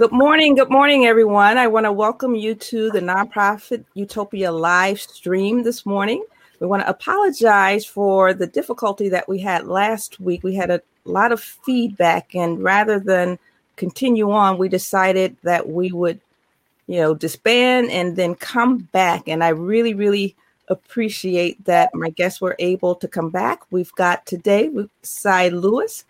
Good 0.00 0.12
morning. 0.12 0.54
Good 0.54 0.70
morning, 0.70 1.04
everyone. 1.04 1.58
I 1.58 1.66
want 1.66 1.84
to 1.84 1.92
welcome 1.92 2.34
you 2.34 2.54
to 2.54 2.90
the 2.90 3.00
Nonprofit 3.00 3.84
Utopia 3.92 4.50
live 4.50 4.98
stream 4.98 5.62
this 5.62 5.84
morning. 5.84 6.24
We 6.58 6.66
want 6.66 6.82
to 6.82 6.88
apologize 6.88 7.84
for 7.84 8.32
the 8.32 8.46
difficulty 8.46 9.10
that 9.10 9.28
we 9.28 9.40
had 9.40 9.66
last 9.66 10.18
week. 10.18 10.42
We 10.42 10.54
had 10.54 10.70
a 10.70 10.80
lot 11.04 11.32
of 11.32 11.40
feedback, 11.42 12.34
and 12.34 12.64
rather 12.64 12.98
than 12.98 13.38
continue 13.76 14.30
on, 14.30 14.56
we 14.56 14.70
decided 14.70 15.36
that 15.42 15.68
we 15.68 15.92
would, 15.92 16.18
you 16.86 16.98
know, 16.98 17.12
disband 17.12 17.90
and 17.90 18.16
then 18.16 18.36
come 18.36 18.78
back. 18.78 19.28
And 19.28 19.44
I 19.44 19.50
really, 19.50 19.92
really 19.92 20.34
appreciate 20.68 21.62
that 21.66 21.94
my 21.94 22.08
guests 22.08 22.40
were 22.40 22.56
able 22.58 22.94
to 22.94 23.06
come 23.06 23.28
back. 23.28 23.70
We've 23.70 23.92
got 23.96 24.24
today 24.24 24.70
Sy 25.02 25.48
Lewis. 25.48 26.06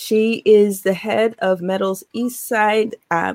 She 0.00 0.42
is 0.44 0.82
the 0.82 0.94
head 0.94 1.34
of 1.40 1.60
Meadows 1.60 2.04
East 2.12 2.46
Side, 2.46 2.94
uh, 3.10 3.34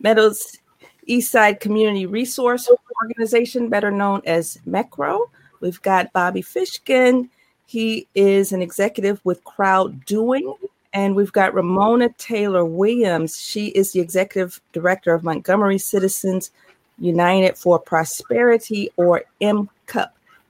Meadows 0.00 0.56
East 1.04 1.30
Side 1.30 1.60
Community 1.60 2.06
Resource 2.06 2.70
Organization, 3.02 3.68
better 3.68 3.90
known 3.90 4.22
as 4.24 4.58
MECRO. 4.66 5.28
We've 5.60 5.82
got 5.82 6.10
Bobby 6.14 6.40
Fishkin. 6.40 7.28
He 7.66 8.08
is 8.14 8.52
an 8.52 8.62
executive 8.62 9.20
with 9.24 9.44
Crowd 9.44 10.06
Doing. 10.06 10.54
And 10.94 11.14
we've 11.14 11.30
got 11.30 11.52
Romona 11.52 12.16
Taylor 12.16 12.64
Williams. 12.64 13.38
She 13.38 13.66
is 13.66 13.92
the 13.92 14.00
executive 14.00 14.62
director 14.72 15.12
of 15.12 15.24
Montgomery 15.24 15.76
Citizens 15.76 16.52
United 16.98 17.58
for 17.58 17.78
Prosperity, 17.78 18.88
or 18.96 19.24
MCUP. 19.42 20.08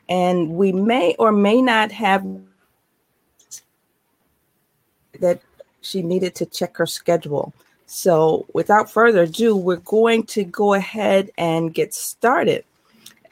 And 0.09 0.51
we 0.51 0.71
may 0.71 1.17
or 1.19 1.33
may 1.33 1.61
not 1.61 1.91
have 1.91 2.25
that 5.19 5.41
she 5.89 6.03
needed 6.03 6.35
to 6.37 6.47
check 6.47 6.77
her 6.77 6.87
schedule. 6.87 7.53
So, 7.87 8.47
without 8.53 8.91
further 8.91 9.23
ado, 9.23 9.57
we're 9.57 9.77
going 9.77 10.25
to 10.25 10.45
go 10.45 10.75
ahead 10.75 11.31
and 11.39 11.73
get 11.73 11.95
started. 11.95 12.65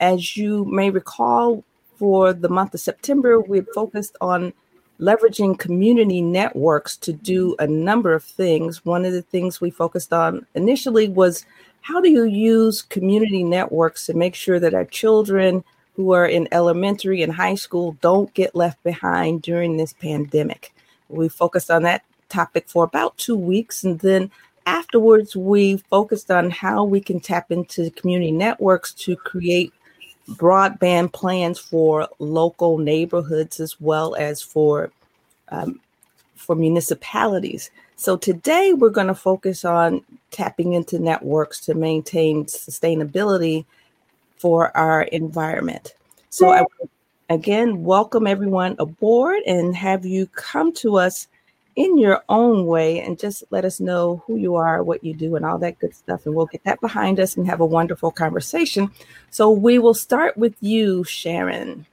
As 0.01 0.37
you 0.37 0.65
may 0.65 0.91
recall, 0.91 1.63
for 1.99 2.33
the 2.33 2.49
month 2.49 2.75
of 2.75 2.81
September, 2.81 3.41
we 3.41 3.61
focused 3.75 4.17
on 4.21 4.53
leveraging 5.01 5.59
community 5.59 6.23
networks 6.23 6.97
to 6.97 7.13
do 7.13 7.55
a 7.59 7.67
number 7.67 8.15
of 8.15 8.25
things. 8.25 8.85
One 8.85 9.05
of 9.05 9.13
the 9.13 9.23
things 9.23 9.61
we 9.61 9.71
focused 9.71 10.13
on 10.13 10.47
initially 10.55 11.09
was 11.09 11.45
how 11.83 12.01
do 12.01 12.11
you 12.11 12.25
use 12.25 12.83
community 12.83 13.45
networks 13.45 14.07
to 14.07 14.15
make 14.15 14.35
sure 14.35 14.59
that 14.59 14.75
our 14.75 14.85
children 14.85 15.63
who 15.95 16.13
are 16.13 16.27
in 16.27 16.49
elementary 16.53 17.23
and 17.23 17.33
high 17.33 17.55
school 17.55 17.97
don't 18.01 18.33
get 18.35 18.55
left 18.55 18.83
behind 18.83 19.43
during 19.43 19.77
this 19.77 19.93
pandemic? 19.93 20.75
We 21.09 21.29
focused 21.29 21.71
on 21.71 21.83
that 21.85 22.03
topic 22.29 22.69
for 22.69 22.85
about 22.85 23.17
two 23.19 23.37
weeks. 23.37 23.85
And 23.85 23.99
then 24.01 24.31
afterwards, 24.67 25.37
we 25.37 25.77
focused 25.77 26.31
on 26.31 26.51
how 26.51 26.85
we 26.85 27.01
can 27.01 27.21
tap 27.21 27.51
into 27.51 27.91
community 27.91 28.33
networks 28.33 28.93
to 28.95 29.17
create 29.17 29.73
broadband 30.31 31.13
plans 31.13 31.59
for 31.59 32.09
local 32.19 32.79
neighborhoods 32.79 33.61
as 33.61 33.81
well 33.81 34.15
as 34.17 34.43
for 34.43 34.91
um, 35.49 35.81
for 36.35 36.57
municipalities. 36.57 37.71
So 37.97 38.17
today 38.17 38.73
we're 38.73 38.91
going 38.91 39.07
to 39.07 39.15
focus 39.15 39.65
on 39.65 40.03
tapping 40.31 40.75
into 40.75 40.99
networks 40.99 41.61
to 41.61 41.75
maintain 41.75 42.45
sustainability 42.45 43.65
for 44.37 44.77
our 44.77 45.03
environment. 45.03 45.95
So 46.29 46.51
I 46.51 46.65
again 47.31 47.83
welcome 47.85 48.27
everyone 48.27 48.77
aboard 48.79 49.41
and 49.47 49.75
have 49.75 50.05
you 50.05 50.27
come 50.29 50.73
to 50.75 50.99
us 50.99 51.29
in 51.77 51.99
your 51.99 52.23
own 52.31 52.65
way 52.67 53.01
and 53.01 53.19
just 53.19 53.45
let 53.51 53.65
us 53.65 53.81
know 53.81 54.23
who 54.27 54.37
you 54.37 54.55
are, 54.55 54.83
what 54.83 55.05
you 55.05 55.15
do, 55.15 55.37
and 55.37 55.45
all 55.45 55.59
that 55.59 55.79
good 55.79 55.95
stuff. 55.95 56.25
And 56.25 56.35
we'll 56.35 56.47
get 56.47 56.65
that 56.65 56.81
behind 56.81 57.21
us 57.21 57.37
and 57.37 57.47
have 57.47 57.61
a 57.61 57.67
wonderful 57.67 58.11
conversation. 58.11 58.91
So 59.31 59.51
we 59.51 59.79
will 59.79 59.95
start 59.95 60.37
with 60.39 60.57
you, 60.61 61.05
Sharon. 61.05 61.87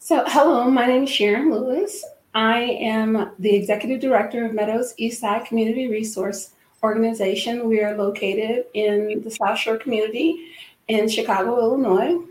So, 0.00 0.24
hello, 0.26 0.68
my 0.68 0.86
name 0.86 1.04
is 1.04 1.10
Sharon 1.10 1.52
Lewis. 1.52 2.04
I 2.34 2.58
am 2.58 3.30
the 3.38 3.54
executive 3.54 4.00
director 4.00 4.44
of 4.44 4.52
Meadows 4.52 4.94
Eastside 4.98 5.46
Community 5.46 5.88
Resource 5.88 6.50
Organization. 6.82 7.68
We 7.68 7.80
are 7.80 7.96
located 7.96 8.66
in 8.74 9.22
the 9.22 9.30
South 9.30 9.58
Shore 9.58 9.76
community 9.76 10.48
in 10.88 11.08
Chicago, 11.08 11.58
Illinois. 11.58 12.24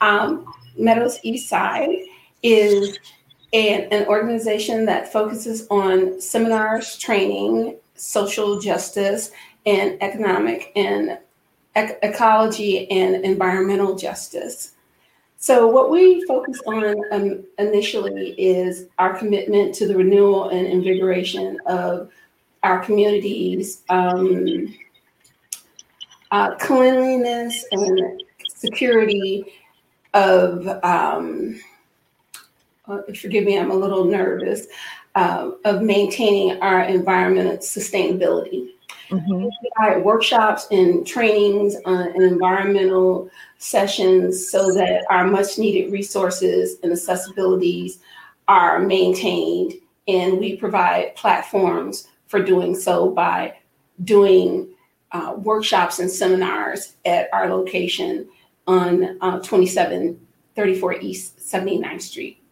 Um, 0.00 0.46
Meadows 0.78 1.18
Eastside 1.24 2.04
is 2.42 2.98
an, 3.52 3.88
an 3.90 4.06
organization 4.06 4.84
that 4.86 5.12
focuses 5.12 5.66
on 5.70 6.20
seminars, 6.20 6.98
training, 6.98 7.76
social 7.94 8.60
justice, 8.60 9.30
and 9.66 9.96
economic 10.02 10.72
and 10.76 11.18
ec- 11.76 11.98
ecology 12.02 12.90
and 12.90 13.24
environmental 13.24 13.94
justice. 13.94 14.72
So, 15.38 15.68
what 15.68 15.90
we 15.90 16.24
focus 16.26 16.60
on 16.66 16.96
um, 17.12 17.44
initially 17.58 18.30
is 18.32 18.86
our 18.98 19.16
commitment 19.16 19.74
to 19.76 19.86
the 19.86 19.96
renewal 19.96 20.48
and 20.48 20.66
invigoration 20.66 21.58
of 21.66 22.10
our 22.64 22.80
communities, 22.80 23.82
um, 23.88 24.74
uh, 26.32 26.56
cleanliness 26.56 27.64
and 27.70 28.20
security 28.48 29.44
of 30.12 30.66
um, 30.82 31.60
forgive 33.14 33.44
me, 33.44 33.58
I'm 33.58 33.70
a 33.70 33.74
little 33.74 34.04
nervous, 34.04 34.66
uh, 35.14 35.50
of 35.64 35.82
maintaining 35.82 36.60
our 36.62 36.82
environmental 36.82 37.56
sustainability. 37.58 38.70
Mm-hmm. 39.10 39.44
We 39.44 39.50
provide 39.74 40.04
workshops 40.04 40.66
and 40.70 41.06
trainings 41.06 41.76
uh, 41.86 42.08
and 42.14 42.22
environmental 42.22 43.30
sessions 43.56 44.50
so 44.50 44.72
that 44.74 45.04
our 45.08 45.26
much 45.26 45.58
needed 45.58 45.92
resources 45.92 46.76
and 46.82 46.92
accessibilities 46.92 47.98
are 48.48 48.80
maintained. 48.80 49.74
And 50.06 50.38
we 50.38 50.56
provide 50.56 51.16
platforms 51.16 52.08
for 52.26 52.42
doing 52.42 52.74
so 52.74 53.10
by 53.10 53.56
doing 54.04 54.68
uh, 55.12 55.34
workshops 55.38 55.98
and 55.98 56.10
seminars 56.10 56.94
at 57.04 57.28
our 57.32 57.48
location 57.48 58.28
on 58.66 59.18
uh, 59.22 59.40
2734 59.40 60.94
East 61.00 61.38
79th 61.38 62.02
Street. 62.02 62.42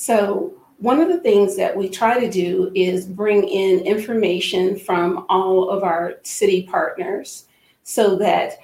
So, 0.00 0.54
one 0.76 1.00
of 1.00 1.08
the 1.08 1.18
things 1.18 1.56
that 1.56 1.76
we 1.76 1.88
try 1.88 2.20
to 2.20 2.30
do 2.30 2.70
is 2.72 3.04
bring 3.04 3.42
in 3.48 3.80
information 3.80 4.78
from 4.78 5.26
all 5.28 5.68
of 5.70 5.82
our 5.82 6.20
city 6.22 6.62
partners 6.70 7.48
so 7.82 8.14
that 8.18 8.58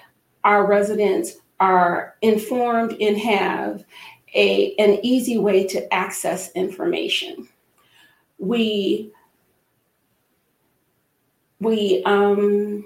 our 0.45 0.65
residents 0.65 1.33
are 1.59 2.15
informed 2.23 2.97
and 3.01 3.19
have 3.19 3.85
a, 4.37 4.77
an 4.77 5.01
easy 5.03 5.37
way 5.37 5.67
to 5.67 5.93
access 5.93 6.53
information. 6.53 7.49
We 8.39 9.11
we 11.59 12.01
um, 12.05 12.85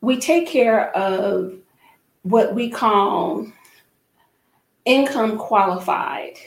we 0.00 0.18
take 0.18 0.48
care 0.48 0.96
of 0.96 1.58
what 2.22 2.54
we 2.54 2.70
call 2.70 3.46
income 4.86 5.36
qualified 5.36 6.38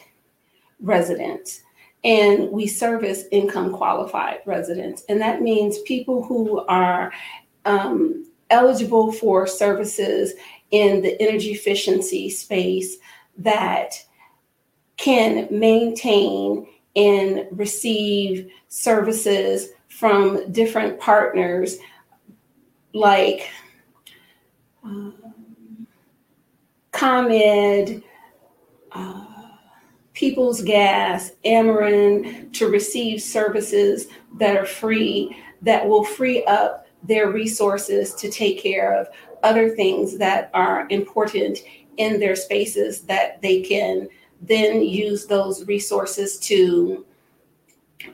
residents 0.79 1.61
and 2.03 2.49
we 2.49 2.65
service 2.67 3.25
income 3.31 3.73
qualified 3.73 4.39
residents. 4.45 5.03
And 5.09 5.19
that 5.21 5.41
means 5.41 5.79
people 5.79 6.23
who 6.23 6.65
are 6.67 7.11
um, 7.65 8.25
eligible 8.49 9.11
for 9.11 9.45
services 9.45 10.33
in 10.71 11.01
the 11.01 11.21
energy 11.21 11.51
efficiency 11.51 12.29
space 12.29 12.97
that 13.37 13.95
can 14.97 15.47
maintain 15.51 16.67
and 16.95 17.45
receive 17.51 18.49
services 18.67 19.69
from 19.87 20.51
different 20.51 20.99
partners 20.99 21.77
like 22.93 23.49
um, 24.83 25.13
ComEd. 26.91 28.03
Uh, 28.91 29.28
People's 30.19 30.61
Gas, 30.61 31.31
Ameren 31.45 32.51
to 32.51 32.67
receive 32.67 33.21
services 33.21 34.07
that 34.37 34.57
are 34.57 34.65
free, 34.65 35.33
that 35.61 35.87
will 35.87 36.03
free 36.03 36.43
up 36.43 36.85
their 37.03 37.31
resources 37.31 38.13
to 38.15 38.29
take 38.29 38.61
care 38.61 38.99
of 38.99 39.07
other 39.43 39.69
things 39.69 40.17
that 40.17 40.51
are 40.53 40.87
important 40.89 41.59
in 41.95 42.19
their 42.19 42.35
spaces 42.35 43.03
that 43.03 43.41
they 43.41 43.61
can 43.61 44.09
then 44.41 44.81
use 44.81 45.25
those 45.25 45.65
resources 45.67 46.37
to 46.39 47.05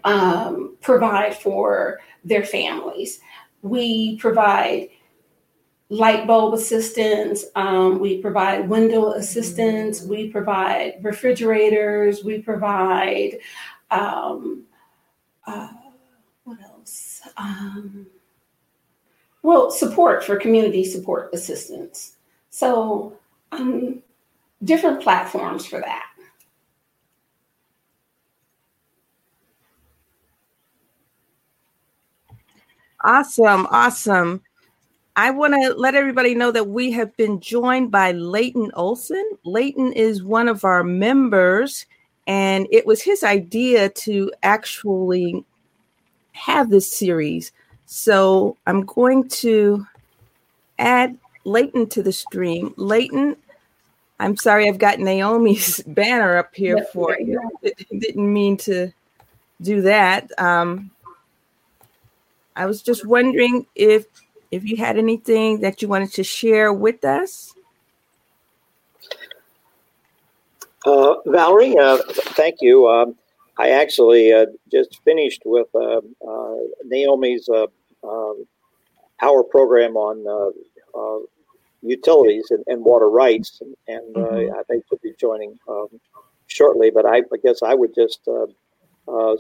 um, 0.04 0.78
provide 0.82 1.36
for 1.36 2.00
their 2.24 2.44
families. 2.44 3.20
We 3.64 4.18
provide 4.18 4.90
light 5.96 6.28
bulb 6.28 6.54
assistance, 6.54 7.46
um, 7.56 8.00
we 8.00 8.18
provide 8.22 8.68
window 8.68 9.14
assistance, 9.14 10.02
we 10.02 10.30
provide 10.30 10.96
refrigerators, 11.02 12.24
we 12.24 12.42
provide 12.42 13.38
um, 13.92 14.64
uh, 15.48 15.70
what 16.44 16.60
else? 16.62 17.22
Um, 17.38 18.08
well, 19.42 19.72
support 19.72 20.24
for 20.24 20.36
community 20.38 20.84
support 20.84 21.34
assistance. 21.34 22.18
So, 22.50 23.18
um, 23.52 24.02
different 24.64 25.02
platforms 25.02 25.66
for 25.66 25.80
that. 25.80 26.06
Awesome, 33.04 33.68
awesome. 33.70 34.42
I 35.18 35.32
want 35.32 35.54
to 35.54 35.74
let 35.76 35.96
everybody 35.96 36.36
know 36.36 36.52
that 36.52 36.68
we 36.68 36.92
have 36.92 37.16
been 37.16 37.40
joined 37.40 37.90
by 37.90 38.12
Leighton 38.12 38.70
Olson. 38.74 39.24
Leighton 39.46 39.94
is 39.94 40.24
one 40.24 40.50
of 40.50 40.66
our 40.66 40.84
members, 40.84 41.86
and 42.28 42.68
it 42.70 42.86
was 42.86 43.02
his 43.02 43.24
idea 43.24 43.88
to 43.90 44.32
actually 44.44 45.46
have 46.34 46.70
this 46.70 46.92
series. 46.92 47.54
So 47.86 48.58
I'm 48.68 48.82
going 48.82 49.30
to 49.30 49.86
add 50.80 51.18
Leighton 51.46 51.88
to 51.90 52.04
the 52.04 52.12
stream. 52.12 52.74
Leighton, 52.76 53.38
I'm 54.20 54.36
sorry 54.36 54.68
I've 54.68 54.80
got 54.80 55.00
Naomi's 55.00 55.82
banner 55.88 56.38
up 56.38 56.54
here 56.54 56.86
for 56.92 57.18
you. 57.18 57.40
Didn't 57.98 58.34
mean 58.34 58.58
to 58.58 58.92
do 59.62 59.82
that. 59.84 60.30
Um, 60.38 60.92
I 62.58 62.66
was 62.66 62.82
just 62.82 63.06
wondering 63.06 63.66
if 63.76 64.08
if 64.52 64.64
you 64.64 64.78
had 64.78 64.98
anything 64.98 65.62
that 65.62 65.82
you 65.82 65.88
wanted 65.88 66.12
to 66.14 66.24
share 66.24 66.72
with 66.72 67.04
us. 67.04 67.54
Uh, 70.86 71.16
Valerie, 71.26 71.78
uh, 71.78 71.98
thank 72.08 72.58
you. 72.62 72.88
Um, 72.88 73.16
I 73.58 73.70
actually 73.70 74.32
uh, 74.32 74.46
just 74.72 75.02
finished 75.04 75.42
with 75.46 75.68
uh, 75.74 76.02
uh, 76.28 76.56
Naomi's 76.84 77.50
uh, 77.50 77.68
um, 78.04 78.46
program 79.50 79.96
on 79.96 80.54
utilities 81.82 82.48
and, 82.50 82.64
and, 82.68 82.84
water 82.84 83.10
rights, 83.10 83.62
and, 83.88 84.16
mm-hmm. 84.16 84.54
I 84.54 84.64
think 84.64 84.84
she'll 84.90 85.00
be 85.02 85.14
joining 85.20 85.58
um, 85.68 85.88
shortly. 86.48 86.92
But 86.92 87.06
I, 87.06 87.18
I, 87.18 87.38
guess 87.44 87.62
I 87.64 87.74
would 87.74 87.96
just 87.96 88.28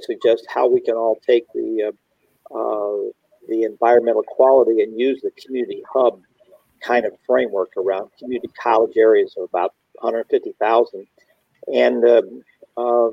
suggest 0.02 0.46
how 0.48 0.68
we 0.68 0.80
can 0.80 0.96
all 0.96 1.19
take 1.25 1.46
the 1.54 1.92
uh, 2.52 3.12
the 3.47 3.63
environmental 3.63 4.24
quality 4.24 4.81
and 4.81 5.00
use 5.00 5.21
the 5.21 5.31
community 5.31 5.83
hub 5.92 6.21
kind 6.81 7.06
of 7.06 7.13
framework 7.25 7.71
around 7.77 8.09
community 8.19 8.50
college 8.62 8.97
areas 8.97 9.36
of 9.38 9.44
about 9.44 9.74
150,000 10.01 11.07
and 11.74 12.06
uh, 12.06 12.21
uh, 12.77 13.09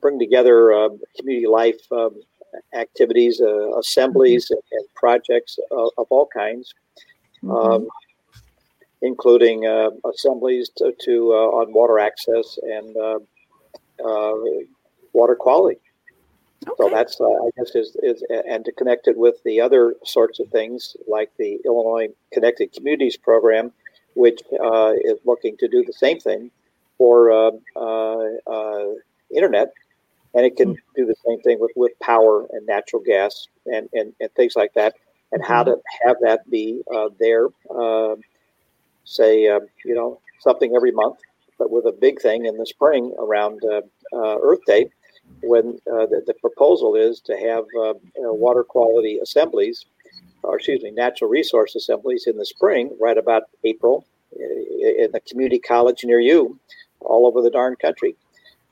bring 0.00 0.18
together 0.18 0.72
uh, 0.72 0.88
community 1.18 1.46
life 1.46 1.80
um, 1.92 2.20
activities, 2.74 3.40
uh, 3.40 3.78
assemblies, 3.78 4.50
and, 4.50 4.60
projects 4.94 5.58
of, 5.70 5.90
of, 5.98 6.06
all 6.10 6.28
kinds, 6.34 6.74
mm-hmm. 7.42 7.50
um, 7.50 7.88
including 9.02 9.66
uh, 9.66 9.90
assemblies 10.12 10.70
to, 10.76 10.92
to 11.00 11.32
on 11.32 11.72
water 11.72 11.98
access 11.98 12.58
and 12.62 12.96
water 15.12 15.36
quality. 15.36 15.78
Okay. 16.66 16.74
So 16.78 16.90
that's, 16.90 17.20
uh, 17.20 17.24
I 17.24 17.50
guess, 17.56 17.74
is, 17.74 17.96
is 18.02 18.22
and 18.30 18.64
to 18.64 18.72
connect 18.72 19.06
it 19.06 19.16
with 19.16 19.42
the 19.44 19.60
other 19.60 19.94
sorts 20.04 20.40
of 20.40 20.48
things 20.48 20.96
like 21.06 21.30
the 21.38 21.58
Illinois 21.64 22.08
Connected 22.32 22.72
Communities 22.72 23.16
Program, 23.16 23.72
which 24.14 24.40
uh, 24.60 24.92
is 25.02 25.18
looking 25.24 25.56
to 25.58 25.68
do 25.68 25.84
the 25.84 25.92
same 25.92 26.18
thing 26.18 26.50
for 26.96 27.30
uh, 27.30 27.50
uh, 27.76 28.50
uh 28.50 28.86
internet, 29.32 29.72
and 30.34 30.44
it 30.44 30.56
can 30.56 30.74
do 30.96 31.06
the 31.06 31.14
same 31.24 31.40
thing 31.42 31.60
with, 31.60 31.70
with 31.76 31.92
power 32.00 32.46
and 32.50 32.66
natural 32.66 33.02
gas 33.02 33.46
and, 33.66 33.88
and, 33.92 34.12
and 34.20 34.32
things 34.32 34.56
like 34.56 34.74
that, 34.74 34.94
and 35.30 35.44
how 35.44 35.62
to 35.62 35.76
have 36.04 36.16
that 36.22 36.50
be 36.50 36.82
uh, 36.92 37.08
there, 37.20 37.48
say, 39.04 39.42
you 39.42 39.94
know, 39.94 40.20
something 40.40 40.74
every 40.74 40.90
month, 40.90 41.18
but 41.56 41.70
with 41.70 41.84
a 41.86 41.92
big 41.92 42.20
thing 42.20 42.46
in 42.46 42.56
the 42.56 42.66
spring 42.66 43.14
around 43.18 43.62
Earth 44.12 44.64
Day 44.66 44.90
when 45.42 45.78
uh, 45.90 46.06
the, 46.06 46.22
the, 46.26 46.34
proposal 46.34 46.94
is 46.94 47.20
to 47.20 47.36
have 47.36 47.64
uh, 47.78 47.94
you 48.16 48.22
know, 48.22 48.32
water 48.32 48.64
quality 48.64 49.18
assemblies, 49.18 49.86
or 50.42 50.56
excuse 50.56 50.82
me, 50.82 50.90
natural 50.90 51.30
resource 51.30 51.74
assemblies 51.76 52.26
in 52.26 52.36
the 52.36 52.46
spring, 52.46 52.96
right 53.00 53.18
about 53.18 53.44
April, 53.64 54.04
in 54.32 55.10
the 55.12 55.20
community 55.28 55.58
college 55.58 56.04
near 56.04 56.20
you, 56.20 56.58
all 57.00 57.26
over 57.26 57.42
the 57.42 57.50
darn 57.50 57.76
country. 57.76 58.14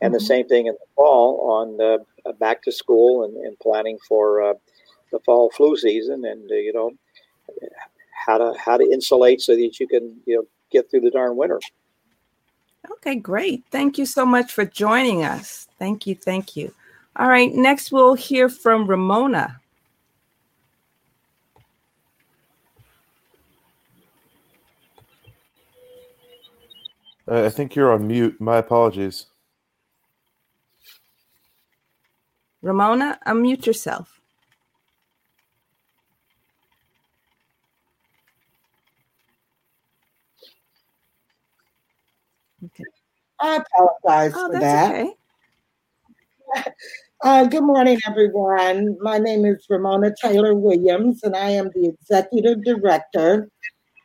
And 0.00 0.12
mm-hmm. 0.12 0.18
the 0.18 0.24
same 0.24 0.48
thing 0.48 0.66
in 0.66 0.74
the 0.74 0.86
fall 0.94 1.50
on 1.50 1.80
uh, 1.80 2.32
back 2.32 2.62
to 2.62 2.72
school 2.72 3.24
and, 3.24 3.36
and 3.36 3.58
planning 3.58 3.98
for 4.08 4.42
uh, 4.42 4.54
the 5.12 5.20
fall 5.20 5.50
flu 5.50 5.76
season, 5.76 6.24
and 6.24 6.50
uh, 6.50 6.54
you 6.54 6.72
know 6.72 6.92
how 8.26 8.38
to 8.38 8.54
how 8.58 8.76
to 8.76 8.84
insulate 8.84 9.40
so 9.40 9.54
that 9.54 9.80
you 9.80 9.86
can 9.86 10.16
you 10.26 10.36
know 10.36 10.44
get 10.70 10.90
through 10.90 11.00
the 11.00 11.10
darn 11.10 11.36
winter. 11.36 11.60
Okay, 12.92 13.16
great. 13.16 13.64
Thank 13.70 13.98
you 13.98 14.06
so 14.06 14.24
much 14.24 14.52
for 14.52 14.64
joining 14.64 15.24
us. 15.24 15.68
Thank 15.78 16.06
you. 16.06 16.14
Thank 16.14 16.56
you. 16.56 16.72
All 17.16 17.28
right, 17.28 17.52
next 17.52 17.92
we'll 17.92 18.14
hear 18.14 18.48
from 18.48 18.86
Romona. 18.86 19.56
Uh, 27.28 27.44
I 27.44 27.48
think 27.48 27.74
you're 27.74 27.92
on 27.92 28.06
mute. 28.06 28.40
My 28.40 28.58
apologies. 28.58 29.26
Romona, 32.62 33.18
unmute 33.26 33.66
yourself. 33.66 34.15
Okay. 42.64 42.84
I 43.38 43.56
apologize 43.56 44.32
oh, 44.34 44.52
for 44.52 44.60
that. 44.60 44.92
Okay. 44.92 45.12
Uh, 47.24 47.44
good 47.44 47.62
morning, 47.62 47.98
everyone. 48.06 48.94
My 49.00 49.16
name 49.16 49.46
is 49.46 49.66
Romona 49.70 50.12
Taylor 50.20 50.54
Williams, 50.54 51.22
and 51.22 51.34
I 51.34 51.48
am 51.48 51.70
the 51.74 51.88
executive 51.88 52.62
director 52.62 53.48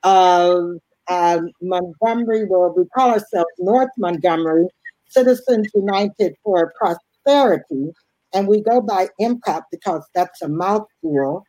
of 0.03 0.79
uh, 1.09 1.41
Montgomery, 1.61 2.45
well, 2.45 2.73
we 2.75 2.85
call 2.95 3.09
ourselves 3.09 3.49
North 3.59 3.89
Montgomery 3.97 4.67
Citizens 5.09 5.67
United 5.75 6.35
for 6.41 6.71
Prosperity, 6.79 7.91
and 8.33 8.47
we 8.47 8.61
go 8.61 8.79
by 8.79 9.09
MCUP 9.19 9.63
because 9.71 10.03
that's 10.15 10.41
a 10.41 10.47
mouthful. 10.47 11.45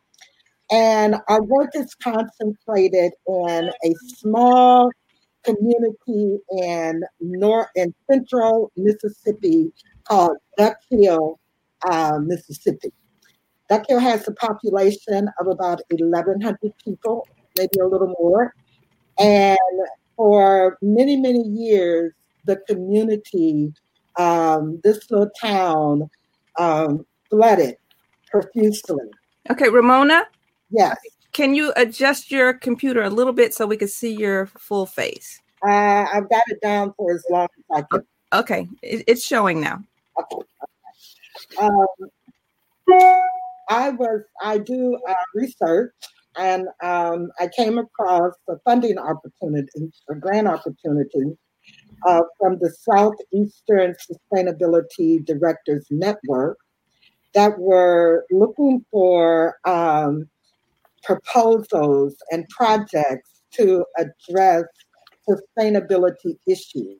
And 0.69 1.15
our 1.29 1.41
work 1.43 1.71
is 1.75 1.95
concentrated 1.95 3.13
in 3.25 3.71
a 3.85 3.93
small 4.17 4.91
community 5.43 6.39
in 6.51 7.01
north 7.19 7.67
in 7.75 7.93
central 8.09 8.71
Mississippi 8.75 9.71
called 10.07 10.37
Duck 10.57 10.77
Hill, 10.89 11.39
uh, 11.89 12.19
Mississippi. 12.21 12.91
Duck 13.69 13.85
Hill 13.87 13.99
has 13.99 14.27
a 14.27 14.33
population 14.33 15.29
of 15.39 15.47
about 15.47 15.81
1,100 15.89 16.73
people, 16.83 17.27
maybe 17.57 17.79
a 17.81 17.87
little 17.87 18.13
more. 18.19 18.53
And 19.19 19.57
for 20.15 20.77
many, 20.81 21.17
many 21.17 21.43
years, 21.43 22.13
the 22.45 22.57
community, 22.67 23.73
um, 24.17 24.79
this 24.83 25.09
little 25.09 25.29
town, 25.41 26.09
um, 26.59 27.05
flooded 27.29 27.77
profusely. 28.29 29.05
Okay, 29.49 29.65
Romona? 29.65 30.23
Yes. 30.69 30.97
Can 31.33 31.55
you 31.55 31.73
adjust 31.75 32.31
your 32.31 32.53
computer 32.53 33.01
a 33.01 33.09
little 33.09 33.33
bit 33.33 33.53
so 33.53 33.65
we 33.65 33.77
can 33.77 33.87
see 33.87 34.13
your 34.13 34.45
full 34.45 34.85
face? 34.85 35.41
Uh, 35.67 36.05
I've 36.13 36.29
got 36.29 36.43
it 36.47 36.61
down 36.61 36.93
for 36.95 37.13
as 37.13 37.25
long 37.29 37.47
as 37.57 37.63
I 37.77 37.81
can. 37.91 38.05
Okay, 38.33 38.67
it, 38.81 39.03
it's 39.07 39.25
showing 39.25 39.59
now. 39.59 39.81
Okay. 40.19 40.43
Um, 41.59 41.85
I 43.69 43.89
was 43.89 44.21
I 44.41 44.59
do 44.59 44.99
uh, 45.07 45.13
research, 45.33 45.93
and 46.37 46.67
um, 46.83 47.31
I 47.39 47.49
came 47.55 47.77
across 47.77 48.33
a 48.47 48.57
funding 48.65 48.97
opportunity, 48.97 49.91
a 50.09 50.15
grant 50.15 50.47
opportunity 50.47 51.37
uh, 52.05 52.21
from 52.39 52.59
the 52.59 52.69
Southeastern 52.69 53.95
Sustainability 54.33 55.25
Directors 55.25 55.87
Network 55.89 56.57
that 57.33 57.57
were 57.57 58.25
looking 58.29 58.85
for 58.91 59.57
um, 59.65 60.29
proposals 61.03 62.15
and 62.31 62.47
projects 62.49 63.41
to 63.51 63.85
address 63.97 64.65
sustainability 65.27 66.37
issues. 66.47 66.99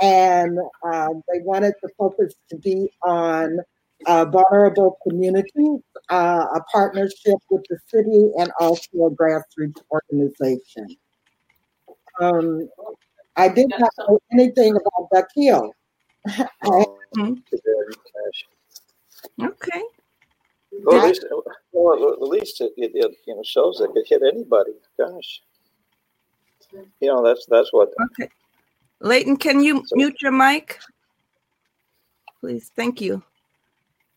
And 0.00 0.58
um, 0.84 1.22
they 1.32 1.40
wanted 1.40 1.74
the 1.82 1.88
focus 1.96 2.34
to 2.50 2.56
be 2.58 2.90
on 3.02 3.58
uh, 4.06 4.24
vulnerable 4.26 4.98
communities, 5.06 5.80
uh, 6.10 6.46
a 6.54 6.60
partnership 6.72 7.38
with 7.50 7.64
the 7.70 7.78
city, 7.86 8.30
and 8.38 8.50
also 8.60 9.06
a 9.06 9.10
grassroots 9.10 9.80
organization. 9.90 10.88
Um, 12.20 12.68
I 13.36 13.48
did 13.48 13.70
not 13.70 13.90
know 13.98 14.18
anything 14.32 14.76
about 14.76 15.08
Duck 15.12 15.28
Hill. 15.34 15.72
mm-hmm. 16.28 17.34
Okay. 19.42 19.82
Well, 20.82 21.00
at 21.00 21.08
least, 21.08 21.26
well, 21.72 22.12
at 22.12 22.22
least 22.22 22.60
it, 22.60 22.72
it, 22.76 22.92
it, 22.94 23.16
you 23.26 23.34
know 23.34 23.42
shows 23.44 23.80
it 23.80 23.90
could 23.92 24.04
hit 24.06 24.22
anybody. 24.22 24.72
Gosh, 24.98 25.42
you 26.72 27.08
know 27.08 27.24
that's 27.24 27.46
that's 27.46 27.72
what. 27.72 27.90
Okay, 28.12 28.28
Leighton, 29.00 29.36
can 29.36 29.60
you 29.62 29.82
so, 29.86 29.96
mute 29.96 30.16
your 30.20 30.32
mic, 30.32 30.80
please? 32.40 32.70
Thank 32.76 33.00
you. 33.00 33.22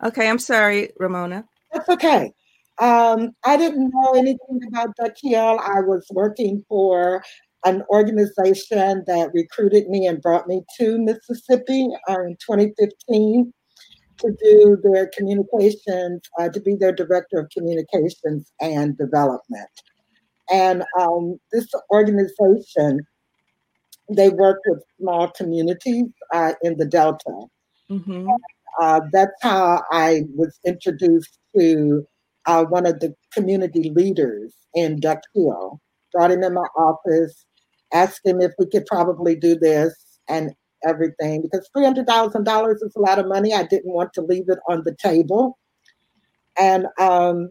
Okay, 0.04 0.30
I'm 0.30 0.40
sorry, 0.40 0.92
Romona. 1.00 1.46
That's 1.74 1.90
okay. 1.90 2.32
Um, 2.80 3.32
I 3.44 3.58
didn't 3.58 3.92
know 3.94 4.14
anything 4.14 4.60
about 4.68 4.96
Duck 4.96 5.14
Hill. 5.22 5.60
I 5.60 5.82
was 5.82 6.06
working 6.12 6.64
for 6.70 7.24
an 7.66 7.84
organization 7.90 9.04
that 9.08 9.32
recruited 9.34 9.90
me 9.90 10.06
and 10.06 10.22
brought 10.22 10.48
me 10.48 10.62
to 10.78 10.98
Mississippi 11.00 11.90
uh, 12.08 12.22
in 12.22 12.38
2015 12.40 13.52
to 14.20 14.36
do 14.44 14.78
their 14.84 15.10
communications, 15.16 16.22
uh, 16.40 16.50
to 16.50 16.60
be 16.60 16.76
their 16.76 16.92
director 16.92 17.40
of 17.40 17.50
communications 17.50 18.52
and 18.60 18.98
development. 18.98 19.70
And 20.52 20.84
um, 21.00 21.40
this 21.52 21.68
organization, 21.92 23.02
they 24.10 24.30
work 24.30 24.60
with 24.66 24.82
small 25.00 25.30
communities 25.30 26.06
uh, 26.34 26.54
in 26.64 26.78
the 26.78 26.86
Delta. 26.86 27.48
Mm-hmm. 27.90 28.30
Uh, 28.80 29.02
that's 29.12 29.42
how 29.42 29.82
I 29.92 30.24
was 30.36 30.60
introduced 30.66 31.38
to 31.58 32.06
uh, 32.46 32.64
one 32.66 32.86
of 32.86 33.00
the 33.00 33.14
community 33.34 33.92
leaders 33.94 34.54
in 34.74 35.00
Duck 35.00 35.22
Hill. 35.34 35.82
Brought 36.14 36.32
him 36.32 36.44
in 36.44 36.54
my 36.54 36.68
office, 36.78 37.46
asked 37.94 38.26
him 38.26 38.42
if 38.42 38.54
we 38.58 38.68
could 38.68 38.86
probably 38.86 39.36
do 39.36 39.58
this 39.60 39.94
and 40.30 40.54
everything 40.86 41.42
because 41.42 41.70
$300,000 41.76 42.76
is 42.76 42.96
a 42.96 43.00
lot 43.00 43.20
of 43.20 43.28
money. 43.28 43.54
I 43.54 43.64
didn't 43.64 43.94
want 43.94 44.14
to 44.14 44.22
leave 44.22 44.50
it 44.50 44.60
on 44.68 44.84
the 44.84 44.96
table. 44.96 45.58
And 46.60 46.88
um, 47.00 47.50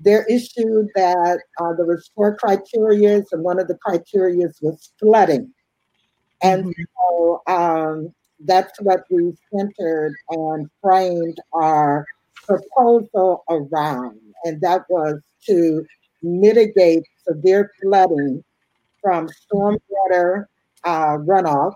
their 0.00 0.24
issue 0.24 0.88
that 0.94 1.40
uh, 1.60 1.72
there 1.74 1.86
was 1.86 2.10
four 2.14 2.36
criterias, 2.36 3.26
and 3.32 3.42
one 3.42 3.60
of 3.60 3.68
the 3.68 3.78
criterias 3.86 4.62
was 4.62 4.92
flooding. 4.98 5.52
And 6.42 6.64
mm-hmm. 6.64 6.82
so 6.98 7.42
um, 7.46 8.14
that's 8.40 8.80
what 8.80 9.04
we 9.10 9.34
centered 9.54 10.14
and 10.30 10.70
framed 10.82 11.38
our 11.52 12.06
proposal 12.34 13.44
around, 13.50 14.18
and 14.44 14.60
that 14.62 14.82
was 14.88 15.20
to 15.46 15.84
mitigate 16.22 17.04
severe 17.26 17.70
flooding 17.80 18.42
from 19.02 19.28
stormwater 19.28 20.46
uh, 20.84 21.16
runoff, 21.18 21.74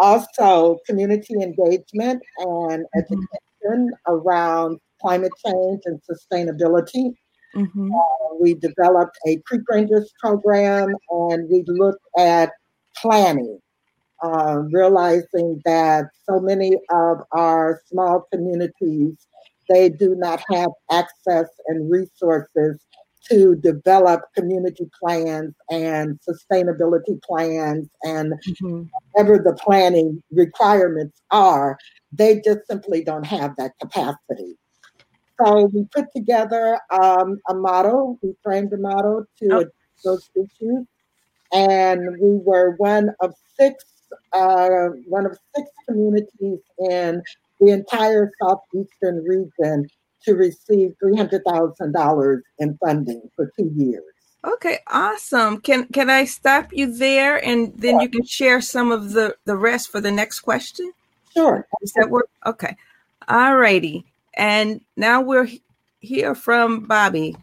also 0.00 0.78
community 0.86 1.34
engagement 1.34 2.22
and 2.38 2.84
mm-hmm. 2.84 2.98
education 2.98 3.92
around 4.08 4.78
climate 5.00 5.32
change 5.44 5.80
and 5.84 6.00
sustainability. 6.10 7.14
Mm-hmm. 7.54 7.92
Uh, 7.92 8.34
we 8.40 8.54
developed 8.54 9.16
a 9.26 9.36
creek 9.46 9.62
rangers 9.68 10.12
program 10.20 10.94
and 11.10 11.48
we 11.50 11.64
looked 11.66 12.04
at 12.18 12.52
planning 12.96 13.58
uh, 14.22 14.58
realizing 14.70 15.60
that 15.64 16.06
so 16.24 16.40
many 16.40 16.76
of 16.90 17.18
our 17.32 17.80
small 17.86 18.26
communities 18.32 19.26
they 19.68 19.88
do 19.88 20.14
not 20.16 20.42
have 20.50 20.70
access 20.90 21.46
and 21.68 21.90
resources 21.90 22.80
to 23.28 23.54
develop 23.56 24.22
community 24.34 24.88
plans 24.98 25.54
and 25.70 26.18
sustainability 26.28 27.20
plans 27.22 27.88
and 28.02 28.32
mm-hmm. 28.32 28.82
whatever 29.12 29.38
the 29.38 29.54
planning 29.54 30.22
requirements 30.32 31.20
are, 31.30 31.78
they 32.12 32.40
just 32.40 32.66
simply 32.66 33.04
don't 33.04 33.26
have 33.26 33.54
that 33.56 33.72
capacity. 33.80 34.56
So 35.42 35.70
we 35.72 35.86
put 35.94 36.06
together 36.14 36.78
um, 36.90 37.38
a 37.48 37.54
model, 37.54 38.18
we 38.22 38.34
framed 38.42 38.72
a 38.72 38.76
model 38.76 39.24
to 39.38 39.48
oh. 39.50 39.58
address 39.58 39.72
those 40.04 40.30
issues, 40.34 40.86
and 41.52 42.16
we 42.20 42.38
were 42.44 42.74
one 42.76 43.10
of 43.20 43.34
six 43.58 43.84
uh, 44.32 44.88
one 45.06 45.24
of 45.24 45.38
six 45.54 45.70
communities 45.88 46.58
in 46.90 47.22
the 47.60 47.70
entire 47.70 48.30
southeastern 48.42 49.24
region 49.24 49.86
to 50.24 50.34
receive 50.34 50.94
$300,000 51.02 52.40
in 52.58 52.78
funding 52.78 53.22
for 53.34 53.52
two 53.56 53.70
years. 53.74 54.04
Okay, 54.44 54.78
awesome. 54.86 55.60
Can 55.60 55.86
can 55.88 56.08
I 56.08 56.24
stop 56.24 56.72
you 56.72 56.96
there 56.96 57.44
and 57.44 57.74
then 57.76 57.96
sure. 57.96 58.02
you 58.02 58.08
can 58.08 58.24
share 58.24 58.62
some 58.62 58.90
of 58.90 59.12
the, 59.12 59.36
the 59.44 59.56
rest 59.56 59.90
for 59.90 60.00
the 60.00 60.10
next 60.10 60.40
question? 60.40 60.92
Sure. 61.34 61.66
Does 61.80 61.92
that 61.94 62.08
work? 62.08 62.30
Okay. 62.46 62.74
All 63.28 63.56
righty. 63.56 64.06
And 64.34 64.80
now 64.96 65.20
we're 65.20 65.48
here 66.00 66.34
from 66.34 66.86
Bobby. 66.86 67.36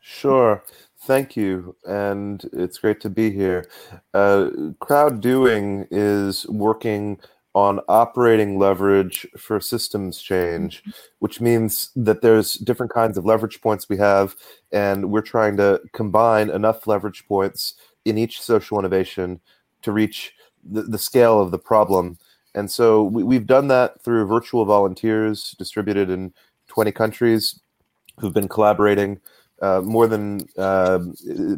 Sure. 0.00 0.64
Thank 1.02 1.36
you, 1.36 1.76
and 1.86 2.44
it's 2.52 2.78
great 2.78 3.00
to 3.00 3.08
be 3.08 3.30
here. 3.30 3.68
Uh, 4.12 4.50
Crowd 4.80 5.20
Doing 5.20 5.86
is 5.90 6.46
working 6.48 7.18
on 7.58 7.80
operating 7.88 8.56
leverage 8.56 9.26
for 9.36 9.58
systems 9.58 10.22
change, 10.22 10.80
mm-hmm. 10.80 10.90
which 11.18 11.40
means 11.40 11.90
that 11.96 12.22
there's 12.22 12.54
different 12.54 12.92
kinds 12.92 13.18
of 13.18 13.24
leverage 13.24 13.60
points 13.60 13.88
we 13.88 13.96
have, 13.96 14.36
and 14.70 15.10
we're 15.10 15.20
trying 15.20 15.56
to 15.56 15.80
combine 15.92 16.50
enough 16.50 16.86
leverage 16.86 17.26
points 17.26 17.74
in 18.04 18.16
each 18.16 18.40
social 18.40 18.78
innovation 18.78 19.40
to 19.82 19.90
reach 19.90 20.34
the, 20.62 20.82
the 20.82 20.98
scale 20.98 21.40
of 21.40 21.50
the 21.50 21.58
problem. 21.58 22.16
And 22.54 22.70
so 22.70 23.02
we, 23.02 23.34
have 23.34 23.46
done 23.46 23.66
that 23.68 24.00
through 24.02 24.26
virtual 24.26 24.64
volunteers 24.64 25.56
distributed 25.58 26.10
in 26.10 26.32
20 26.68 26.92
countries 26.92 27.58
who've 28.20 28.34
been 28.34 28.48
collaborating 28.48 29.20
uh, 29.60 29.80
more 29.82 30.06
than 30.06 30.40
uh, 30.56 31.00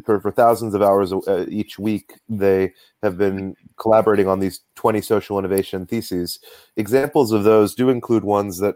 for, 0.05 0.19
for 0.19 0.31
thousands 0.31 0.73
of 0.73 0.81
hours 0.81 1.13
uh, 1.13 1.45
each 1.47 1.77
week, 1.77 2.13
they 2.27 2.73
have 3.03 3.17
been 3.17 3.55
collaborating 3.77 4.27
on 4.27 4.39
these 4.39 4.61
20 4.75 5.01
social 5.01 5.37
innovation 5.37 5.85
theses. 5.85 6.39
Examples 6.77 7.31
of 7.31 7.43
those 7.43 7.75
do 7.75 7.89
include 7.89 8.23
ones 8.23 8.57
that 8.57 8.75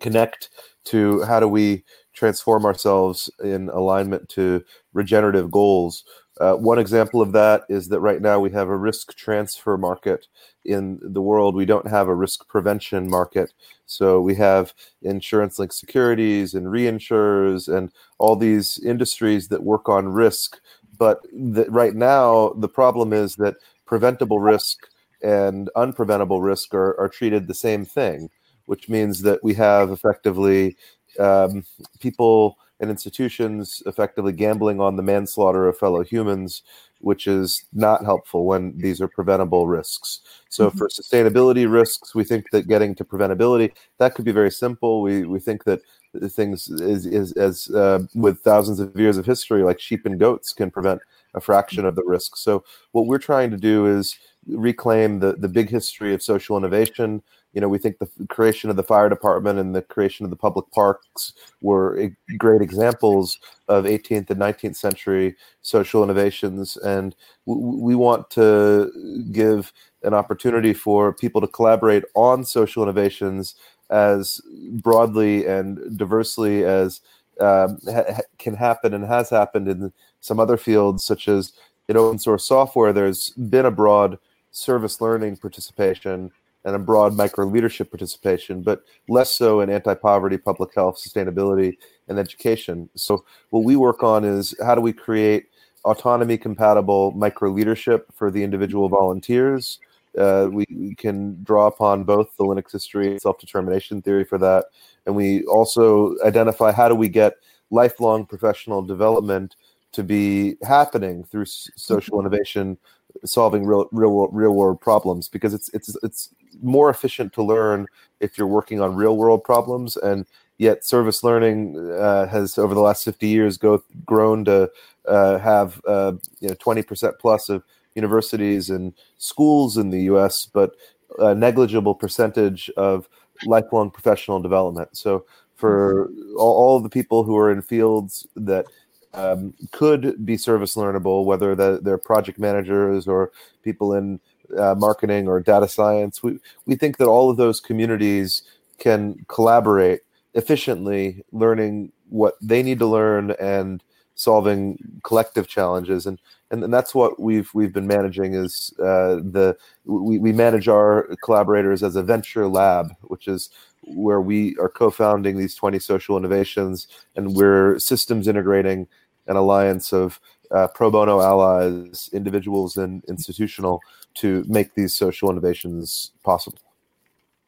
connect 0.00 0.50
to 0.84 1.22
how 1.24 1.40
do 1.40 1.48
we 1.48 1.84
transform 2.14 2.64
ourselves 2.64 3.30
in 3.44 3.68
alignment 3.68 4.28
to 4.30 4.64
regenerative 4.92 5.50
goals. 5.50 6.04
Uh, 6.40 6.54
one 6.54 6.78
example 6.78 7.20
of 7.20 7.32
that 7.32 7.64
is 7.68 7.88
that 7.88 8.00
right 8.00 8.22
now 8.22 8.38
we 8.38 8.50
have 8.50 8.68
a 8.68 8.76
risk 8.76 9.14
transfer 9.16 9.76
market 9.76 10.26
in 10.64 10.98
the 11.02 11.20
world. 11.20 11.54
We 11.54 11.66
don't 11.66 11.88
have 11.88 12.08
a 12.08 12.14
risk 12.14 12.46
prevention 12.46 13.10
market. 13.10 13.52
So 13.86 14.20
we 14.20 14.34
have 14.36 14.72
insurance 15.02 15.58
linked 15.58 15.74
securities 15.74 16.54
and 16.54 16.66
reinsurers 16.66 17.74
and 17.74 17.90
all 18.18 18.36
these 18.36 18.78
industries 18.84 19.48
that 19.48 19.62
work 19.62 19.88
on 19.88 20.08
risk. 20.08 20.60
But 20.96 21.22
the, 21.32 21.64
right 21.70 21.94
now, 21.94 22.52
the 22.56 22.68
problem 22.68 23.12
is 23.12 23.36
that 23.36 23.56
preventable 23.86 24.38
risk 24.38 24.86
and 25.22 25.70
unpreventable 25.76 26.42
risk 26.42 26.74
are, 26.74 26.98
are 27.00 27.08
treated 27.08 27.46
the 27.46 27.54
same 27.54 27.84
thing, 27.84 28.30
which 28.66 28.88
means 28.88 29.22
that 29.22 29.42
we 29.42 29.54
have 29.54 29.90
effectively 29.90 30.76
um, 31.18 31.64
people 31.98 32.58
and 32.80 32.90
institutions 32.90 33.82
effectively 33.86 34.32
gambling 34.32 34.80
on 34.80 34.96
the 34.96 35.02
manslaughter 35.02 35.66
of 35.66 35.76
fellow 35.76 36.04
humans, 36.04 36.62
which 37.00 37.26
is 37.26 37.64
not 37.72 38.04
helpful 38.04 38.44
when 38.44 38.76
these 38.76 39.00
are 39.00 39.08
preventable 39.08 39.66
risks. 39.66 40.20
So 40.48 40.68
mm-hmm. 40.68 40.78
for 40.78 40.88
sustainability 40.88 41.70
risks, 41.70 42.14
we 42.14 42.24
think 42.24 42.50
that 42.50 42.68
getting 42.68 42.94
to 42.96 43.04
preventability 43.04 43.72
that 43.98 44.14
could 44.14 44.24
be 44.24 44.32
very 44.32 44.50
simple. 44.50 45.02
We 45.02 45.24
we 45.24 45.40
think 45.40 45.64
that 45.64 45.80
things 46.28 46.68
is 46.68 47.06
is 47.06 47.32
as 47.32 47.68
uh, 47.70 48.00
with 48.14 48.40
thousands 48.40 48.80
of 48.80 48.98
years 48.98 49.18
of 49.18 49.26
history, 49.26 49.62
like 49.62 49.80
sheep 49.80 50.06
and 50.06 50.18
goats, 50.18 50.52
can 50.52 50.70
prevent 50.70 51.00
a 51.34 51.40
fraction 51.40 51.84
of 51.84 51.94
the 51.94 52.04
risk. 52.04 52.36
So 52.36 52.64
what 52.92 53.06
we're 53.06 53.18
trying 53.18 53.50
to 53.50 53.56
do 53.56 53.86
is 53.86 54.16
reclaim 54.46 55.20
the 55.20 55.34
the 55.34 55.48
big 55.48 55.68
history 55.68 56.14
of 56.14 56.22
social 56.22 56.56
innovation 56.56 57.22
you 57.52 57.60
know, 57.60 57.68
we 57.68 57.78
think 57.78 57.98
the 57.98 58.08
creation 58.28 58.70
of 58.70 58.76
the 58.76 58.82
fire 58.82 59.08
department 59.08 59.58
and 59.58 59.74
the 59.74 59.82
creation 59.82 60.24
of 60.24 60.30
the 60.30 60.36
public 60.36 60.70
parks 60.70 61.32
were 61.60 62.10
great 62.36 62.60
examples 62.60 63.38
of 63.68 63.84
18th 63.84 64.30
and 64.30 64.40
19th 64.40 64.76
century 64.76 65.34
social 65.62 66.04
innovations. 66.04 66.76
And 66.76 67.16
we 67.46 67.94
want 67.94 68.30
to 68.30 68.92
give 69.32 69.72
an 70.02 70.14
opportunity 70.14 70.74
for 70.74 71.12
people 71.12 71.40
to 71.40 71.46
collaborate 71.46 72.04
on 72.14 72.44
social 72.44 72.82
innovations 72.82 73.54
as 73.90 74.40
broadly 74.82 75.46
and 75.46 75.96
diversely 75.96 76.64
as 76.64 77.00
um, 77.40 77.78
ha- 77.90 78.20
can 78.38 78.54
happen 78.54 78.92
and 78.92 79.04
has 79.04 79.30
happened 79.30 79.68
in 79.68 79.92
some 80.20 80.38
other 80.38 80.56
fields, 80.56 81.04
such 81.04 81.28
as 81.28 81.52
in 81.88 81.96
open 81.96 82.18
source 82.18 82.44
software. 82.44 82.92
There's 82.92 83.30
been 83.30 83.66
a 83.66 83.70
broad 83.70 84.18
service 84.50 85.00
learning 85.00 85.38
participation 85.38 86.30
and 86.64 86.74
a 86.74 86.78
broad 86.78 87.16
micro 87.16 87.46
leadership 87.46 87.90
participation, 87.90 88.62
but 88.62 88.82
less 89.08 89.30
so 89.30 89.60
in 89.60 89.70
anti 89.70 89.94
poverty, 89.94 90.36
public 90.36 90.74
health, 90.74 90.98
sustainability, 90.98 91.76
and 92.08 92.18
education. 92.18 92.88
So, 92.94 93.24
what 93.50 93.64
we 93.64 93.76
work 93.76 94.02
on 94.02 94.24
is 94.24 94.54
how 94.64 94.74
do 94.74 94.80
we 94.80 94.92
create 94.92 95.46
autonomy 95.84 96.36
compatible 96.36 97.12
micro 97.12 97.50
leadership 97.50 98.06
for 98.12 98.30
the 98.30 98.42
individual 98.42 98.88
volunteers 98.88 99.78
uh, 100.16 100.48
we, 100.50 100.64
we, 100.74 100.94
can 100.94 101.42
draw 101.44 101.66
upon 101.66 102.04
both 102.04 102.36
the 102.36 102.44
Linux 102.44 102.72
history 102.72 103.12
and 103.12 103.20
self-determination 103.20 104.02
theory 104.02 104.24
for 104.24 104.38
that, 104.38 104.66
and 105.06 105.14
we 105.14 105.44
also 105.44 106.16
identify 106.24 106.72
how 106.72 106.88
do 106.88 106.94
we 106.94 107.08
get 107.08 107.34
lifelong 107.70 108.24
professional 108.24 108.82
development 108.82 109.56
to 109.92 110.02
be 110.02 110.56
happening 110.62 111.24
through 111.24 111.44
social 111.44 112.18
innovation, 112.20 112.78
solving 113.24 113.66
real 113.66 113.88
real 113.92 114.28
real 114.28 114.54
world 114.54 114.80
problems 114.80 115.28
because 115.28 115.54
it's 115.54 115.68
it's 115.74 115.96
it's 116.02 116.34
more 116.62 116.90
efficient 116.90 117.32
to 117.34 117.42
learn 117.42 117.86
if 118.20 118.36
you're 118.36 118.46
working 118.46 118.80
on 118.80 118.94
real 118.94 119.16
world 119.16 119.44
problems 119.44 119.96
and 119.96 120.26
yet 120.58 120.84
service 120.84 121.22
learning 121.22 121.76
uh, 121.92 122.26
has 122.26 122.58
over 122.58 122.74
the 122.74 122.80
last 122.80 123.04
50 123.04 123.26
years 123.26 123.56
go, 123.56 123.82
grown 124.04 124.44
to 124.44 124.70
uh, 125.06 125.38
have 125.38 125.80
uh, 125.86 126.12
you 126.40 126.48
know 126.48 126.54
20% 126.54 127.12
plus 127.18 127.48
of 127.48 127.62
universities 127.94 128.70
and 128.70 128.92
schools 129.16 129.76
in 129.76 129.90
the 129.90 130.02
US, 130.02 130.46
but 130.46 130.72
a 131.18 131.34
negligible 131.34 131.94
percentage 131.94 132.70
of 132.76 133.08
lifelong 133.46 133.90
professional 133.90 134.40
development. 134.40 134.96
So 134.96 135.24
for 135.54 136.10
all, 136.36 136.54
all 136.54 136.76
of 136.76 136.82
the 136.82 136.90
people 136.90 137.24
who 137.24 137.36
are 137.36 137.50
in 137.50 137.62
fields 137.62 138.26
that 138.36 138.66
um, 139.14 139.54
could 139.72 140.24
be 140.24 140.36
service 140.36 140.76
learnable, 140.76 141.24
whether 141.24 141.54
that 141.54 141.84
they're 141.84 141.98
project 141.98 142.38
managers 142.38 143.08
or 143.08 143.32
people 143.62 143.94
in 143.94 144.20
uh, 144.56 144.74
marketing 144.76 145.28
or 145.28 145.40
data 145.40 145.68
science, 145.68 146.22
we, 146.22 146.38
we 146.66 146.74
think 146.74 146.96
that 146.98 147.06
all 147.06 147.30
of 147.30 147.36
those 147.36 147.60
communities 147.60 148.42
can 148.78 149.24
collaborate 149.28 150.00
efficiently, 150.34 151.24
learning 151.32 151.92
what 152.08 152.34
they 152.40 152.62
need 152.62 152.78
to 152.78 152.86
learn 152.86 153.32
and 153.40 153.82
solving 154.14 154.78
collective 155.04 155.46
challenges. 155.46 156.06
And 156.06 156.18
and, 156.50 156.64
and 156.64 156.72
that's 156.72 156.94
what 156.94 157.20
we've 157.20 157.50
we've 157.54 157.72
been 157.72 157.86
managing 157.86 158.34
is 158.34 158.72
uh, 158.78 159.16
the 159.16 159.56
we, 159.84 160.18
we 160.18 160.32
manage 160.32 160.68
our 160.68 161.08
collaborators 161.22 161.82
as 161.82 161.96
a 161.96 162.02
venture 162.02 162.48
lab, 162.48 162.94
which 163.02 163.28
is 163.28 163.50
where 163.82 164.20
we 164.20 164.56
are 164.58 164.68
co-founding 164.68 165.38
these 165.38 165.54
20 165.54 165.78
social 165.78 166.16
innovations 166.16 166.88
and 167.16 167.34
we're 167.34 167.78
systems 167.78 168.28
integrating 168.28 168.86
an 169.26 169.36
alliance 169.36 169.92
of 169.92 170.20
uh, 170.50 170.68
pro 170.68 170.90
bono 170.90 171.20
allies 171.20 172.10
individuals 172.12 172.76
and 172.76 173.04
institutional 173.04 173.80
to 174.14 174.44
make 174.48 174.74
these 174.74 174.94
social 174.94 175.30
innovations 175.30 176.12
possible 176.22 176.58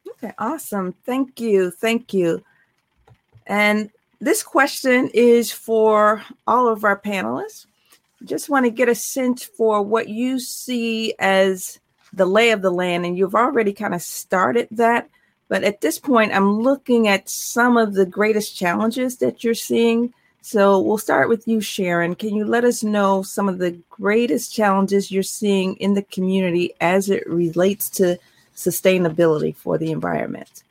okay 0.07 0.33
awesome 0.37 0.93
thank 1.05 1.39
you 1.39 1.71
thank 1.71 2.13
you 2.13 2.43
and 3.47 3.89
this 4.19 4.43
question 4.43 5.09
is 5.13 5.51
for 5.51 6.23
all 6.45 6.67
of 6.67 6.83
our 6.83 6.99
panelists 6.99 7.65
just 8.25 8.49
want 8.49 8.65
to 8.65 8.71
get 8.71 8.89
a 8.89 8.95
sense 8.95 9.43
for 9.43 9.81
what 9.81 10.07
you 10.07 10.39
see 10.39 11.13
as 11.19 11.79
the 12.13 12.25
lay 12.25 12.51
of 12.51 12.61
the 12.61 12.71
land, 12.71 13.05
and 13.05 13.17
you've 13.17 13.35
already 13.35 13.73
kind 13.73 13.93
of 13.93 14.01
started 14.01 14.67
that. 14.71 15.09
But 15.47 15.63
at 15.63 15.81
this 15.81 15.99
point, 15.99 16.33
I'm 16.33 16.59
looking 16.59 17.07
at 17.07 17.29
some 17.29 17.77
of 17.77 17.93
the 17.93 18.05
greatest 18.05 18.55
challenges 18.55 19.17
that 19.17 19.43
you're 19.43 19.53
seeing. 19.53 20.13
So 20.41 20.79
we'll 20.79 20.97
start 20.97 21.29
with 21.29 21.47
you, 21.47 21.61
Sharon. 21.61 22.15
Can 22.15 22.35
you 22.35 22.45
let 22.45 22.63
us 22.63 22.83
know 22.83 23.21
some 23.21 23.47
of 23.47 23.59
the 23.59 23.79
greatest 23.89 24.53
challenges 24.53 25.11
you're 25.11 25.21
seeing 25.21 25.75
in 25.75 25.93
the 25.93 26.01
community 26.01 26.73
as 26.81 27.09
it 27.09 27.27
relates 27.29 27.89
to 27.91 28.17
sustainability 28.55 29.55
for 29.55 29.77
the 29.77 29.91
environment? 29.91 30.63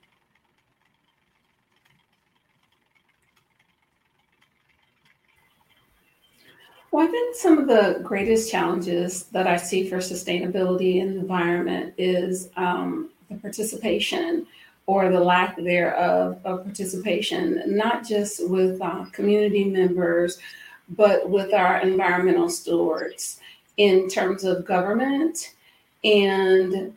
Well, 6.91 7.07
I 7.07 7.11
think 7.11 7.37
some 7.37 7.59
of 7.59 7.69
the 7.69 8.01
greatest 8.03 8.51
challenges 8.51 9.25
that 9.27 9.47
I 9.47 9.57
see 9.57 9.89
for 9.89 9.99
sustainability 9.99 10.97
in 10.97 11.15
the 11.15 11.21
environment 11.21 11.95
is 11.97 12.51
um, 12.57 13.11
the 13.31 13.37
participation 13.37 14.49
or 14.91 15.09
the 15.09 15.21
lack 15.21 15.57
thereof 15.57 16.41
of 16.45 16.65
participation, 16.65 17.63
not 17.65 18.05
just 18.05 18.51
with 18.51 18.83
uh, 18.83 19.05
community 19.13 19.63
members, 19.63 20.41
but 20.89 21.31
with 21.31 21.55
our 21.55 21.81
environmental 21.81 22.51
stewards 22.51 23.39
in 23.77 24.09
terms 24.09 24.43
of 24.43 24.65
government. 24.65 25.55
And 26.03 26.93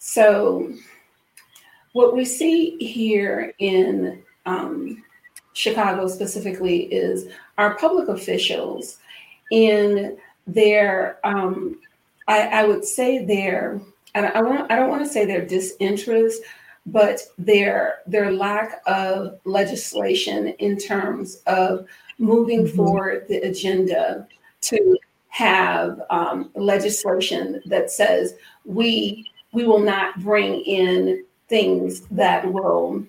so, 0.00 0.72
what 1.92 2.16
we 2.16 2.24
see 2.24 2.76
here 2.78 3.54
in 3.60 4.24
um, 4.44 5.04
Chicago 5.52 6.08
specifically 6.08 6.92
is 6.92 7.28
our 7.58 7.76
public 7.76 8.08
officials 8.08 8.98
in 9.52 10.16
their, 10.48 11.20
um, 11.22 11.78
I, 12.26 12.40
I, 12.48 12.64
would 12.64 12.84
say 12.84 13.24
their, 13.24 13.80
I, 14.16 14.20
I, 14.26 14.42
want, 14.42 14.68
I 14.72 14.74
don't 14.74 14.88
want 14.88 15.04
to 15.04 15.08
say 15.08 15.26
their 15.26 15.46
disinterest, 15.46 16.42
but 16.86 17.20
their 17.38 17.98
their 18.06 18.32
lack 18.32 18.80
of 18.86 19.38
legislation 19.44 20.48
in 20.58 20.76
terms 20.76 21.36
of 21.46 21.86
moving 22.18 22.64
mm-hmm. 22.64 22.76
forward 22.76 23.26
the 23.28 23.38
agenda 23.38 24.26
to 24.60 24.98
have 25.28 26.00
um, 26.10 26.50
legislation 26.54 27.62
that 27.66 27.90
says 27.90 28.34
we 28.64 29.30
we 29.52 29.64
will 29.64 29.80
not 29.80 30.18
bring 30.20 30.60
in 30.62 31.24
things 31.48 32.02
that 32.10 32.50
will 32.52 33.04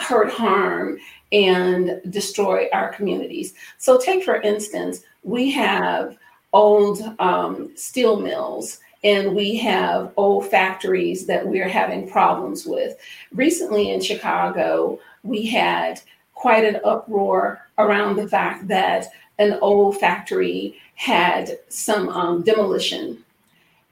hurt 0.00 0.30
harm 0.30 0.98
and 1.32 2.00
destroy 2.08 2.68
our 2.72 2.92
communities. 2.92 3.54
So 3.78 3.98
take 3.98 4.24
for 4.24 4.40
instance 4.42 5.02
we 5.22 5.50
have 5.50 6.16
old 6.52 7.02
um, 7.18 7.72
steel 7.76 8.20
mills 8.20 8.80
and 9.06 9.36
we 9.36 9.54
have 9.54 10.12
old 10.16 10.48
factories 10.48 11.26
that 11.26 11.46
we're 11.46 11.68
having 11.68 12.10
problems 12.10 12.66
with. 12.66 12.96
Recently 13.32 13.92
in 13.92 14.00
Chicago, 14.00 14.98
we 15.22 15.46
had 15.46 16.00
quite 16.34 16.64
an 16.64 16.80
uproar 16.84 17.60
around 17.78 18.16
the 18.16 18.26
fact 18.26 18.66
that 18.66 19.06
an 19.38 19.58
old 19.60 19.96
factory 20.00 20.76
had 20.96 21.56
some 21.68 22.08
um, 22.08 22.42
demolition, 22.42 23.24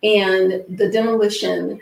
and 0.02 0.64
the 0.68 0.90
demolition 0.90 1.80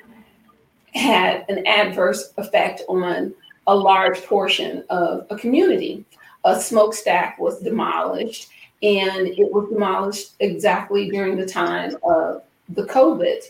had 0.94 1.46
an 1.48 1.66
adverse 1.66 2.34
effect 2.36 2.82
on 2.86 3.32
a 3.66 3.74
large 3.74 4.20
portion 4.24 4.84
of 4.90 5.26
a 5.30 5.38
community. 5.38 6.04
A 6.44 6.60
smokestack 6.60 7.38
was 7.38 7.60
demolished, 7.60 8.50
and 8.82 9.26
it 9.26 9.50
was 9.50 9.70
demolished 9.72 10.32
exactly 10.40 11.08
during 11.08 11.38
the 11.38 11.46
time 11.46 11.96
of 12.02 12.42
the 12.68 12.84
COVID 12.84 13.42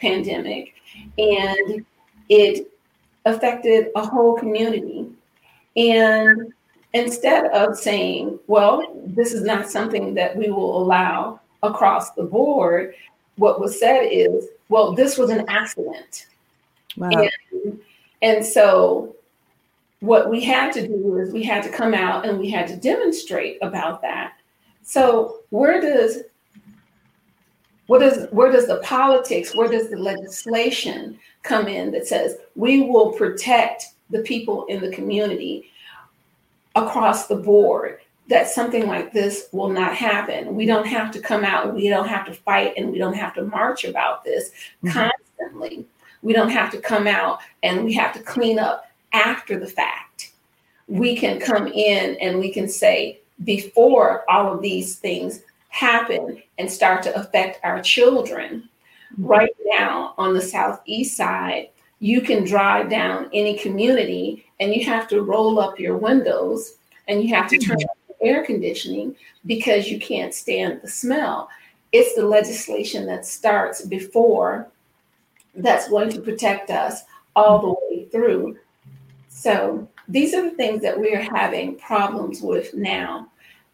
pandemic. 0.00 0.74
And 1.18 1.84
it 2.28 2.70
affected 3.24 3.88
a 3.96 4.06
whole 4.06 4.36
community. 4.36 5.06
And 5.76 6.52
instead 6.92 7.46
of 7.46 7.76
saying, 7.76 8.38
well, 8.46 9.02
this 9.04 9.32
is 9.32 9.42
not 9.42 9.70
something 9.70 10.14
that 10.14 10.36
we 10.36 10.50
will 10.50 10.82
allow 10.82 11.40
across 11.62 12.12
the 12.12 12.24
board, 12.24 12.94
what 13.36 13.60
was 13.60 13.78
said 13.78 14.02
is, 14.04 14.46
well, 14.68 14.92
this 14.92 15.18
was 15.18 15.30
an 15.30 15.44
accident. 15.48 16.26
Wow. 16.96 17.10
And, 17.10 17.80
and 18.22 18.44
so 18.44 19.14
what 20.00 20.30
we 20.30 20.42
had 20.42 20.72
to 20.72 20.86
do 20.86 21.18
is 21.18 21.32
we 21.32 21.42
had 21.42 21.62
to 21.62 21.70
come 21.70 21.94
out 21.94 22.26
and 22.26 22.38
we 22.38 22.50
had 22.50 22.66
to 22.68 22.76
demonstrate 22.76 23.58
about 23.62 24.02
that 24.02 24.34
so 24.86 25.40
where 25.50 25.80
does 25.80 26.22
what 27.86 28.00
does 28.00 28.28
where 28.30 28.50
does 28.50 28.66
the 28.66 28.78
politics, 28.78 29.54
where 29.54 29.68
does 29.68 29.90
the 29.90 29.96
legislation 29.96 31.18
come 31.42 31.68
in 31.68 31.92
that 31.92 32.06
says 32.06 32.36
we 32.54 32.82
will 32.82 33.12
protect 33.12 33.86
the 34.10 34.20
people 34.20 34.66
in 34.66 34.80
the 34.80 34.90
community 34.90 35.70
across 36.74 37.26
the 37.26 37.36
board? 37.36 38.00
That 38.28 38.48
something 38.48 38.88
like 38.88 39.12
this 39.12 39.48
will 39.52 39.68
not 39.68 39.94
happen. 39.94 40.56
We 40.56 40.66
don't 40.66 40.86
have 40.86 41.12
to 41.12 41.20
come 41.20 41.44
out, 41.44 41.74
we 41.74 41.88
don't 41.88 42.08
have 42.08 42.26
to 42.26 42.34
fight, 42.34 42.74
and 42.76 42.90
we 42.90 42.98
don't 42.98 43.14
have 43.14 43.34
to 43.34 43.44
march 43.44 43.84
about 43.84 44.24
this 44.24 44.50
mm-hmm. 44.82 44.88
constantly. 44.88 45.86
We 46.22 46.32
don't 46.32 46.50
have 46.50 46.72
to 46.72 46.80
come 46.80 47.06
out 47.06 47.38
and 47.62 47.84
we 47.84 47.92
have 47.92 48.12
to 48.14 48.18
clean 48.20 48.58
up 48.58 48.90
after 49.12 49.60
the 49.60 49.68
fact. 49.68 50.32
We 50.88 51.16
can 51.16 51.38
come 51.38 51.68
in 51.68 52.16
and 52.16 52.40
we 52.40 52.52
can 52.52 52.68
say, 52.68 53.20
before 53.44 54.28
all 54.30 54.52
of 54.52 54.62
these 54.62 54.96
things 54.96 55.42
happen 55.76 56.42
and 56.58 56.70
start 56.70 57.02
to 57.02 57.14
affect 57.14 57.60
our 57.62 57.82
children. 57.82 58.68
Mm-hmm. 59.12 59.26
Right 59.26 59.56
now 59.64 60.14
on 60.16 60.34
the 60.34 60.40
southeast 60.40 61.16
side, 61.16 61.68
you 62.00 62.20
can 62.20 62.44
drive 62.44 62.90
down 62.90 63.30
any 63.32 63.58
community 63.58 64.46
and 64.58 64.74
you 64.74 64.84
have 64.86 65.06
to 65.08 65.22
roll 65.22 65.60
up 65.60 65.78
your 65.78 65.96
windows 65.96 66.76
and 67.08 67.22
you 67.22 67.34
have 67.34 67.48
to 67.50 67.58
turn 67.58 67.76
mm-hmm. 67.76 67.88
on 67.88 68.16
the 68.20 68.26
air 68.26 68.44
conditioning 68.44 69.14
because 69.44 69.88
you 69.88 70.00
can't 70.00 70.34
stand 70.34 70.80
the 70.82 70.88
smell. 70.88 71.48
It's 71.92 72.14
the 72.14 72.26
legislation 72.26 73.06
that 73.06 73.26
starts 73.26 73.84
before 73.84 74.68
that's 75.54 75.88
going 75.88 76.10
to 76.10 76.20
protect 76.20 76.70
us 76.70 77.02
all 77.34 77.60
the 77.60 77.96
way 77.96 78.04
through. 78.06 78.58
So 79.28 79.88
these 80.08 80.34
are 80.34 80.42
the 80.42 80.56
things 80.56 80.82
that 80.82 80.98
we 80.98 81.14
are 81.14 81.22
having 81.36 81.76
problems 81.76 82.40
with 82.40 82.74
now. 82.74 83.28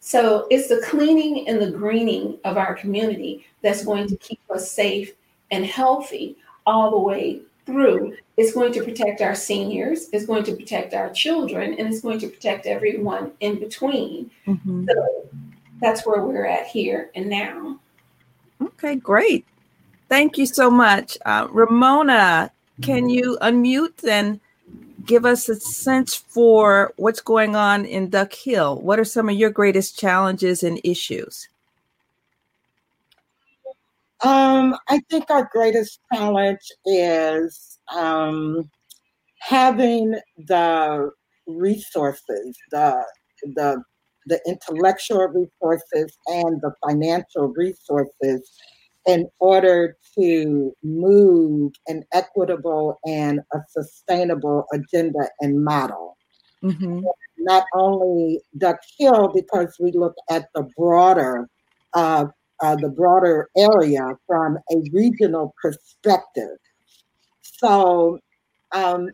So 0.05 0.49
it's 0.51 0.69
the 0.69 0.83
cleaning 0.85 1.49
and 1.49 1.63
the 1.63 1.71
greening 1.71 2.37
of 2.45 2.57
our 2.57 2.75
community 2.75 3.47
that's 3.63 3.85
going 3.85 4.09
to 4.09 4.17
keep 4.17 4.41
us 4.51 4.71
safe 4.71 5.13
and 5.53 5.65
healthy. 5.65 6.37
all 6.67 6.91
the 6.91 6.99
way 6.99 7.41
through. 7.67 8.17
It's 8.37 8.53
going 8.53 8.73
to 8.73 8.83
protect 8.83 9.21
our 9.21 9.35
seniors, 9.35 10.09
it's 10.13 10.27
going 10.27 10.45
to 10.45 10.55
protect 10.55 10.95
our 10.95 11.11
children, 11.11 11.75
and 11.79 11.89
it's 11.89 12.01
going 12.01 12.19
to 12.21 12.29
protect 12.29 12.67
everyone 12.67 13.33
in 13.41 13.59
between. 13.59 14.31
Mm-hmm. 14.47 14.87
So 14.89 15.29
that's 15.81 16.07
where 16.07 16.23
we're 16.23 16.47
at 16.47 16.67
here 16.67 17.11
and 17.15 17.29
now. 17.29 17.79
Okay, 18.61 18.97
great. 18.97 19.45
Thank 20.09 20.39
you 20.39 20.47
so 20.47 20.71
much. 20.71 21.19
Uh, 21.25 21.49
Romona, 21.49 22.51
can 22.81 23.09
you 23.09 23.39
unmute 23.43 24.07
and 24.09 24.41
give 25.05 25.25
us 25.25 25.49
a 25.49 25.57
sense 25.57 26.15
for 26.15 26.93
what's 26.97 27.21
going 27.21 27.57
on 27.57 27.85
in 27.85 28.11
Duck 28.11 28.33
Hill? 28.33 28.81
What 28.81 28.99
are 28.99 29.05
some 29.05 29.29
of 29.29 29.37
your 29.37 29.51
greatest 29.51 29.99
challenges 29.99 30.63
and 30.63 30.81
issues? 30.85 31.49
Um, 34.23 34.77
I 34.89 35.01
think 35.11 35.31
our 35.31 35.49
greatest 35.53 35.99
challenge 36.13 36.61
is 36.87 37.79
um, 37.93 38.71
having 39.41 40.19
the 40.39 41.11
resources, 41.47 42.57
the 42.71 43.05
the 43.43 43.83
the 44.27 44.41
intellectual 44.47 45.27
resources 45.27 46.17
and 46.29 46.61
the 46.61 46.73
financial 46.87 47.49
resources 47.49 48.49
in 49.07 49.29
order 49.41 49.97
to 50.19 50.73
move 50.83 51.73
an 51.89 52.05
equitable 52.13 52.99
and 53.05 53.41
a 53.53 53.59
sustainable 53.69 54.65
agenda 54.73 55.29
and 55.41 55.65
model. 55.65 56.17
Mm-hmm. 56.63 57.01
Not 57.39 57.65
only 57.75 58.41
Duck 58.57 58.79
Hill, 58.99 59.33
because 59.35 59.77
we 59.81 59.91
look 59.93 60.15
at 60.31 60.47
the 60.55 60.69
broader 60.77 61.49
uh, 61.95 62.27
uh, 62.63 62.77
the 62.77 62.89
broader 62.89 63.49
area 63.59 64.07
from 64.27 64.57
a 64.71 64.77
regional 64.93 65.55
perspective. 65.61 66.57
So, 67.43 68.21
um, 68.73 69.11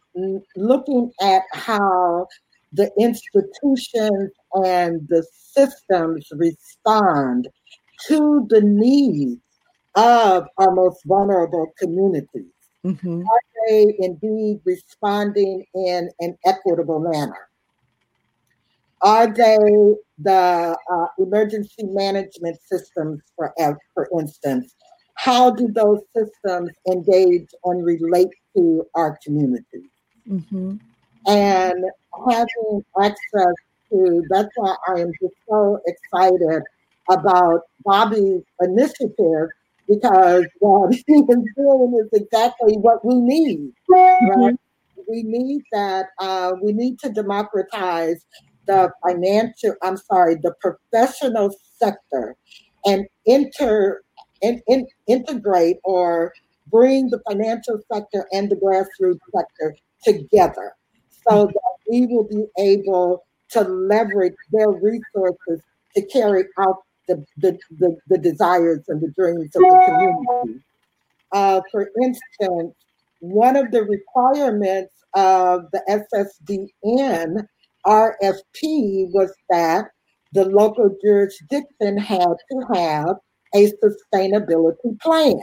looking 0.55 1.11
at 1.20 1.42
how 1.53 2.27
the 2.72 2.90
institutions 3.01 4.31
and 4.53 5.09
the 5.09 5.27
systems 5.33 6.29
respond 6.33 7.48
to 8.07 8.46
the 8.51 8.61
needs 8.61 9.40
of 9.99 10.47
our 10.59 10.71
most 10.71 11.01
vulnerable 11.05 11.67
communities. 11.77 12.53
Mm-hmm. 12.85 13.23
Are 13.23 13.41
they 13.67 13.97
indeed 13.99 14.61
responding 14.65 15.65
in 15.75 16.09
an 16.21 16.39
equitable 16.47 17.01
manner? 17.01 17.49
Are 19.03 19.27
they 19.27 19.59
the 20.19 20.77
uh, 20.93 21.07
emergency 21.19 21.83
management 21.83 22.59
systems, 22.65 23.23
for, 23.35 23.53
for 23.93 24.09
instance? 24.21 24.73
How 25.15 25.51
do 25.51 25.67
those 25.73 26.01
systems 26.17 26.71
engage 26.87 27.49
and 27.65 27.85
relate 27.85 28.33
to 28.57 28.87
our 28.95 29.19
communities? 29.25 29.91
Mm-hmm. 30.29 30.77
And 31.27 31.85
having 32.31 32.85
access 33.03 33.55
to, 33.91 34.25
that's 34.31 34.49
why 34.55 34.77
I 34.87 35.01
am 35.01 35.11
just 35.21 35.35
so 35.49 35.81
excited 35.87 36.63
about 37.11 37.63
Bobby's 37.85 38.43
initiative 38.61 39.49
because 39.88 40.44
what 40.59 40.94
he 41.07 41.14
is 41.14 41.44
doing 41.57 42.01
is 42.01 42.20
exactly 42.20 42.74
what 42.77 43.05
we 43.05 43.14
need. 43.14 43.72
Right? 43.88 44.18
Mm-hmm. 44.22 44.55
We 45.09 45.22
need 45.22 45.62
that. 45.72 46.07
Uh, 46.20 46.53
we 46.62 46.72
need 46.72 46.98
to 47.01 47.11
democratize 47.11 48.27
the 48.66 48.92
financial, 49.03 49.74
I'm 49.83 49.96
sorry, 49.96 50.37
the 50.37 50.55
professional 50.61 51.55
sector 51.79 52.37
and 52.85 53.07
enter 53.27 54.03
and 54.42 54.61
in, 54.68 54.87
integrate 55.07 55.79
or 55.85 56.33
bring 56.70 57.09
the 57.09 57.20
financial 57.29 57.81
sector 57.92 58.27
and 58.33 58.51
the 58.51 58.57
grassroots 58.57 59.18
sector 59.35 59.74
together 60.05 60.74
so 61.29 61.46
that 61.46 61.77
we 61.90 62.07
will 62.07 62.29
be 62.29 62.44
able 62.59 63.24
to 63.51 63.62
leverage 63.62 64.35
their 64.53 64.70
resources 64.70 65.62
to 65.96 66.03
carry 66.03 66.44
out 66.59 66.77
the, 67.09 67.25
the, 67.38 67.59
the, 67.79 67.97
the 68.09 68.18
desires 68.18 68.85
and 68.88 69.01
the 69.01 69.11
dreams 69.16 69.55
of 69.57 69.62
the 69.62 69.83
community. 69.87 70.61
Uh, 71.33 71.61
for 71.71 71.90
instance, 72.03 72.75
one 73.21 73.57
of 73.57 73.71
the 73.71 73.83
requirements 73.83 74.92
of 75.14 75.62
the 75.73 75.83
SSDN 75.88 77.47
RFP 77.87 79.11
was 79.12 79.33
that 79.51 79.87
the 80.33 80.44
local 80.44 80.94
jurisdiction 81.03 81.97
had 81.97 82.35
to 82.51 82.66
have 82.75 83.16
a 83.55 83.73
sustainability 83.83 85.01
plan. 85.01 85.40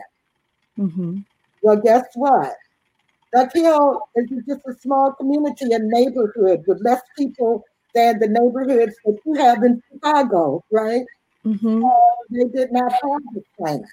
Mm-hmm. 0.77 1.19
Well, 1.63 1.77
guess 1.77 2.05
what? 2.15 2.53
Duck 3.33 3.51
Hill 3.53 3.99
is 4.15 4.29
just 4.47 4.61
a 4.67 4.73
small 4.79 5.13
community 5.13 5.73
and 5.73 5.89
neighborhood 5.89 6.63
with 6.67 6.81
less 6.83 7.01
people 7.17 7.63
than 7.93 8.19
the 8.19 8.27
neighborhoods 8.27 8.95
that 9.03 9.17
you 9.25 9.33
have 9.33 9.63
in 9.63 9.81
Chicago, 9.91 10.63
right? 10.71 11.05
Mm-hmm. 11.45 11.83
they 12.31 12.45
did 12.45 12.71
not 12.71 12.91
have 12.91 13.21
the 13.33 13.43
plan. 13.57 13.83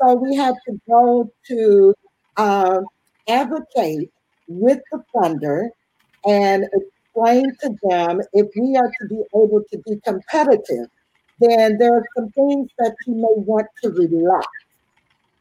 So 0.00 0.14
we 0.14 0.36
had 0.36 0.54
to 0.66 0.80
go 0.88 1.30
to 1.48 1.94
uh, 2.36 2.80
advocate 3.28 4.12
with 4.46 4.80
the 4.92 5.02
funder 5.14 5.70
and 6.24 6.64
explain 6.72 7.52
to 7.62 7.76
them 7.82 8.20
if 8.32 8.46
we 8.56 8.76
are 8.76 8.92
to 9.00 9.08
be 9.08 9.24
able 9.34 9.64
to 9.72 9.78
be 9.86 10.00
competitive, 10.04 10.88
then 11.40 11.78
there 11.78 11.94
are 11.94 12.04
some 12.16 12.30
things 12.30 12.70
that 12.78 12.94
you 13.06 13.14
may 13.14 13.34
want 13.42 13.66
to 13.82 13.90
relax. 13.90 14.46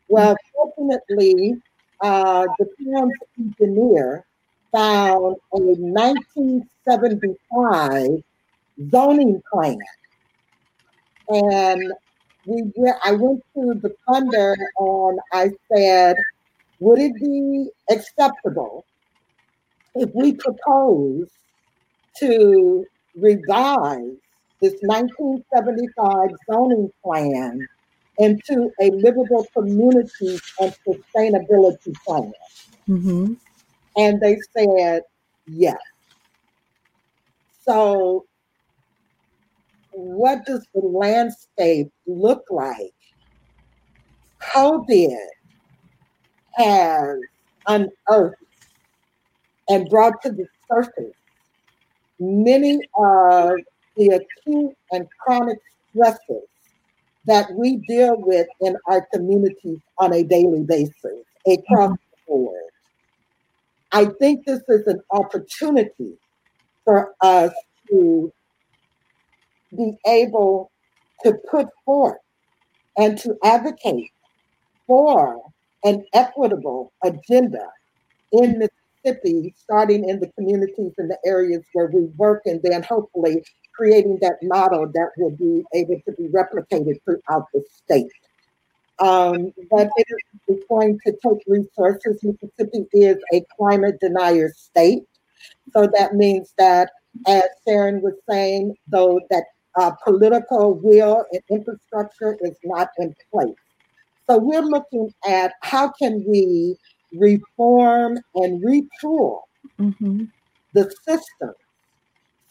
Well, 0.07 0.35
fortunately, 0.53 1.55
uh, 2.01 2.45
the 2.59 2.67
town's 2.83 3.13
engineer 3.39 4.25
found 4.71 5.37
a 5.53 5.57
1975 5.57 8.23
zoning 8.91 9.41
plan. 9.51 9.77
And 11.29 11.93
we 12.45 12.63
went, 12.75 12.97
I 13.03 13.11
went 13.11 13.43
to 13.55 13.79
the 13.81 13.95
funder 14.07 14.55
and 14.79 15.19
I 15.31 15.51
said, 15.73 16.15
would 16.79 16.99
it 16.99 17.15
be 17.15 17.69
acceptable 17.89 18.85
if 19.95 20.09
we 20.13 20.33
propose 20.33 21.29
to 22.19 22.85
revise 23.15 24.17
this 24.61 24.73
1975 24.81 26.29
zoning 26.49 26.91
plan 27.03 27.67
into 28.17 28.71
a 28.79 28.89
livable 28.91 29.45
community 29.53 30.39
and 30.59 30.75
sustainability 30.87 31.93
plan. 32.05 32.31
Mm-hmm. 32.87 33.33
And 33.97 34.21
they 34.21 34.37
said 34.55 35.01
yes. 35.47 35.77
So, 37.65 38.25
what 39.93 40.45
does 40.45 40.65
the 40.73 40.81
landscape 40.81 41.91
look 42.05 42.43
like? 42.49 42.93
COVID 44.41 45.27
has 46.53 47.17
unearthed 47.67 48.35
and 49.69 49.89
brought 49.89 50.21
to 50.21 50.31
the 50.31 50.45
surface 50.69 51.15
many 52.19 52.79
of 52.97 53.57
the 53.97 54.07
acute 54.09 54.75
and 54.91 55.07
chronic 55.19 55.59
stresses 55.89 56.47
that 57.25 57.51
we 57.53 57.77
deal 57.87 58.15
with 58.17 58.47
in 58.61 58.75
our 58.87 59.07
communities 59.13 59.79
on 59.97 60.13
a 60.13 60.23
daily 60.23 60.63
basis 60.63 61.23
across 61.47 61.91
mm-hmm. 61.91 61.93
the 61.93 62.17
board. 62.27 62.63
I 63.91 64.05
think 64.05 64.45
this 64.45 64.61
is 64.67 64.87
an 64.87 65.01
opportunity 65.11 66.13
for 66.83 67.13
us 67.21 67.53
to 67.89 68.33
be 69.75 69.97
able 70.07 70.71
to 71.23 71.33
put 71.49 71.67
forth 71.85 72.17
and 72.97 73.17
to 73.19 73.35
advocate 73.43 74.11
for 74.87 75.41
an 75.83 76.05
equitable 76.13 76.91
agenda 77.03 77.65
in 78.31 78.59
Mississippi, 78.59 79.53
starting 79.57 80.07
in 80.07 80.19
the 80.19 80.31
communities 80.37 80.93
and 80.97 81.09
the 81.09 81.17
areas 81.25 81.63
where 81.73 81.87
we 81.87 82.05
work, 82.17 82.41
and 82.45 82.61
then 82.63 82.83
hopefully 82.83 83.43
creating 83.75 84.19
that 84.21 84.37
model 84.43 84.87
that 84.93 85.09
will 85.17 85.35
be 85.35 85.63
able 85.73 85.99
to 86.05 86.11
be 86.13 86.27
replicated 86.29 86.99
throughout 87.03 87.47
the 87.53 87.63
state. 87.69 88.11
Um, 88.99 89.51
but 89.71 89.89
it 89.97 90.05
is 90.47 90.63
going 90.69 90.99
to 91.05 91.11
take 91.11 91.43
resources. 91.47 92.23
Mississippi 92.23 92.85
is 92.93 93.17
a 93.33 93.43
climate 93.57 93.99
denier 93.99 94.53
state. 94.55 95.03
So 95.73 95.89
that 95.97 96.13
means 96.13 96.53
that, 96.57 96.91
as 97.27 97.43
Sharon 97.67 98.01
was 98.01 98.13
saying, 98.29 98.75
though, 98.87 99.19
that 99.29 99.45
uh, 99.75 99.91
political 100.03 100.75
will 100.75 101.25
and 101.31 101.41
infrastructure 101.49 102.37
is 102.41 102.55
not 102.63 102.89
in 102.99 103.15
place. 103.31 103.55
So 104.27 104.37
we're 104.37 104.61
looking 104.61 105.13
at 105.27 105.53
how 105.61 105.91
can 105.91 106.23
we 106.27 106.77
reform 107.13 108.19
and 108.35 108.63
retool 108.63 109.41
mm-hmm. 109.79 110.25
the 110.73 110.83
system 111.05 111.53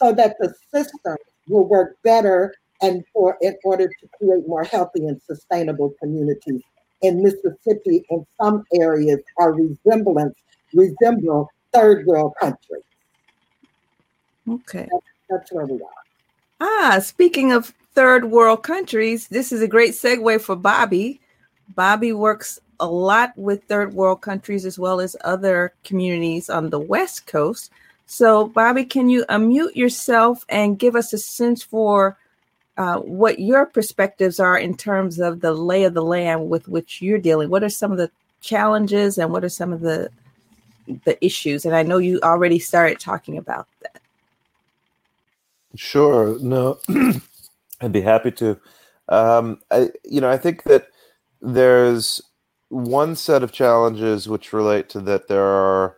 so 0.01 0.13
that 0.13 0.37
the 0.39 0.55
system 0.73 1.17
will 1.49 1.67
work 1.67 1.97
better 2.03 2.55
and 2.83 3.05
for 3.13 3.39
in 3.41 3.57
order 3.65 3.89
to 3.89 4.09
create 4.19 4.47
more 4.47 4.65
healthy 4.65 5.07
and 5.07 5.21
sustainable 5.23 5.95
communities 6.01 6.63
in 7.03 7.23
Mississippi 7.23 8.05
in 8.11 8.27
some 8.41 8.65
areas 8.75 9.21
are 9.39 9.53
resemblance 9.53 10.35
resemble 10.75 11.51
third 11.73 12.07
world 12.07 12.33
countries. 12.41 12.83
Okay. 14.49 14.89
That's, 14.91 15.07
that's 15.29 15.53
where 15.53 15.67
we 15.67 15.75
are. 15.75 16.02
Ah, 16.65 17.01
speaking 17.03 17.51
of 17.51 17.75
third 17.93 18.27
world 18.27 18.63
countries, 18.63 19.27
this 19.27 19.51
is 19.51 19.63
a 19.63 19.67
great 19.67 19.95
segue 19.95 20.41
for 20.41 20.55
Bobby. 20.55 21.21
Bobby 21.75 22.13
works 22.13 22.61
a 22.79 22.87
lot 22.87 23.37
with 23.37 23.65
third 23.65 23.95
world 23.95 24.21
countries 24.21 24.65
as 24.65 24.79
well 24.79 25.01
as 25.01 25.17
other 25.25 25.73
communities 25.83 26.49
on 26.49 26.71
the 26.71 26.79
West 26.79 27.27
Coast. 27.27 27.73
So, 28.07 28.47
Bobby, 28.47 28.85
can 28.85 29.09
you 29.09 29.25
unmute 29.25 29.75
yourself 29.75 30.47
and 30.49 30.79
give 30.79 30.95
us 30.95 31.13
a 31.13 31.19
sense 31.19 31.65
for 31.65 32.17
uh, 32.79 32.99
what 32.99 33.41
your 33.41 33.67
perspectives 33.67 34.39
are 34.39 34.57
in 34.57 34.77
terms 34.77 35.19
of 35.19 35.41
the 35.41 35.53
lay 35.53 35.83
of 35.83 35.95
the 35.95 36.05
land 36.05 36.49
with 36.49 36.69
which 36.69 37.03
you're 37.03 37.19
dealing? 37.19 37.51
What 37.51 37.65
are 37.65 37.71
some 37.71 37.91
of 37.91 37.99
the 37.99 38.11
challenges 38.41 39.19
and 39.19 39.33
what 39.33 39.43
are 39.43 39.49
some 39.49 39.73
of 39.73 39.81
the 39.81 40.11
the 41.05 41.19
issues? 41.25 41.65
And 41.65 41.75
I 41.75 41.83
know 41.83 41.99
you 41.99 42.21
already 42.23 42.61
started 42.61 43.01
talking 43.01 43.37
about. 43.37 43.67
Sure. 45.75 46.39
No, 46.41 46.79
I'd 47.81 47.93
be 47.93 48.01
happy 48.01 48.31
to. 48.33 48.59
Um, 49.09 49.61
I, 49.71 49.91
you 50.05 50.21
know, 50.21 50.31
I 50.31 50.39
think 50.39 50.65
that 50.65 50.89
there's 51.41 52.21
one 52.69 53.15
set 53.17 53.43
of 53.43 53.53
challenges 53.53 54.29
which 54.29 54.53
relate 54.53 54.89
to 54.91 55.01
that 55.01 55.29
there 55.29 55.45
are 55.45 55.97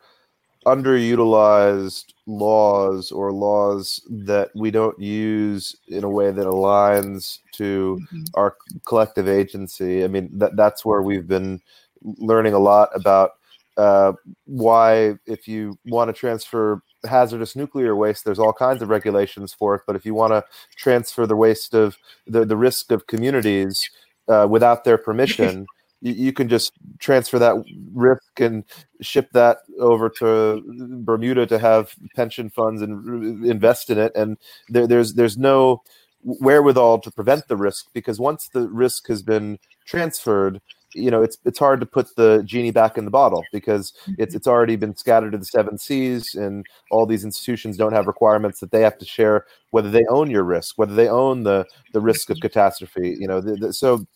underutilized 0.67 2.13
laws 2.27 3.13
or 3.13 3.33
laws 3.33 4.01
that 4.09 4.51
we 4.55 4.71
don't 4.71 4.99
use 4.99 5.77
in 5.89 6.05
a 6.05 6.09
way 6.09 6.31
that 6.31 6.47
aligns 6.47 7.41
to 7.53 7.99
mm-hmm. 8.03 8.23
our 8.35 8.57
collective 8.87 9.29
agency. 9.29 10.05
I 10.05 10.09
mean, 10.09 10.31
that 10.39 10.57
that's 10.57 10.85
where 10.85 11.03
we've 11.03 11.29
been 11.29 11.61
learning 12.03 12.55
a 12.55 12.59
lot 12.59 12.89
about 12.95 13.33
uh, 13.77 14.13
why, 14.47 15.17
if 15.27 15.47
you 15.49 15.79
want 15.85 16.09
to 16.09 16.13
transfer 16.13 16.81
hazardous 17.07 17.57
nuclear 17.57 17.95
waste, 17.97 18.25
there's 18.25 18.39
all 18.39 18.53
kinds 18.53 18.83
of 18.83 18.89
regulations 18.89 19.53
for 19.53 19.75
it. 19.75 19.83
But 19.87 19.97
if 19.97 20.05
you 20.05 20.15
want 20.15 20.33
to 20.33 20.45
transfer 20.77 21.27
the 21.27 21.37
waste 21.37 21.75
of 21.75 21.97
the, 22.27 22.45
the 22.45 22.57
risk 22.57 22.91
of 22.91 23.07
communities 23.07 23.89
uh, 24.29 24.47
without 24.51 24.85
their 24.85 24.99
permission, 24.99 25.67
you, 26.01 26.13
you 26.13 26.33
can 26.33 26.49
just 26.49 26.73
transfer 26.99 27.39
that 27.39 27.57
risk 27.93 28.41
and 28.41 28.65
ship 29.01 29.31
that 29.33 29.59
over 29.81 30.09
to 30.09 30.63
Bermuda 31.05 31.47
to 31.47 31.59
have 31.59 31.95
pension 32.15 32.51
funds 32.51 32.83
and 32.83 33.45
invest 33.45 33.91
in 33.91 33.99
it. 33.99 34.13
And 34.15 34.37
there, 34.69 34.87
there's 34.87 35.15
there's 35.15 35.39
no 35.39 35.83
wherewithal 36.25 37.01
to 37.01 37.11
prevent 37.11 37.49
the 37.49 37.57
risk 37.57 37.87
because 37.93 38.19
once 38.19 38.49
the 38.49 38.69
risk 38.69 39.09
has 39.09 39.23
been 39.23 39.59
transferred, 39.85 40.61
you 40.95 41.11
know 41.11 41.23
it's 41.23 41.39
it's 41.45 41.59
hard 41.59 41.81
to 41.81 41.87
put 41.87 42.15
the 42.17 42.43
genie 42.45 42.71
back 42.71 42.97
in 42.97 43.05
the 43.05 43.11
bottle 43.11 43.43
because 43.53 43.93
it's 44.19 44.35
it's 44.35 44.47
already 44.47 44.77
been 44.77 44.97
scattered 44.97 45.33
to 45.33 45.39
the 45.39 45.45
seven 45.45 45.79
seas 45.79 46.35
and 46.35 46.65
all 46.91 47.07
these 47.07 47.25
institutions 47.25 47.77
don't 47.77 47.93
have 47.93 48.07
requirements 48.07 48.61
that 48.61 48.71
they 48.71 48.81
have 48.81 48.99
to 48.99 49.05
share 49.05 49.47
whether 49.71 49.91
they 49.91 50.05
own 50.07 50.31
your 50.31 50.45
risk 50.45 50.79
whether 50.79 50.95
they 50.95 51.09
own 51.09 51.43
the 51.43 51.67
the 51.93 52.01
risk 52.01 52.31
of 52.31 52.39
catastrophe 52.41 53.17
you 53.19 53.27
know 53.27 53.41
the, 53.41 53.57
the, 53.57 53.73
so 53.73 54.07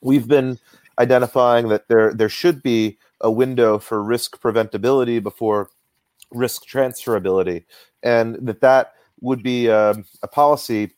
we've 0.00 0.28
been 0.28 0.58
identifying 0.98 1.68
that 1.68 1.88
there 1.88 2.12
there 2.14 2.28
should 2.28 2.62
be 2.62 2.98
a 3.20 3.30
window 3.30 3.78
for 3.78 4.02
risk 4.02 4.40
preventability 4.40 5.22
before 5.22 5.70
risk 6.30 6.66
transferability, 6.66 7.64
and 8.02 8.36
that 8.46 8.60
that 8.60 8.94
would 9.20 9.42
be 9.42 9.70
um, 9.70 10.04
a 10.22 10.28
policy 10.28 10.92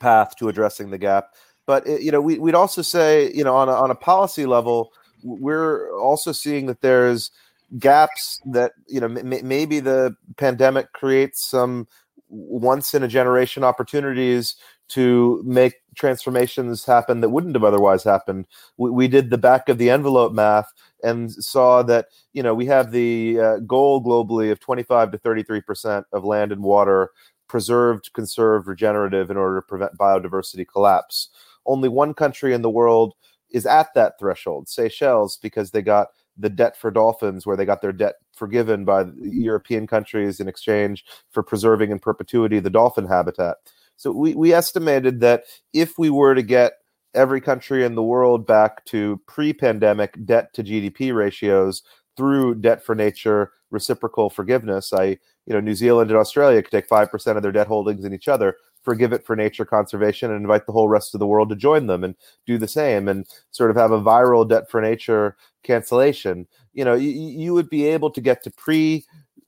path 0.00 0.36
to 0.36 0.48
addressing 0.48 0.90
the 0.90 0.98
gap. 0.98 1.34
But 1.68 1.86
it, 1.86 2.00
you 2.00 2.10
know, 2.10 2.22
we, 2.22 2.38
would 2.38 2.54
also 2.54 2.80
say, 2.80 3.30
you 3.34 3.44
know, 3.44 3.54
on 3.54 3.68
a, 3.68 3.72
on 3.72 3.90
a 3.90 3.94
policy 3.94 4.46
level, 4.46 4.90
we're 5.22 5.94
also 5.94 6.32
seeing 6.32 6.64
that 6.64 6.80
there's 6.80 7.30
gaps 7.78 8.40
that 8.46 8.72
you 8.86 8.98
know 8.98 9.06
m- 9.06 9.46
maybe 9.46 9.78
the 9.78 10.16
pandemic 10.38 10.90
creates 10.94 11.44
some 11.44 11.86
once 12.30 12.94
in 12.94 13.02
a 13.02 13.08
generation 13.08 13.62
opportunities 13.62 14.56
to 14.88 15.42
make 15.44 15.74
transformations 15.94 16.86
happen 16.86 17.20
that 17.20 17.28
wouldn't 17.28 17.54
have 17.54 17.64
otherwise 17.64 18.02
happened. 18.02 18.46
We, 18.78 18.88
we, 18.88 19.08
did 19.08 19.28
the 19.28 19.36
back 19.36 19.68
of 19.68 19.76
the 19.76 19.90
envelope 19.90 20.32
math 20.32 20.72
and 21.02 21.30
saw 21.30 21.82
that 21.82 22.06
you 22.32 22.42
know 22.42 22.54
we 22.54 22.64
have 22.64 22.92
the 22.92 23.38
uh, 23.38 23.56
goal 23.58 24.02
globally 24.02 24.50
of 24.50 24.58
25 24.58 25.10
to 25.12 25.18
33 25.18 25.60
percent 25.60 26.06
of 26.14 26.24
land 26.24 26.50
and 26.50 26.62
water 26.62 27.10
preserved, 27.48 28.12
conserved, 28.12 28.68
regenerative 28.68 29.30
in 29.30 29.36
order 29.36 29.56
to 29.56 29.66
prevent 29.66 29.98
biodiversity 29.98 30.66
collapse. 30.66 31.28
Only 31.68 31.88
one 31.88 32.14
country 32.14 32.52
in 32.52 32.62
the 32.62 32.70
world 32.70 33.14
is 33.50 33.66
at 33.66 33.94
that 33.94 34.18
threshold, 34.18 34.68
Seychelles, 34.68 35.36
because 35.36 35.70
they 35.70 35.82
got 35.82 36.08
the 36.36 36.50
debt 36.50 36.76
for 36.76 36.90
dolphins, 36.90 37.46
where 37.46 37.56
they 37.56 37.64
got 37.64 37.82
their 37.82 37.92
debt 37.92 38.16
forgiven 38.32 38.84
by 38.84 39.04
mm-hmm. 39.04 39.42
European 39.42 39.86
countries 39.86 40.40
in 40.40 40.48
exchange 40.48 41.04
for 41.30 41.42
preserving 41.42 41.90
in 41.90 41.98
perpetuity 41.98 42.60
the 42.60 42.70
dolphin 42.70 43.06
habitat. 43.06 43.56
So 43.96 44.12
we, 44.12 44.34
we 44.34 44.52
estimated 44.52 45.20
that 45.20 45.44
if 45.72 45.98
we 45.98 46.10
were 46.10 46.34
to 46.34 46.42
get 46.42 46.74
every 47.14 47.40
country 47.40 47.84
in 47.84 47.96
the 47.96 48.02
world 48.02 48.46
back 48.46 48.84
to 48.86 49.20
pre-pandemic 49.26 50.24
debt 50.24 50.54
to 50.54 50.62
GDP 50.62 51.12
ratios 51.12 51.82
through 52.16 52.56
debt 52.56 52.84
for 52.84 52.94
nature 52.94 53.52
reciprocal 53.70 54.30
forgiveness, 54.30 54.92
I 54.92 55.18
you 55.46 55.54
know 55.54 55.60
New 55.60 55.74
Zealand 55.74 56.10
and 56.10 56.18
Australia 56.18 56.62
could 56.62 56.70
take 56.70 56.86
five 56.86 57.10
percent 57.10 57.36
of 57.36 57.42
their 57.42 57.52
debt 57.52 57.66
holdings 57.66 58.04
in 58.04 58.14
each 58.14 58.28
other, 58.28 58.56
forgive 58.82 59.12
it 59.12 59.24
for 59.26 59.36
nature 59.36 59.64
conservation, 59.64 60.30
and 60.30 60.40
invite 60.40 60.66
the 60.66 60.72
whole 60.72 60.88
rest 60.88 61.14
of 61.14 61.20
the 61.20 61.26
world 61.26 61.48
to 61.50 61.56
join 61.56 61.86
them 61.86 62.04
and 62.04 62.14
do 62.46 62.58
the 62.58 62.68
same, 62.68 63.08
and 63.08 63.26
sort 63.50 63.70
of 63.70 63.76
have 63.76 63.90
a 63.90 64.00
viral 64.00 64.48
debt 64.48 64.70
for 64.70 64.80
nature 64.80 65.36
cancellation. 65.62 66.46
You 66.72 66.84
know, 66.84 66.94
you, 66.94 67.10
you 67.10 67.54
would 67.54 67.68
be 67.68 67.86
able 67.86 68.10
to 68.10 68.20
get 68.20 68.42
to 68.44 68.50
pre 68.50 69.04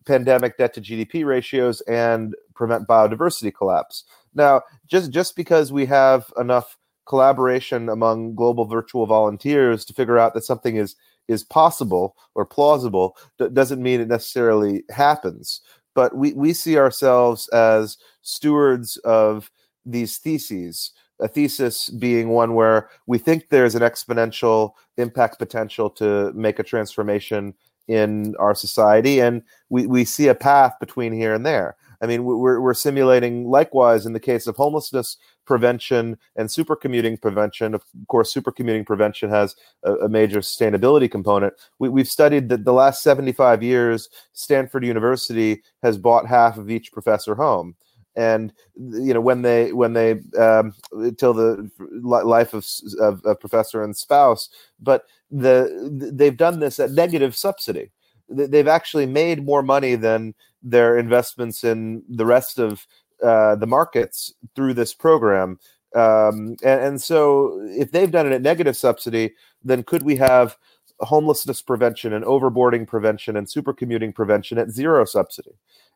pandemic 0.06 0.56
debt 0.56 0.74
to 0.74 0.80
GDP 0.80 1.24
ratios 1.24 1.80
and 1.82 2.34
prevent 2.54 2.88
biodiversity 2.88 3.54
collapse. 3.54 4.04
Now, 4.34 4.62
just 4.86 5.10
just 5.10 5.36
because 5.36 5.72
we 5.72 5.86
have 5.86 6.32
enough 6.38 6.76
collaboration 7.06 7.88
among 7.88 8.34
global 8.34 8.64
virtual 8.66 9.06
volunteers 9.06 9.84
to 9.84 9.92
figure 9.92 10.18
out 10.18 10.34
that 10.34 10.44
something 10.44 10.76
is 10.76 10.96
is 11.28 11.44
possible 11.44 12.16
or 12.34 12.44
plausible 12.44 13.16
doesn't 13.52 13.82
mean 13.82 14.00
it 14.00 14.08
necessarily 14.08 14.82
happens. 14.90 15.60
But 15.94 16.16
we, 16.16 16.32
we 16.34 16.52
see 16.52 16.78
ourselves 16.78 17.48
as 17.48 17.98
stewards 18.22 18.96
of 18.98 19.50
these 19.84 20.18
theses. 20.18 20.92
A 21.20 21.28
thesis 21.28 21.90
being 21.90 22.30
one 22.30 22.54
where 22.54 22.88
we 23.06 23.18
think 23.18 23.48
there's 23.48 23.74
an 23.74 23.82
exponential 23.82 24.72
impact 24.96 25.38
potential 25.38 25.90
to 25.90 26.32
make 26.32 26.58
a 26.58 26.62
transformation 26.64 27.54
in 27.88 28.34
our 28.38 28.54
society, 28.54 29.20
and 29.20 29.42
we, 29.68 29.86
we 29.86 30.04
see 30.04 30.28
a 30.28 30.34
path 30.34 30.74
between 30.78 31.12
here 31.12 31.34
and 31.34 31.44
there. 31.44 31.76
I 32.00 32.06
mean, 32.06 32.24
we're, 32.24 32.60
we're 32.60 32.74
simulating 32.74 33.48
likewise 33.48 34.06
in 34.06 34.14
the 34.14 34.20
case 34.20 34.46
of 34.46 34.56
homelessness 34.56 35.18
prevention 35.44 36.16
and 36.36 36.48
supercommuting 36.48 37.20
prevention. 37.20 37.74
Of 37.74 37.84
course, 38.08 38.32
supercommuting 38.32 38.86
prevention 38.86 39.28
has 39.30 39.54
a, 39.84 39.94
a 39.96 40.08
major 40.08 40.40
sustainability 40.40 41.10
component. 41.10 41.54
We, 41.78 41.90
we've 41.90 42.08
studied 42.08 42.48
that 42.48 42.64
the 42.64 42.72
last 42.72 43.02
75 43.02 43.62
years, 43.62 44.08
Stanford 44.32 44.84
University 44.84 45.62
has 45.82 45.98
bought 45.98 46.26
half 46.26 46.56
of 46.56 46.70
each 46.70 46.92
professor 46.92 47.34
home 47.34 47.76
and 48.16 48.52
you 48.76 49.14
know 49.14 49.20
when 49.20 49.42
they 49.42 49.72
when 49.72 49.92
they 49.92 50.20
um, 50.36 50.74
till 51.16 51.32
the 51.32 51.70
life 52.02 52.54
of, 52.54 52.66
of, 52.98 53.24
of, 53.24 53.38
professor 53.38 53.84
and 53.84 53.96
spouse 53.96 54.48
but 54.80 55.04
the 55.30 56.10
they've 56.12 56.36
done 56.36 56.58
this 56.58 56.80
at 56.80 56.90
negative 56.90 57.36
subsidy 57.36 57.90
they've 58.28 58.68
actually 58.68 59.06
made 59.06 59.44
more 59.44 59.62
money 59.62 59.94
than 59.94 60.34
their 60.62 60.98
investments 60.98 61.64
in 61.64 62.02
the 62.08 62.26
rest 62.26 62.58
of 62.58 62.86
uh, 63.22 63.56
the 63.56 63.66
markets 63.66 64.32
through 64.54 64.74
this 64.74 64.94
program. 64.94 65.58
Um, 65.94 66.56
and, 66.62 66.80
and, 66.80 67.02
so, 67.02 67.58
if 67.64 67.90
they've 67.90 68.10
done 68.10 68.26
it 68.26 68.32
at 68.32 68.42
negative 68.42 68.76
subsidy, 68.76 69.34
then 69.64 69.82
could 69.82 70.04
we 70.04 70.16
have 70.16 70.56
homelessness 71.00 71.62
prevention 71.62 72.12
and 72.12 72.24
overboarding 72.24 72.86
prevention 72.86 73.36
and 73.36 73.46
supercommuting 73.46 74.14
prevention 74.14 74.56
at 74.56 74.70
zero 74.70 75.04
subsidy? 75.04 75.50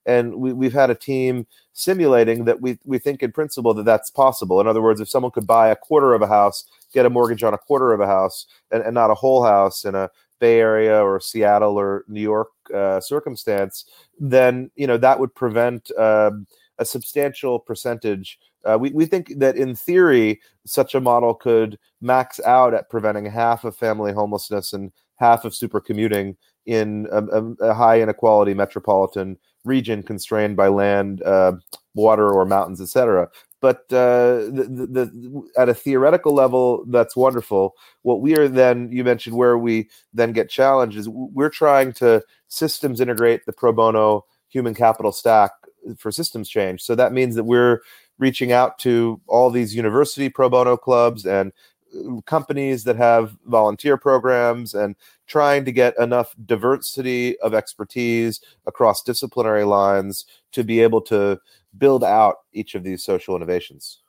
And 0.06 0.34
we, 0.34 0.52
we've 0.52 0.72
had 0.72 0.90
a 0.90 0.94
team 0.94 1.46
simulating 1.72 2.44
that 2.44 2.60
we, 2.60 2.78
we 2.84 2.98
think 2.98 3.22
in 3.22 3.32
principle 3.32 3.72
that 3.74 3.84
that's 3.84 4.10
possible. 4.10 4.60
In 4.60 4.66
other 4.66 4.82
words, 4.82 5.00
if 5.00 5.08
someone 5.08 5.32
could 5.32 5.46
buy 5.46 5.68
a 5.68 5.76
quarter 5.76 6.12
of 6.12 6.22
a 6.22 6.26
house, 6.26 6.64
get 6.92 7.06
a 7.06 7.10
mortgage 7.10 7.42
on 7.42 7.54
a 7.54 7.58
quarter 7.58 7.92
of 7.92 8.00
a 8.00 8.06
house, 8.06 8.46
and, 8.70 8.82
and 8.82 8.94
not 8.94 9.10
a 9.10 9.14
whole 9.14 9.44
house 9.44 9.84
in 9.84 9.94
a 9.94 10.10
Bay 10.40 10.60
Area 10.60 11.02
or 11.02 11.20
Seattle 11.20 11.78
or 11.78 12.04
New 12.08 12.20
York 12.20 12.48
uh, 12.74 13.00
circumstance, 13.00 13.84
then 14.18 14.70
you 14.76 14.86
know 14.86 14.96
that 14.96 15.18
would 15.20 15.34
prevent 15.34 15.90
um, 15.98 16.46
a 16.78 16.84
substantial 16.84 17.58
percentage. 17.58 18.38
Uh, 18.64 18.78
we 18.80 18.90
we 18.90 19.06
think 19.06 19.38
that 19.38 19.56
in 19.56 19.74
theory, 19.74 20.40
such 20.66 20.94
a 20.94 21.00
model 21.00 21.34
could 21.34 21.78
max 22.00 22.40
out 22.40 22.74
at 22.74 22.90
preventing 22.90 23.26
half 23.26 23.64
of 23.64 23.76
family 23.76 24.12
homelessness 24.12 24.72
and 24.72 24.92
half 25.16 25.44
of 25.44 25.52
supercommuting 25.52 26.36
in 26.66 27.06
a, 27.12 27.22
a, 27.24 27.42
a 27.70 27.74
high 27.74 28.00
inequality 28.00 28.54
metropolitan 28.54 29.38
region 29.64 30.02
constrained 30.02 30.56
by 30.56 30.68
land, 30.68 31.22
uh, 31.22 31.52
water, 31.94 32.30
or 32.30 32.44
mountains, 32.44 32.80
etc. 32.80 33.28
but 33.64 33.90
uh, 33.94 34.44
the, 34.52 34.66
the, 34.68 35.06
the, 35.06 35.42
at 35.56 35.70
a 35.70 35.74
theoretical 35.74 36.34
level, 36.34 36.84
that's 36.86 37.16
wonderful. 37.16 37.74
What 38.02 38.20
we 38.20 38.36
are 38.36 38.46
then, 38.46 38.92
you 38.92 39.02
mentioned 39.04 39.36
where 39.36 39.56
we 39.56 39.88
then 40.12 40.32
get 40.32 40.50
challenged 40.50 40.98
is 40.98 41.08
we're 41.08 41.48
trying 41.48 41.94
to 41.94 42.22
systems 42.48 43.00
integrate 43.00 43.46
the 43.46 43.54
pro 43.54 43.72
bono 43.72 44.26
human 44.50 44.74
capital 44.74 45.12
stack 45.12 45.52
for 45.96 46.12
systems 46.12 46.50
change. 46.50 46.82
So 46.82 46.94
that 46.94 47.14
means 47.14 47.36
that 47.36 47.44
we're 47.44 47.80
reaching 48.18 48.52
out 48.52 48.78
to 48.80 49.18
all 49.28 49.48
these 49.48 49.74
university 49.74 50.28
pro 50.28 50.50
bono 50.50 50.76
clubs 50.76 51.24
and 51.24 51.50
uh, 51.96 52.20
companies 52.26 52.84
that 52.84 52.96
have 52.96 53.34
volunteer 53.46 53.96
programs 53.96 54.74
and 54.74 54.94
trying 55.26 55.64
to 55.64 55.72
get 55.72 55.98
enough 55.98 56.34
diversity 56.44 57.38
of 57.40 57.54
expertise 57.54 58.40
across 58.66 59.02
disciplinary 59.02 59.64
lines 59.64 60.26
to 60.52 60.64
be 60.64 60.80
able 60.80 61.00
to 61.00 61.38
build 61.78 62.04
out 62.04 62.36
each 62.52 62.74
of 62.74 62.84
these 62.84 63.02
social 63.02 63.34
innovations. 63.34 64.00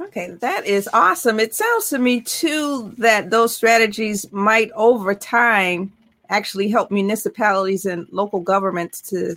Okay, 0.00 0.30
that 0.40 0.66
is 0.66 0.88
awesome. 0.94 1.38
It 1.38 1.54
sounds 1.54 1.90
to 1.90 1.98
me 1.98 2.22
too 2.22 2.94
that 2.96 3.30
those 3.30 3.54
strategies 3.54 4.30
might 4.32 4.70
over 4.72 5.14
time 5.14 5.92
actually 6.30 6.68
help 6.68 6.90
municipalities 6.90 7.84
and 7.84 8.06
local 8.10 8.40
governments 8.40 9.02
to 9.02 9.36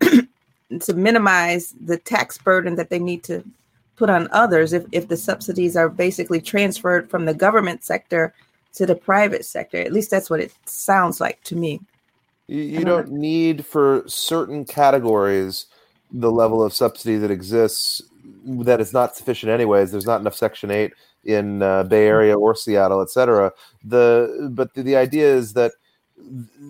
to 0.80 0.94
minimize 0.94 1.74
the 1.84 1.98
tax 1.98 2.36
burden 2.36 2.74
that 2.76 2.90
they 2.90 2.98
need 2.98 3.22
to 3.22 3.44
put 4.02 4.10
on 4.10 4.26
others 4.32 4.72
if, 4.72 4.84
if 4.90 5.06
the 5.06 5.16
subsidies 5.16 5.76
are 5.76 5.88
basically 5.88 6.40
transferred 6.40 7.08
from 7.08 7.24
the 7.24 7.32
government 7.32 7.84
sector 7.84 8.34
to 8.74 8.84
the 8.84 8.96
private 8.96 9.44
sector. 9.44 9.78
At 9.80 9.92
least 9.92 10.10
that's 10.10 10.28
what 10.28 10.40
it 10.40 10.52
sounds 10.64 11.20
like 11.20 11.40
to 11.44 11.54
me. 11.54 11.80
You, 12.48 12.62
you 12.62 12.84
don't 12.84 13.12
need 13.12 13.64
for 13.64 14.02
certain 14.08 14.64
categories 14.64 15.66
the 16.10 16.32
level 16.32 16.64
of 16.64 16.72
subsidy 16.72 17.16
that 17.18 17.30
exists 17.30 18.02
that 18.44 18.80
is 18.80 18.92
not 18.92 19.14
sufficient 19.14 19.52
anyways. 19.52 19.92
There's 19.92 20.04
not 20.04 20.20
enough 20.20 20.34
Section 20.34 20.72
8 20.72 20.92
in 21.22 21.62
uh, 21.62 21.84
Bay 21.84 22.08
Area 22.08 22.36
or 22.36 22.56
Seattle, 22.56 23.02
et 23.02 23.10
cetera. 23.10 23.52
The, 23.84 24.50
but 24.50 24.74
the, 24.74 24.82
the 24.82 24.96
idea 24.96 25.32
is 25.32 25.52
that 25.52 25.74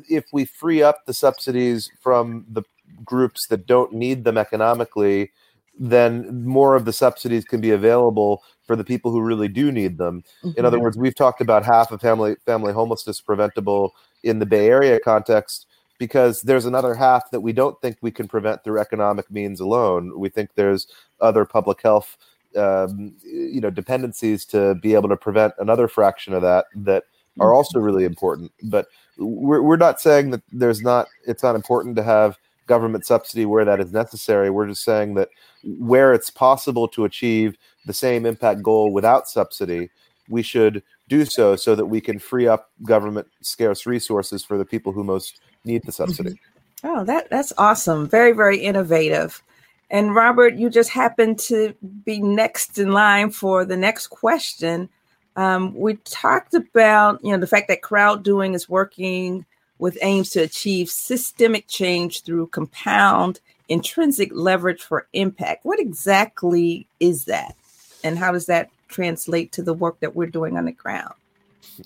if 0.07 0.27
we 0.35 0.45
free 0.45 0.83
up 0.83 1.07
the 1.07 1.15
subsidies 1.15 1.91
from 1.99 2.45
the 2.47 2.63
groups 3.07 3.47
that 3.47 3.67
don't 3.67 3.95
need 3.95 4.25
them 4.25 4.37
economically, 4.37 5.31
then 5.79 6.45
more 6.45 6.77
of 6.77 6.85
the 6.85 6.93
subsidies 6.93 7.45
can 7.45 7.61
be 7.61 7.71
available 7.71 8.43
for 8.67 8.77
the 8.77 8.85
people 8.85 9.11
who 9.11 9.21
really 9.21 9.49
do 9.49 9.73
need 9.73 9.99
them. 9.99 10.23
Mm-hmm. 10.45 10.59
In 10.59 10.65
other 10.65 10.79
words, 10.79 10.97
we've 10.97 11.15
talked 11.15 11.41
about 11.41 11.65
half 11.65 11.91
of 11.91 12.01
family 12.01 12.37
family 12.47 12.73
homelessness 12.73 13.21
preventable 13.21 13.95
in 14.23 14.39
the 14.39 14.47
Bay 14.47 14.69
Area 14.69 15.01
context 15.01 15.67
because 15.99 16.43
there's 16.43 16.65
another 16.65 16.95
half 16.95 17.31
that 17.31 17.41
we 17.41 17.53
don't 17.53 17.81
think 17.81 17.97
we 18.01 18.11
can 18.11 18.29
prevent 18.29 18.65
through 18.65 18.81
economic 18.81 19.31
means 19.31 19.61
alone. 19.61 20.13
We 20.19 20.29
think 20.29 20.51
there's 20.55 20.87
other 21.21 21.45
public 21.45 21.81
health, 21.83 22.17
um, 22.57 23.15
you 23.23 23.61
know, 23.61 23.71
dependencies 23.71 24.45
to 24.47 24.75
be 24.77 24.95
able 24.95 25.09
to 25.09 25.17
prevent 25.17 25.55
another 25.59 25.89
fraction 25.89 26.35
of 26.35 26.43
that 26.43 26.67
that 26.75 27.05
are 27.41 27.49
mm-hmm. 27.49 27.57
also 27.57 27.79
really 27.79 28.05
important. 28.05 28.53
But 28.63 28.87
we're 29.19 29.63
we're 29.63 29.77
not 29.77 30.01
saying 30.01 30.31
that 30.31 30.43
there's 30.51 30.83
not 30.83 31.09
it's 31.27 31.43
not 31.43 31.55
important 31.55 31.97
to 31.97 32.03
have 32.03 32.39
government 32.73 33.05
subsidy 33.05 33.45
where 33.45 33.67
that 33.67 33.81
is 33.81 33.93
necessary. 33.93 34.49
We're 34.49 34.67
just 34.67 34.83
saying 34.83 35.13
that 35.17 35.29
where 35.63 36.15
it's 36.15 36.31
possible 36.31 36.89
to 36.89 37.05
achieve 37.05 37.55
the 37.85 37.93
same 37.93 38.25
impact 38.25 38.63
goal 38.63 38.95
without 38.95 39.29
subsidy, 39.29 39.91
we 40.31 40.43
should 40.43 40.83
do 41.07 41.27
so 41.27 41.55
so 41.55 41.75
that 41.75 41.85
we 41.85 42.01
can 42.01 42.19
free 42.19 42.49
up 42.49 42.71
government 42.85 43.27
scarce 43.43 43.85
resources 43.85 44.43
for 44.43 44.57
the 44.57 44.65
people 44.65 44.91
who 44.91 45.05
most 45.05 45.39
need 45.67 45.83
the 45.85 45.93
subsidy. 45.93 46.31
Mm-hmm. 46.31 46.89
Oh, 46.89 47.05
that 47.05 47.29
that's 47.29 47.53
awesome. 47.59 48.09
Very 48.09 48.33
very 48.33 48.59
innovative. 48.59 49.43
And 49.91 50.15
Robert, 50.15 50.55
you 50.55 50.71
just 50.71 50.89
happened 50.89 51.39
to 51.51 51.75
be 52.07 52.23
next 52.23 52.79
in 52.79 52.93
line 52.93 53.31
for 53.31 53.67
the 53.67 53.77
next 53.77 54.07
question. 54.07 54.89
Um, 55.37 55.75
we 55.75 55.97
talked 56.05 56.55
about 56.55 57.23
you 57.23 57.33
know 57.33 57.39
the 57.39 57.47
fact 57.47 57.69
that 57.69 57.83
CrowdDoing 57.83 58.55
is 58.55 58.67
working 58.67 59.45
with 59.83 59.99
aims 60.01 60.31
to 60.31 60.39
achieve 60.39 60.89
systemic 60.89 61.67
change 61.67 62.23
through 62.23 62.47
compound 62.47 63.41
intrinsic 63.69 64.31
leverage 64.33 64.81
for 64.81 65.09
impact. 65.13 65.65
What 65.65 65.81
exactly 65.81 66.87
is 67.01 67.25
that? 67.25 67.57
And 68.05 68.17
how 68.17 68.31
does 68.31 68.47
that 68.47 68.71
translate 68.87 69.51
to 69.53 69.63
the 69.63 69.75
work 69.75 69.99
that 69.99 70.15
we're 70.15 70.29
doing 70.29 70.57
on 70.57 70.67
the 70.67 70.73
ground? 70.73 71.15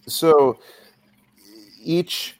So 0.07 0.59
each 1.83 2.37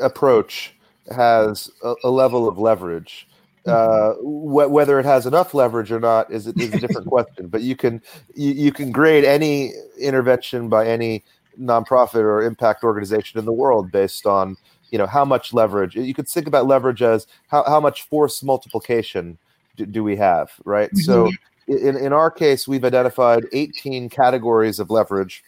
approach 0.00 0.72
has 1.10 1.68
a, 1.82 1.94
a 2.04 2.08
level 2.08 2.46
of 2.46 2.60
leverage. 2.60 3.26
Uh, 3.66 4.12
wh- 4.14 4.70
whether 4.70 5.00
it 5.00 5.04
has 5.04 5.26
enough 5.26 5.52
leverage 5.52 5.90
or 5.90 5.98
not 5.98 6.30
is, 6.30 6.46
is 6.46 6.74
a 6.74 6.78
different 6.78 7.06
question. 7.08 7.48
But 7.48 7.62
you 7.62 7.74
can 7.74 8.00
you, 8.36 8.52
you 8.52 8.70
can 8.70 8.92
grade 8.92 9.24
any 9.24 9.72
intervention 9.98 10.68
by 10.68 10.86
any 10.86 11.24
nonprofit 11.60 12.20
or 12.20 12.42
impact 12.42 12.84
organization 12.84 13.40
in 13.40 13.44
the 13.44 13.52
world 13.52 13.90
based 13.90 14.26
on 14.26 14.56
you 14.92 14.98
know 14.98 15.06
how 15.06 15.24
much 15.24 15.52
leverage 15.52 15.96
you 15.96 16.14
could 16.14 16.28
think 16.28 16.46
about 16.46 16.66
leverage 16.66 17.02
as 17.02 17.26
how, 17.48 17.64
how 17.64 17.80
much 17.80 18.02
force 18.02 18.42
multiplication 18.42 19.36
do, 19.76 19.86
do 19.86 20.04
we 20.04 20.14
have 20.14 20.52
right 20.64 20.90
mm-hmm. 20.90 21.00
so 21.00 21.30
in, 21.66 21.96
in 21.96 22.12
our 22.12 22.30
case 22.30 22.68
we've 22.68 22.84
identified 22.84 23.44
18 23.52 24.08
categories 24.08 24.78
of 24.78 24.90
leverage 24.90 25.42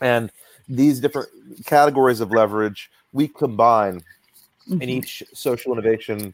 and 0.00 0.32
these 0.68 1.00
different 1.00 1.28
categories 1.66 2.20
of 2.20 2.30
leverage 2.30 2.90
we 3.12 3.28
combine 3.28 4.00
mm-hmm. 4.68 4.80
in 4.80 4.88
each 4.88 5.22
social 5.34 5.72
innovation 5.72 6.32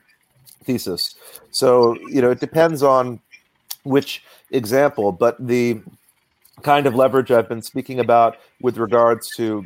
thesis 0.65 1.17
so 1.51 1.97
you 2.09 2.21
know 2.21 2.31
it 2.31 2.39
depends 2.39 2.83
on 2.83 3.19
which 3.85 4.23
example 4.51 5.11
but 5.11 5.35
the 5.45 5.81
kind 6.63 6.87
of 6.87 6.95
leverage 6.95 7.31
i've 7.31 7.49
been 7.49 7.63
speaking 7.63 7.99
about 7.99 8.37
with 8.61 8.77
regards 8.77 9.35
to 9.35 9.65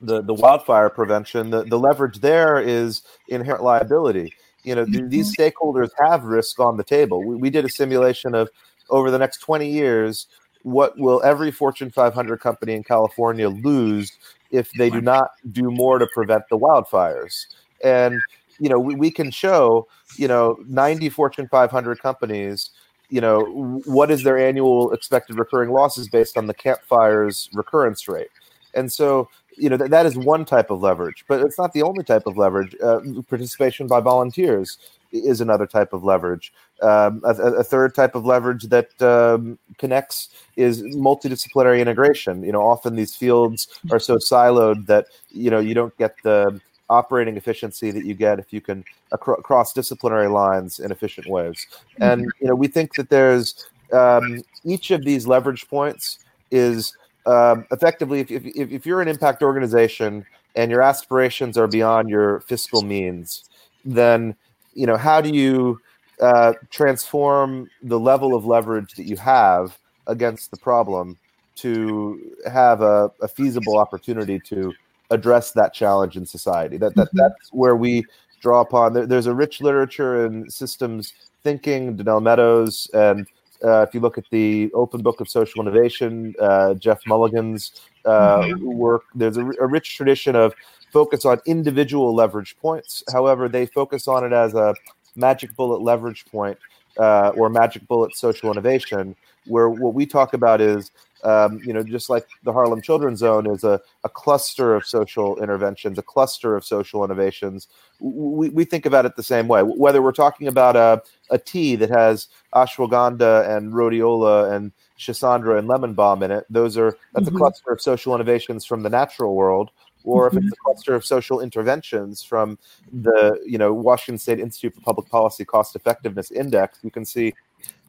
the 0.00 0.22
the 0.22 0.34
wildfire 0.34 0.90
prevention, 0.90 1.50
the, 1.50 1.64
the 1.64 1.78
leverage 1.78 2.20
there 2.20 2.60
is 2.60 3.02
inherent 3.28 3.62
liability. 3.62 4.34
You 4.62 4.74
know, 4.74 4.84
th- 4.84 5.04
these 5.08 5.36
mm-hmm. 5.36 5.42
stakeholders 5.42 5.90
have 5.98 6.24
risk 6.24 6.58
on 6.58 6.76
the 6.76 6.84
table. 6.84 7.22
We, 7.22 7.36
we 7.36 7.50
did 7.50 7.64
a 7.64 7.68
simulation 7.68 8.34
of 8.34 8.48
over 8.90 9.10
the 9.10 9.18
next 9.18 9.38
20 9.38 9.70
years, 9.70 10.26
what 10.62 10.98
will 10.98 11.22
every 11.22 11.50
Fortune 11.50 11.90
500 11.90 12.40
company 12.40 12.72
in 12.72 12.82
California 12.82 13.48
lose 13.48 14.12
if 14.50 14.70
they 14.72 14.88
do 14.90 15.00
not 15.00 15.30
do 15.52 15.70
more 15.70 15.98
to 15.98 16.06
prevent 16.12 16.44
the 16.48 16.58
wildfires? 16.58 17.46
And 17.82 18.20
you 18.58 18.68
know, 18.68 18.78
we, 18.78 18.94
we 18.94 19.10
can 19.10 19.30
show, 19.30 19.88
you 20.16 20.28
know, 20.28 20.58
90 20.66 21.08
Fortune 21.10 21.48
500 21.48 22.00
companies 22.00 22.70
you 23.10 23.20
know 23.20 23.80
what 23.84 24.10
is 24.10 24.22
their 24.22 24.38
annual 24.38 24.90
expected 24.92 25.38
recurring 25.38 25.70
losses 25.70 26.08
based 26.08 26.36
on 26.36 26.46
the 26.46 26.54
campfire's 26.54 27.50
recurrence 27.52 28.08
rate 28.08 28.30
and 28.74 28.92
so 28.92 29.28
you 29.56 29.68
know, 29.68 29.76
th- 29.76 29.90
that 29.90 30.06
is 30.06 30.16
one 30.16 30.44
type 30.44 30.70
of 30.70 30.80
leverage, 30.80 31.24
but 31.28 31.40
it's 31.40 31.58
not 31.58 31.72
the 31.72 31.82
only 31.82 32.04
type 32.04 32.26
of 32.26 32.36
leverage. 32.36 32.74
Uh, 32.82 33.00
participation 33.28 33.86
by 33.86 34.00
volunteers 34.00 34.78
is 35.12 35.40
another 35.40 35.66
type 35.66 35.92
of 35.92 36.02
leverage. 36.02 36.52
Um, 36.82 37.22
a, 37.24 37.30
a, 37.30 37.64
third 37.64 37.94
type 37.94 38.14
of 38.14 38.26
leverage 38.26 38.64
that 38.64 39.00
um, 39.00 39.58
connects 39.78 40.30
is 40.56 40.82
multidisciplinary 40.82 41.80
integration. 41.80 42.42
You 42.42 42.52
know, 42.52 42.62
often 42.62 42.96
these 42.96 43.14
fields 43.14 43.68
are 43.92 44.00
so 44.00 44.16
siloed 44.16 44.86
that 44.86 45.06
you 45.30 45.50
know 45.50 45.60
you 45.60 45.74
don't 45.74 45.96
get 45.98 46.16
the 46.24 46.60
operating 46.90 47.36
efficiency 47.36 47.90
that 47.90 48.04
you 48.04 48.14
get 48.14 48.38
if 48.38 48.52
you 48.52 48.60
can 48.60 48.84
acro- 49.12 49.40
cross 49.40 49.72
disciplinary 49.72 50.28
lines 50.28 50.80
in 50.80 50.90
efficient 50.90 51.28
ways. 51.28 51.66
And 52.00 52.22
you 52.40 52.48
know, 52.48 52.54
we 52.54 52.66
think 52.66 52.94
that 52.94 53.08
there's 53.08 53.66
um, 53.92 54.42
each 54.64 54.90
of 54.90 55.04
these 55.04 55.26
leverage 55.26 55.68
points 55.68 56.18
is 56.50 56.96
um, 57.26 57.66
effectively, 57.70 58.20
if, 58.20 58.30
if, 58.30 58.44
if 58.44 58.86
you're 58.86 59.00
an 59.00 59.08
impact 59.08 59.42
organization 59.42 60.24
and 60.54 60.70
your 60.70 60.82
aspirations 60.82 61.56
are 61.56 61.66
beyond 61.66 62.08
your 62.08 62.40
fiscal 62.40 62.82
means, 62.82 63.44
then 63.84 64.34
you 64.74 64.86
know 64.86 64.96
how 64.96 65.20
do 65.20 65.30
you 65.30 65.80
uh, 66.20 66.52
transform 66.70 67.68
the 67.82 67.98
level 67.98 68.34
of 68.34 68.44
leverage 68.44 68.94
that 68.94 69.04
you 69.04 69.16
have 69.16 69.78
against 70.06 70.50
the 70.50 70.56
problem 70.56 71.18
to 71.56 72.36
have 72.50 72.82
a, 72.82 73.10
a 73.22 73.28
feasible 73.28 73.78
opportunity 73.78 74.38
to 74.40 74.72
address 75.10 75.52
that 75.52 75.72
challenge 75.72 76.16
in 76.16 76.26
society. 76.26 76.76
That, 76.76 76.94
that 76.96 77.08
mm-hmm. 77.08 77.18
that's 77.18 77.50
where 77.52 77.76
we 77.76 78.04
draw 78.40 78.60
upon. 78.60 78.92
There, 78.92 79.06
there's 79.06 79.26
a 79.26 79.34
rich 79.34 79.60
literature 79.60 80.26
in 80.26 80.50
systems 80.50 81.12
thinking. 81.42 81.96
Donella 81.96 82.22
Meadows 82.22 82.90
and 82.94 83.26
uh, 83.64 83.82
if 83.82 83.94
you 83.94 84.00
look 84.00 84.18
at 84.18 84.24
the 84.30 84.70
Open 84.74 85.02
Book 85.02 85.20
of 85.20 85.28
Social 85.28 85.62
Innovation, 85.62 86.34
uh, 86.40 86.74
Geoff 86.74 87.00
Mulgan's 87.06 87.80
uh, 88.04 88.38
mm-hmm. 88.38 88.64
work, 88.64 89.04
there's 89.14 89.36
a, 89.36 89.44
a, 89.60 89.66
rich 89.66 89.96
tradition 89.96 90.36
of 90.36 90.54
focus 90.92 91.24
on 91.24 91.40
individual 91.46 92.14
leverage 92.14 92.56
points. 92.58 93.02
However, 93.12 93.48
they 93.48 93.66
focus 93.66 94.06
on 94.06 94.24
it 94.24 94.32
as 94.32 94.54
a 94.54 94.74
magic 95.16 95.56
bullet 95.56 95.80
leverage 95.80 96.26
point 96.26 96.58
uh, 96.98 97.30
or 97.30 97.48
magic 97.48 97.86
bullet 97.88 98.14
social 98.16 98.50
innovation, 98.50 99.16
where 99.46 99.70
what 99.70 99.94
we 99.94 100.06
talk 100.06 100.34
about 100.34 100.60
is 100.60 100.90
Um, 101.24 101.60
you 101.64 101.72
know, 101.72 101.82
just 101.82 102.10
like 102.10 102.26
the 102.42 102.52
Harlem 102.52 102.82
Children's 102.82 103.20
Zone 103.20 103.46
is 103.46 103.64
a, 103.64 103.80
a 104.04 104.08
cluster 104.08 104.74
of 104.74 104.86
social 104.86 105.42
interventions, 105.42 105.98
a 105.98 106.02
cluster 106.02 106.54
of 106.56 106.64
social 106.64 107.04
innovations. 107.04 107.68
We, 107.98 108.50
we 108.50 108.64
think 108.64 108.84
about 108.84 109.06
it 109.06 109.16
the 109.16 109.22
same 109.22 109.48
way. 109.48 109.62
Whether 109.62 110.02
we're 110.02 110.12
talking 110.12 110.48
about 110.48 110.76
a, 110.76 111.02
a 111.30 111.38
tea 111.38 111.76
that 111.76 111.90
has 111.90 112.28
ashwagandha 112.54 113.56
and 113.56 113.72
rhodiola 113.72 114.52
and 114.52 114.72
schisandra 114.98 115.58
and 115.58 115.66
lemon 115.66 115.94
balm 115.94 116.22
in 116.22 116.30
it, 116.30 116.44
those 116.50 116.76
are 116.76 116.96
that's 117.14 117.26
mm-hmm. 117.26 117.36
a 117.36 117.38
cluster 117.38 117.72
of 117.72 117.80
social 117.80 118.14
innovations 118.14 118.64
from 118.64 118.82
the 118.82 118.90
natural 118.90 119.34
world 119.34 119.70
or 120.04 120.26
if 120.26 120.34
it's 120.34 120.44
mm-hmm. 120.44 120.52
a 120.52 120.56
cluster 120.56 120.94
of 120.94 121.04
social 121.04 121.40
interventions 121.40 122.22
from 122.22 122.58
the 122.92 123.40
you 123.44 123.58
know 123.58 123.72
Washington 123.72 124.18
State 124.18 124.38
Institute 124.38 124.74
for 124.74 124.82
Public 124.82 125.08
Policy 125.08 125.44
Cost 125.44 125.74
Effectiveness 125.74 126.30
Index, 126.30 126.78
you 126.82 126.90
can 126.90 127.04
see 127.04 127.34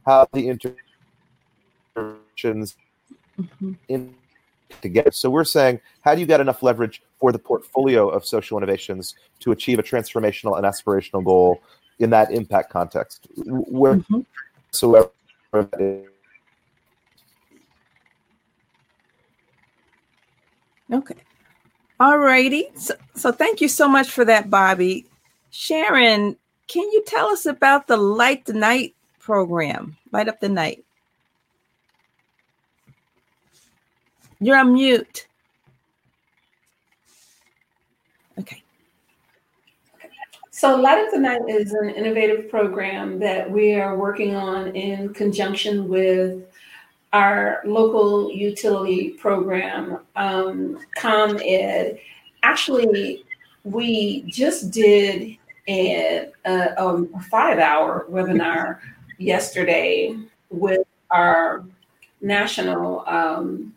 how 0.06 0.26
the 0.34 0.48
interventions 1.96 2.76
mm-hmm. 3.40 3.74
in 3.88 4.16
together. 4.82 5.12
So 5.12 5.30
we're 5.30 5.44
saying, 5.44 5.80
how 6.02 6.16
do 6.16 6.22
you 6.22 6.28
get 6.28 6.42
enough 6.42 6.64
leverage 6.64 7.02
for 7.20 7.32
the 7.32 7.40
portfolio 7.40 8.10
of 8.10 8.26
social 8.26 8.58
innovations 8.58 9.16
to 9.40 9.52
achieve 9.52 9.80
a 9.80 9.84
transformational 9.84 10.58
and 10.58 10.66
aspirational 10.66 11.24
goal 11.24 11.62
in 12.00 12.10
that 12.10 12.32
impact 12.32 12.72
context? 12.72 13.28
Where 13.46 13.96
mm-hmm. 13.96 14.22
so 14.72 15.12
Okay. 20.92 21.16
All 22.00 22.18
righty. 22.18 22.70
So, 22.76 22.94
so 23.16 23.32
thank 23.32 23.62
you 23.62 23.68
so 23.68 23.88
much 23.88 24.10
for 24.10 24.26
that, 24.26 24.50
Bobby. 24.50 25.06
Sharon, 25.50 26.36
can 26.68 26.84
you 26.92 27.04
tell 27.08 27.28
us 27.28 27.46
about 27.46 27.88
the 27.88 27.98
Light 27.98 28.46
the 28.46 28.54
Night 28.54 28.96
program? 29.20 29.98
Light 30.12 30.28
up 30.28 30.40
the 30.42 30.50
night. 30.50 30.85
You're 34.46 34.58
on 34.58 34.74
mute. 34.74 35.26
Okay. 38.38 38.62
So, 40.52 40.76
Light 40.76 41.04
Up 41.04 41.12
the 41.12 41.18
Night 41.18 41.42
is 41.48 41.74
an 41.74 41.90
innovative 41.90 42.48
program 42.52 43.18
that 43.18 43.50
we 43.50 43.74
are 43.74 43.98
working 43.98 44.36
on 44.36 44.68
in 44.76 45.16
conjunction 45.16 45.88
with 45.88 46.44
our 47.12 47.64
local 47.66 48.32
utility 48.32 49.16
program, 49.18 50.02
um, 50.16 50.78
ComEd. 50.96 51.98
Actually, 52.44 53.26
we 53.64 54.26
just 54.28 54.70
did 54.70 55.38
a, 55.68 56.30
a, 56.46 56.76
a 56.78 57.20
five 57.32 57.58
hour 57.58 58.06
webinar 58.12 58.78
yesterday 59.18 60.16
with 60.52 60.86
our 61.10 61.66
national 62.22 63.04
um, 63.08 63.75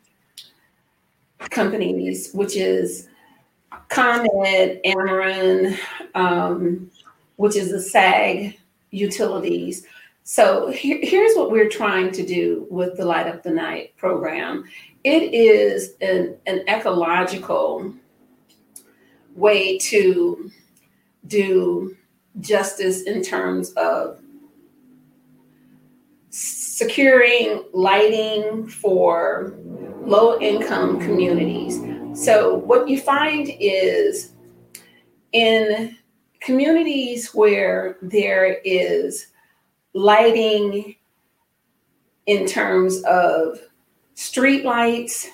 companies, 1.38 2.32
which 2.32 2.56
is 2.56 3.08
ComEd, 3.88 4.80
Ameren, 4.84 5.78
um, 6.14 6.90
which 7.36 7.56
is 7.56 7.70
the 7.70 7.80
SAG 7.80 8.58
utilities. 8.90 9.86
So 10.24 10.70
here, 10.70 10.98
here's 11.02 11.34
what 11.36 11.50
we're 11.50 11.68
trying 11.68 12.10
to 12.12 12.24
do 12.24 12.66
with 12.70 12.96
the 12.96 13.04
Light 13.04 13.26
Up 13.26 13.42
the 13.42 13.50
Night 13.50 13.96
program. 13.96 14.64
It 15.04 15.32
is 15.32 15.94
an, 16.00 16.36
an 16.46 16.64
ecological 16.68 17.94
way 19.34 19.78
to 19.78 20.50
do 21.26 21.96
justice 22.40 23.02
in 23.02 23.22
terms 23.22 23.72
of 23.72 24.20
securing 26.30 27.64
lighting 27.72 28.66
for 28.66 29.54
low 30.00 30.38
income 30.40 31.00
communities. 31.00 31.80
So, 32.14 32.54
what 32.54 32.88
you 32.88 33.00
find 33.00 33.48
is 33.60 34.32
in 35.32 35.96
communities 36.40 37.34
where 37.34 37.96
there 38.02 38.58
is 38.64 39.28
lighting 39.94 40.96
in 42.26 42.46
terms 42.46 43.02
of 43.04 43.58
street 44.14 44.64
lights, 44.64 45.28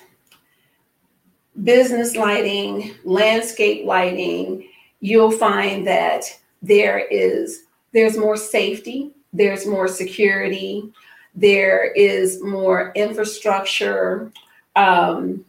business 1.63 2.15
lighting, 2.15 2.95
landscape 3.03 3.85
lighting, 3.85 4.67
you'll 4.99 5.31
find 5.31 5.85
that 5.87 6.23
there 6.61 6.99
is 7.11 7.63
there's 7.93 8.17
more 8.17 8.35
safety, 8.35 9.11
there's 9.31 9.65
more 9.65 9.87
security, 9.87 10.91
there 11.33 11.91
is 11.93 12.41
more 12.43 12.91
infrastructure. 12.95 14.31
Um, 14.75 15.45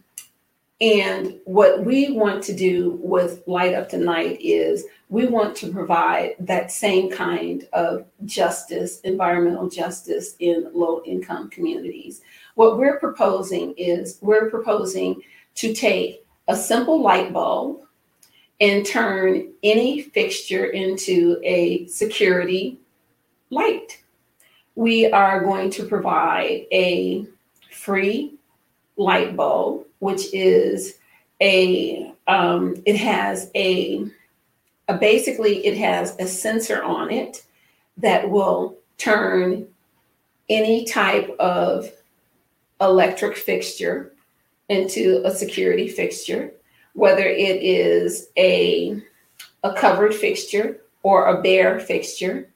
and 0.81 1.39
what 1.47 1.85
we 1.85 2.13
want 2.13 2.45
to 2.45 2.55
do 2.55 2.99
with 3.03 3.43
Light 3.47 3.75
Up 3.75 3.89
the 3.89 3.97
Night 3.97 4.39
is 4.43 4.85
we 5.09 5.27
want 5.27 5.57
to 5.57 5.73
provide 5.73 6.35
that 6.41 6.71
same 6.71 7.11
kind 7.11 7.67
of 7.73 8.05
justice, 8.27 9.01
environmental 9.01 9.71
justice 9.71 10.37
in 10.39 10.69
low 10.75 11.03
income 11.05 11.49
communities. 11.49 12.21
What 12.57 12.77
we're 12.77 12.99
proposing 12.99 13.73
is 13.79 14.19
we're 14.21 14.51
proposing 14.51 15.23
to 15.57 15.73
take 15.73 16.27
a 16.49 16.57
simple 16.57 17.01
light 17.01 17.33
bulb 17.33 17.81
and 18.61 18.85
turn 18.85 19.53
any 19.63 20.03
fixture 20.03 20.67
into 20.67 21.41
a 21.43 21.87
security 21.87 22.79
light. 23.51 24.03
We 24.75 25.11
are 25.11 25.43
going 25.43 25.71
to 25.71 25.85
provide 25.85 26.67
a 26.71 27.27
free 27.71 28.36
light 28.97 29.37
bulb, 29.37 29.87
which 29.99 30.33
is 30.33 30.99
a, 31.41 32.13
um, 32.27 32.83
it 32.87 32.97
has 32.97 33.51
a 33.55 34.07
uh, 34.89 34.97
basically 34.97 35.67
it 35.67 35.77
has 35.77 36.17
a 36.19 36.27
sensor 36.27 36.83
on 36.83 37.11
it 37.11 37.45
that 37.97 38.29
will 38.29 38.77
turn 38.99 39.67
any 40.49 40.85
type 40.85 41.29
of 41.41 41.91
electric 42.81 43.37
fixture 43.37 44.13
into 44.69 45.23
a 45.25 45.31
security 45.31 45.89
fixture, 45.89 46.53
whether 46.95 47.25
it 47.25 47.63
is 47.63 48.29
a, 48.37 49.01
a 49.65 49.73
covered 49.75 50.15
fixture 50.15 50.81
or 51.03 51.27
a 51.27 51.43
bare 51.43 51.81
fixture. 51.81 52.49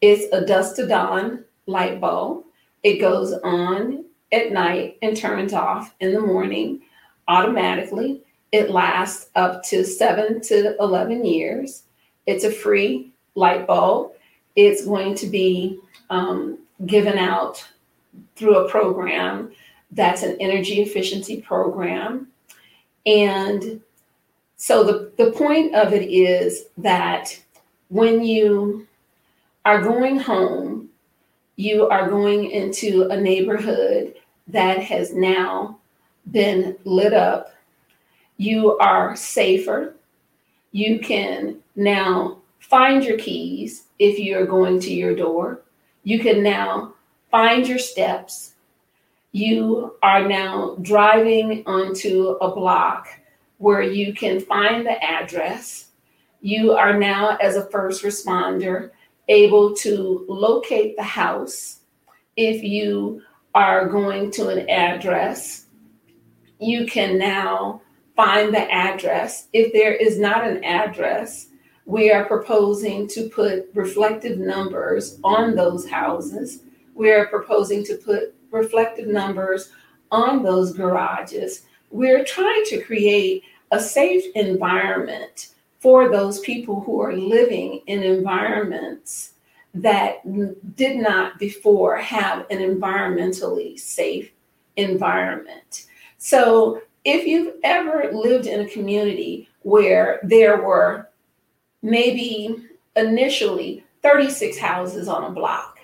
It's 0.00 0.32
a 0.32 0.46
dusk 0.46 0.76
to 0.76 0.86
dawn 0.86 1.44
light 1.66 2.00
bulb. 2.00 2.44
It 2.82 2.98
goes 2.98 3.32
on 3.44 4.04
at 4.32 4.52
night 4.52 4.98
and 5.02 5.16
turns 5.16 5.52
off 5.52 5.94
in 6.00 6.12
the 6.12 6.20
morning 6.20 6.82
automatically. 7.28 8.22
It 8.52 8.70
lasts 8.70 9.30
up 9.34 9.62
to 9.64 9.84
seven 9.84 10.40
to 10.42 10.76
11 10.80 11.24
years. 11.24 11.82
It's 12.26 12.44
a 12.44 12.50
free 12.50 13.12
light 13.34 13.66
bulb. 13.66 14.12
It's 14.56 14.84
going 14.84 15.14
to 15.16 15.26
be 15.26 15.80
um, 16.10 16.58
given 16.86 17.18
out 17.18 17.66
through 18.36 18.56
a 18.56 18.68
program 18.68 19.52
that's 19.92 20.22
an 20.22 20.36
energy 20.40 20.82
efficiency 20.82 21.40
program. 21.40 22.28
And 23.06 23.80
so 24.56 24.84
the, 24.84 25.12
the 25.16 25.32
point 25.32 25.74
of 25.74 25.92
it 25.92 26.10
is 26.10 26.66
that 26.78 27.40
when 27.88 28.22
you 28.22 28.86
are 29.64 29.82
going 29.82 30.18
home, 30.18 30.87
you 31.58 31.86
are 31.88 32.08
going 32.08 32.50
into 32.50 33.08
a 33.10 33.20
neighborhood 33.20 34.14
that 34.46 34.82
has 34.82 35.12
now 35.12 35.78
been 36.30 36.76
lit 36.84 37.12
up 37.12 37.52
you 38.38 38.78
are 38.78 39.16
safer. 39.16 39.96
You 40.70 41.00
can 41.00 41.58
now 41.74 42.38
find 42.60 43.04
your 43.04 43.18
keys 43.18 43.86
if 43.98 44.18
you're 44.18 44.46
going 44.46 44.80
to 44.80 44.94
your 44.94 45.14
door. 45.14 45.62
You 46.04 46.20
can 46.20 46.42
now 46.42 46.94
find 47.32 47.66
your 47.66 47.80
steps. 47.80 48.54
You 49.32 49.96
are 50.02 50.26
now 50.26 50.76
driving 50.82 51.64
onto 51.66 52.38
a 52.40 52.54
block 52.54 53.08
where 53.58 53.82
you 53.82 54.14
can 54.14 54.40
find 54.40 54.86
the 54.86 55.02
address. 55.04 55.86
You 56.40 56.74
are 56.74 56.96
now, 56.96 57.36
as 57.42 57.56
a 57.56 57.68
first 57.70 58.04
responder, 58.04 58.92
able 59.28 59.74
to 59.76 60.24
locate 60.28 60.96
the 60.96 61.02
house. 61.02 61.80
If 62.36 62.62
you 62.62 63.22
are 63.54 63.88
going 63.88 64.30
to 64.32 64.48
an 64.48 64.68
address, 64.68 65.66
you 66.60 66.86
can 66.86 67.18
now 67.18 67.82
find 68.16 68.52
the 68.52 68.70
address. 68.72 69.48
If 69.52 69.72
there 69.72 69.94
is 69.94 70.18
not 70.18 70.46
an 70.46 70.64
address, 70.64 71.48
we 71.86 72.10
are 72.10 72.26
proposing 72.26 73.08
to 73.08 73.28
put 73.28 73.70
reflective 73.74 74.38
numbers 74.38 75.18
on 75.24 75.54
those 75.54 75.88
houses. 75.88 76.62
We 76.94 77.10
are 77.10 77.26
proposing 77.26 77.84
to 77.84 77.96
put 77.96 78.34
reflective 78.50 79.08
numbers 79.08 79.70
on 80.10 80.42
those 80.42 80.72
garages. 80.72 81.64
We're 81.90 82.24
trying 82.24 82.64
to 82.66 82.82
create 82.82 83.44
a 83.70 83.80
safe 83.80 84.24
environment 84.34 85.54
for 85.78 86.08
those 86.08 86.40
people 86.40 86.80
who 86.80 87.00
are 87.00 87.12
living 87.16 87.80
in 87.86 88.02
environments 88.02 89.34
that 89.74 90.16
did 90.76 90.96
not 90.96 91.38
before 91.38 91.96
have 91.96 92.46
an 92.50 92.58
environmentally 92.58 93.78
safe 93.78 94.32
environment. 94.76 95.86
So 96.18 96.82
if 97.04 97.26
you've 97.26 97.54
ever 97.62 98.10
lived 98.12 98.46
in 98.46 98.60
a 98.60 98.68
community 98.68 99.48
where 99.62 100.20
there 100.22 100.62
were 100.62 101.08
maybe 101.82 102.66
initially 102.96 103.84
36 104.02 104.58
houses 104.58 105.06
on 105.06 105.24
a 105.24 105.30
block, 105.30 105.78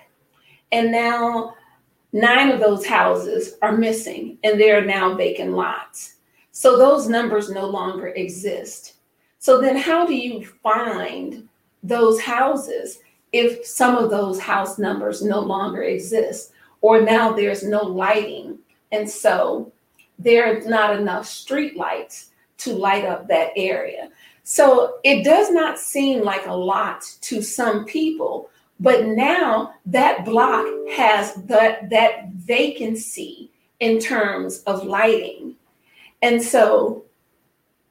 and 0.72 0.90
now 0.90 1.54
nine 2.12 2.50
of 2.50 2.58
those 2.60 2.84
houses 2.84 3.54
are 3.62 3.76
missing 3.76 4.38
and 4.42 4.58
they 4.58 4.70
are 4.70 4.84
now 4.84 5.14
vacant 5.14 5.52
lots. 5.52 6.16
So 6.50 6.76
those 6.76 7.08
numbers 7.08 7.50
no 7.50 7.66
longer 7.66 8.08
exist. 8.08 8.94
So 9.44 9.60
then, 9.60 9.76
how 9.76 10.06
do 10.06 10.14
you 10.14 10.46
find 10.62 11.46
those 11.82 12.18
houses 12.18 13.00
if 13.30 13.66
some 13.66 13.94
of 13.94 14.08
those 14.08 14.40
house 14.40 14.78
numbers 14.78 15.20
no 15.20 15.38
longer 15.40 15.82
exist, 15.82 16.52
or 16.80 17.02
now 17.02 17.30
there's 17.30 17.62
no 17.62 17.82
lighting? 17.82 18.58
And 18.90 19.06
so 19.06 19.70
there's 20.18 20.64
not 20.64 20.98
enough 20.98 21.26
street 21.26 21.76
lights 21.76 22.30
to 22.56 22.72
light 22.72 23.04
up 23.04 23.28
that 23.28 23.50
area. 23.54 24.08
So 24.44 24.94
it 25.04 25.24
does 25.24 25.50
not 25.50 25.78
seem 25.78 26.22
like 26.22 26.46
a 26.46 26.54
lot 26.54 27.02
to 27.20 27.42
some 27.42 27.84
people, 27.84 28.48
but 28.80 29.04
now 29.04 29.74
that 29.84 30.24
block 30.24 30.64
has 30.92 31.34
that 31.48 31.90
that 31.90 32.30
vacancy 32.30 33.50
in 33.78 33.98
terms 33.98 34.60
of 34.60 34.86
lighting. 34.86 35.56
And 36.22 36.42
so 36.42 37.04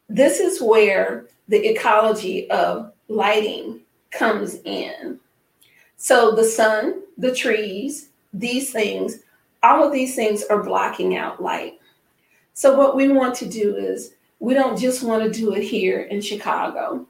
this 0.10 0.40
is 0.40 0.60
where 0.60 1.28
the 1.48 1.70
ecology 1.70 2.50
of 2.50 2.92
lighting 3.08 3.80
comes 4.12 4.56
in. 4.66 5.20
So 5.98 6.32
the 6.36 6.44
sun, 6.44 7.02
the 7.18 7.34
trees, 7.34 8.10
these 8.34 8.72
things, 8.72 9.20
all 9.62 9.84
of 9.84 9.94
these 9.94 10.16
things 10.16 10.44
are 10.44 10.64
blocking 10.64 11.16
out 11.16 11.42
light. 11.42 11.80
So, 12.54 12.78
what 12.78 12.96
we 12.96 13.08
want 13.08 13.34
to 13.36 13.48
do 13.48 13.76
is, 13.76 14.14
we 14.40 14.54
don't 14.54 14.78
just 14.78 15.04
want 15.04 15.24
to 15.24 15.40
do 15.40 15.54
it 15.54 15.64
here 15.64 16.02
in 16.02 16.22
Chicago. 16.22 17.08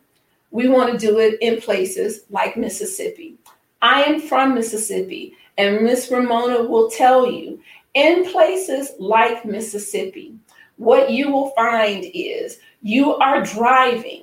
We 0.51 0.67
want 0.67 0.91
to 0.91 1.05
do 1.05 1.19
it 1.19 1.37
in 1.41 1.59
places 1.59 2.21
like 2.29 2.55
Mississippi. 2.55 3.35
I 3.81 4.03
am 4.03 4.21
from 4.21 4.53
Mississippi, 4.53 5.35
and 5.57 5.81
Miss 5.83 6.09
Romona 6.09 6.69
will 6.69 6.89
tell 6.89 7.29
you 7.29 7.59
in 7.93 8.31
places 8.31 8.91
like 8.99 9.45
Mississippi, 9.45 10.35
what 10.77 11.11
you 11.11 11.31
will 11.31 11.51
find 11.51 12.05
is 12.13 12.59
you 12.81 13.15
are 13.15 13.43
driving, 13.43 14.22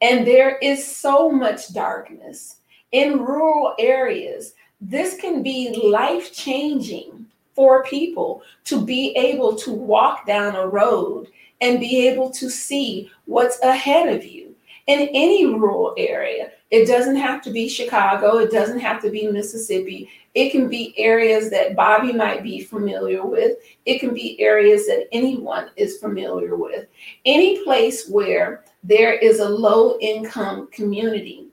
and 0.00 0.26
there 0.26 0.56
is 0.58 0.96
so 0.96 1.30
much 1.30 1.72
darkness 1.72 2.56
in 2.92 3.18
rural 3.18 3.74
areas. 3.78 4.54
This 4.80 5.20
can 5.20 5.42
be 5.42 5.78
life 5.82 6.32
changing 6.32 7.26
for 7.54 7.84
people 7.84 8.42
to 8.64 8.84
be 8.84 9.14
able 9.16 9.56
to 9.56 9.72
walk 9.72 10.26
down 10.26 10.56
a 10.56 10.66
road 10.66 11.28
and 11.60 11.78
be 11.78 12.08
able 12.08 12.30
to 12.30 12.48
see 12.48 13.10
what's 13.26 13.60
ahead 13.60 14.08
of 14.14 14.24
you 14.24 14.54
in 14.86 15.08
any 15.12 15.46
rural 15.46 15.94
area. 15.98 16.50
It 16.70 16.86
doesn't 16.86 17.16
have 17.16 17.42
to 17.42 17.50
be 17.50 17.68
Chicago, 17.68 18.38
it 18.38 18.50
doesn't 18.50 18.80
have 18.80 19.02
to 19.02 19.10
be 19.10 19.28
Mississippi. 19.28 20.08
It 20.34 20.50
can 20.50 20.68
be 20.68 20.94
areas 20.96 21.50
that 21.50 21.74
Bobby 21.74 22.12
might 22.12 22.42
be 22.42 22.60
familiar 22.62 23.26
with. 23.26 23.58
It 23.84 23.98
can 23.98 24.14
be 24.14 24.40
areas 24.40 24.86
that 24.86 25.08
anyone 25.12 25.70
is 25.76 25.98
familiar 25.98 26.54
with. 26.56 26.86
Any 27.24 27.64
place 27.64 28.08
where 28.08 28.64
there 28.82 29.12
is 29.12 29.40
a 29.40 29.48
low 29.48 29.98
income 30.00 30.68
community. 30.72 31.46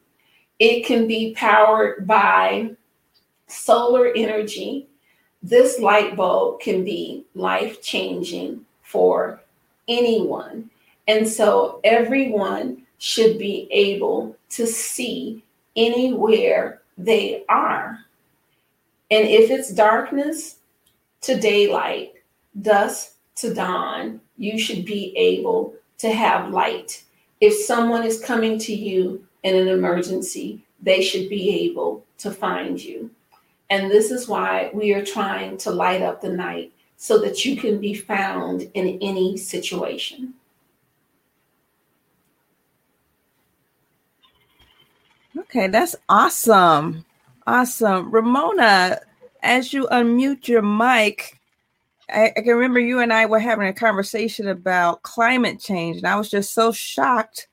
It 0.59 0.85
can 0.85 1.07
be 1.07 1.33
powered 1.35 2.07
by 2.07 2.71
solar 3.47 4.11
energy, 4.15 4.87
this 5.41 5.79
light 5.79 6.15
bulb 6.15 6.59
can 6.59 6.83
be 6.83 7.25
life 7.35 7.81
changing 7.81 8.65
for 8.83 9.41
anyone. 9.87 10.69
And 11.07 11.27
so 11.27 11.79
everyone 11.83 12.83
should 12.97 13.37
be 13.37 13.67
able 13.71 14.35
to 14.49 14.67
see 14.67 15.43
anywhere 15.75 16.81
they 16.97 17.45
are. 17.47 17.99
And 19.09 19.27
if 19.27 19.49
it's 19.49 19.71
darkness 19.71 20.57
to 21.21 21.39
daylight, 21.39 22.13
dusk 22.61 23.13
to 23.35 23.53
dawn, 23.53 24.19
you 24.37 24.59
should 24.59 24.83
be 24.83 25.15
able 25.15 25.75
to 25.99 26.11
have 26.11 26.51
light. 26.51 27.03
If 27.39 27.53
someone 27.65 28.03
is 28.03 28.19
coming 28.19 28.57
to 28.59 28.73
you 28.73 29.25
in 29.43 29.55
an 29.55 29.67
emergency, 29.67 30.63
they 30.81 31.01
should 31.01 31.29
be 31.29 31.69
able 31.69 32.05
to 32.19 32.31
find 32.31 32.83
you. 32.83 33.11
And 33.69 33.91
this 33.91 34.11
is 34.11 34.27
why 34.27 34.71
we 34.73 34.93
are 34.93 35.05
trying 35.05 35.57
to 35.57 35.71
light 35.71 36.01
up 36.01 36.21
the 36.21 36.29
night 36.29 36.71
so 36.95 37.19
that 37.19 37.45
you 37.45 37.57
can 37.57 37.79
be 37.79 37.93
found 37.93 38.69
in 38.73 38.97
any 39.01 39.37
situation. 39.37 40.33
Okay, 45.37 45.67
that's 45.67 45.95
awesome. 46.09 47.05
Awesome. 47.45 48.11
Romona, 48.11 48.99
as 49.43 49.71
you 49.71 49.87
unmute 49.91 50.47
your 50.47 50.63
mic, 50.63 51.36
I, 52.09 52.31
I, 52.35 52.41
can 52.41 52.55
remember 52.55 52.79
you 52.79 52.99
and 52.99 53.11
I 53.11 53.25
were 53.25 53.39
having 53.39 53.67
a 53.67 53.73
conversation 53.73 54.47
about 54.47 55.03
climate 55.03 55.59
change, 55.59 55.97
and 55.97 56.07
I 56.07 56.15
was 56.15 56.29
just 56.29 56.53
so 56.53 56.71
shocked. 56.71 57.47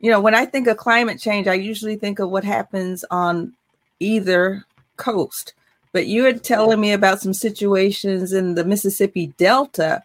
You 0.00 0.10
know, 0.10 0.20
when 0.20 0.34
I 0.34 0.44
think 0.44 0.66
of 0.66 0.76
climate 0.76 1.18
change, 1.18 1.46
I 1.46 1.54
usually 1.54 1.96
think 1.96 2.18
of 2.18 2.30
what 2.30 2.44
happens 2.44 3.04
on 3.10 3.54
either 4.00 4.64
coast. 4.96 5.54
But 5.92 6.06
you 6.06 6.24
were 6.24 6.34
telling 6.34 6.80
me 6.80 6.92
about 6.92 7.20
some 7.20 7.32
situations 7.32 8.34
in 8.34 8.54
the 8.54 8.64
Mississippi 8.64 9.28
Delta 9.38 10.02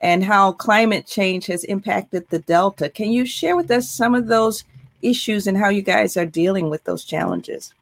and 0.00 0.24
how 0.24 0.52
climate 0.52 1.06
change 1.06 1.46
has 1.46 1.64
impacted 1.64 2.28
the 2.28 2.38
Delta. 2.38 2.88
Can 2.88 3.10
you 3.10 3.26
share 3.26 3.56
with 3.56 3.70
us 3.70 3.90
some 3.90 4.14
of 4.14 4.26
those 4.26 4.64
issues 5.02 5.46
and 5.46 5.56
how 5.56 5.68
you 5.68 5.82
guys 5.82 6.16
are 6.16 6.26
dealing 6.26 6.70
with 6.70 6.84
those 6.84 7.04
challenges? 7.04 7.74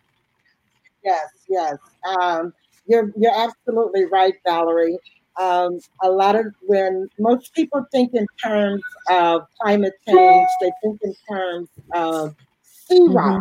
Yes, 1.05 1.29
yes. 1.49 1.77
Um, 2.05 2.53
you're 2.87 3.13
you're 3.17 3.35
absolutely 3.35 4.05
right, 4.07 4.35
Valerie. 4.45 4.99
Um, 5.41 5.81
a 6.03 6.11
lot 6.11 6.37
of 6.37 6.47
when 6.63 7.09
most 7.19 7.55
people 7.55 7.87
think 7.91 8.15
in 8.15 8.27
terms 8.43 8.83
of 9.09 9.43
climate 9.61 9.95
change, 10.07 10.49
they 10.61 10.71
think 10.83 11.01
in 11.03 11.15
terms 11.29 11.69
of 11.95 12.35
sea 12.63 13.01
mm-hmm. 13.01 13.17
rise, 13.17 13.41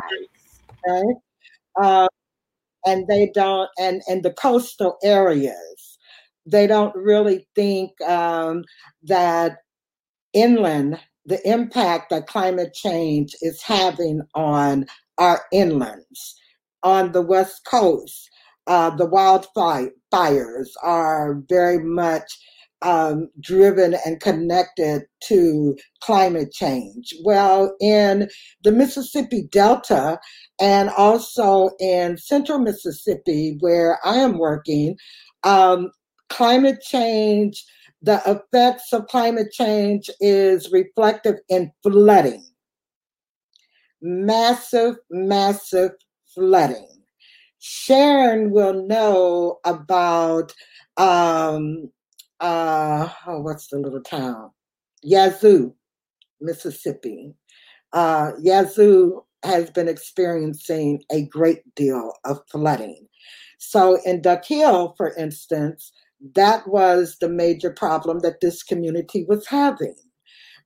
right? 0.88 1.16
Uh, 1.76 2.08
and 2.86 3.08
they 3.08 3.32
don't 3.34 3.70
and 3.78 4.02
and 4.08 4.24
the 4.24 4.34
coastal 4.34 4.98
areas 5.04 5.98
they 6.46 6.66
don't 6.66 6.96
really 6.96 7.48
think 7.56 8.00
um, 8.02 8.64
that 9.04 9.58
inland 10.34 11.00
the 11.26 11.48
impact 11.48 12.10
that 12.10 12.26
climate 12.26 12.74
change 12.74 13.36
is 13.42 13.62
having 13.62 14.22
on 14.34 14.86
our 15.20 15.42
inlands 15.54 16.34
on 16.84 17.12
the 17.12 17.22
west 17.22 17.64
coast 17.66 18.30
uh, 18.68 18.90
the 18.96 19.08
wildfires 19.08 20.68
are 20.84 21.42
very 21.50 21.84
much 21.84 22.32
um, 22.82 23.30
driven 23.40 23.96
and 24.06 24.20
connected 24.20 25.04
to 25.28 25.76
climate 26.02 26.52
change. 26.52 27.14
Well, 27.24 27.76
in 27.80 28.30
the 28.64 28.72
Mississippi 28.72 29.48
Delta 29.52 30.20
and 30.60 30.90
also 30.90 31.72
in 31.80 32.18
central 32.18 32.60
Mississippi, 32.60 33.58
where 33.60 34.00
I 34.04 34.16
am 34.18 34.38
working, 34.38 34.98
um, 35.44 35.92
climate 36.30 36.82
change, 36.82 37.64
the 38.02 38.22
effects 38.26 38.94
of 38.94 39.06
climate 39.08 39.52
change 39.52 40.10
is 40.20 40.72
reflective 40.72 41.36
in 41.50 41.72
flooding. 41.84 42.48
Massive, 44.02 44.96
massive 45.12 45.92
flooding. 46.34 47.01
Sharon 47.64 48.50
will 48.50 48.88
know 48.88 49.60
about 49.66 50.52
um, 50.98 51.92
uh, 52.40 53.08
oh, 53.28 53.42
what's 53.42 53.68
the 53.68 53.78
little 53.78 54.02
town? 54.02 54.50
Yazoo, 55.04 55.76
Mississippi. 56.42 57.36
Uh, 57.94 58.32
Yazoo 58.42 59.22
has 59.44 59.70
been 59.70 59.88
experiencing 59.88 61.04
a 61.12 61.28
great 61.28 61.60
deal 61.76 62.14
of 62.26 62.40
flooding. 62.50 63.08
So 63.60 64.00
in 64.06 64.24
Duck 64.24 64.44
Hill, 64.44 64.96
for 64.98 65.16
instance, 65.16 65.92
that 66.34 66.68
was 66.68 67.18
the 67.22 67.30
major 67.30 67.70
problem 67.70 68.20
that 68.20 68.42
this 68.42 68.64
community 68.64 69.24
was 69.28 69.46
having. 69.46 69.96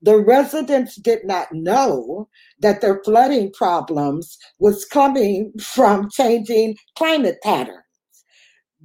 The 0.01 0.17
residents 0.17 0.95
did 0.95 1.25
not 1.25 1.51
know 1.51 2.29
that 2.59 2.81
their 2.81 3.01
flooding 3.03 3.51
problems 3.51 4.37
was 4.59 4.85
coming 4.85 5.53
from 5.59 6.09
changing 6.09 6.77
climate 6.95 7.37
patterns 7.43 7.79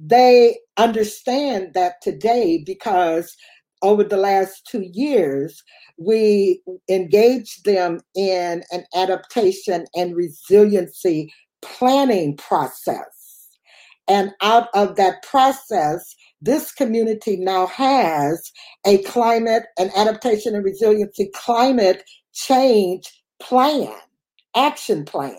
they 0.03 0.57
understand 0.77 1.73
that 1.73 2.01
today 2.01 2.63
because 2.65 3.35
over 3.83 4.03
the 4.03 4.17
last 4.17 4.67
two 4.67 4.87
years, 4.93 5.63
we 5.97 6.61
engaged 6.89 7.65
them 7.65 7.99
in 8.15 8.63
an 8.71 8.85
adaptation 8.95 9.85
and 9.95 10.15
resiliency 10.15 11.31
planning 11.61 12.35
process. 12.37 13.49
And 14.07 14.31
out 14.41 14.69
of 14.73 14.95
that 14.95 15.23
process, 15.23 16.15
this 16.41 16.71
community 16.71 17.37
now 17.37 17.67
has 17.67 18.51
a 18.85 19.03
climate 19.03 19.63
and 19.77 19.91
adaptation 19.95 20.55
and 20.55 20.65
resiliency 20.65 21.29
climate 21.33 22.03
change 22.33 23.11
plan, 23.39 23.93
action 24.55 25.05
plan. 25.05 25.35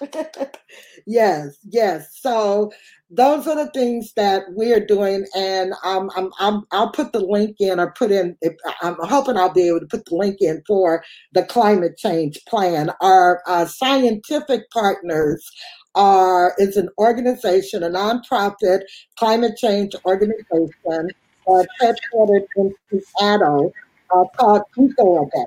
yes, 1.06 1.56
yes. 1.64 2.18
So 2.20 2.72
those 3.10 3.46
are 3.46 3.56
the 3.56 3.70
things 3.70 4.12
that 4.16 4.42
we're 4.50 4.84
doing, 4.84 5.24
and 5.36 5.72
um, 5.84 6.10
I'm, 6.16 6.30
I'm, 6.38 6.62
I'll 6.72 6.90
put 6.90 7.12
the 7.12 7.20
link 7.20 7.56
in 7.60 7.78
or 7.78 7.92
put 7.92 8.10
in. 8.10 8.36
If, 8.40 8.54
I'm 8.82 8.96
hoping 9.00 9.36
I'll 9.36 9.52
be 9.52 9.68
able 9.68 9.80
to 9.80 9.86
put 9.86 10.04
the 10.06 10.16
link 10.16 10.36
in 10.40 10.62
for 10.66 11.04
the 11.32 11.44
climate 11.44 11.96
change 11.96 12.38
plan. 12.48 12.90
Our 13.00 13.42
uh, 13.46 13.66
scientific 13.66 14.70
partners 14.70 15.48
are 15.94 16.54
is 16.58 16.76
an 16.76 16.88
organization, 16.98 17.82
a 17.82 17.88
nonprofit 17.88 18.80
climate 19.16 19.56
change 19.56 19.94
organization 20.04 21.10
uh, 21.48 21.64
headquartered 21.80 22.46
in 22.56 22.74
Seattle 22.90 23.72
uh, 24.14 24.24
called 24.36 24.62
EcoAdapt. 24.76 25.46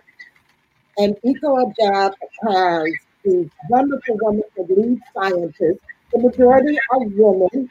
And 0.98 1.16
EcoAdapt 1.26 2.14
has 2.48 2.86
these 3.24 3.50
wonderful, 3.70 4.18
wonderful 4.22 4.68
lead 4.70 5.00
scientists. 5.14 5.84
The 6.14 6.20
majority 6.20 6.78
are 6.92 7.00
women. 7.00 7.70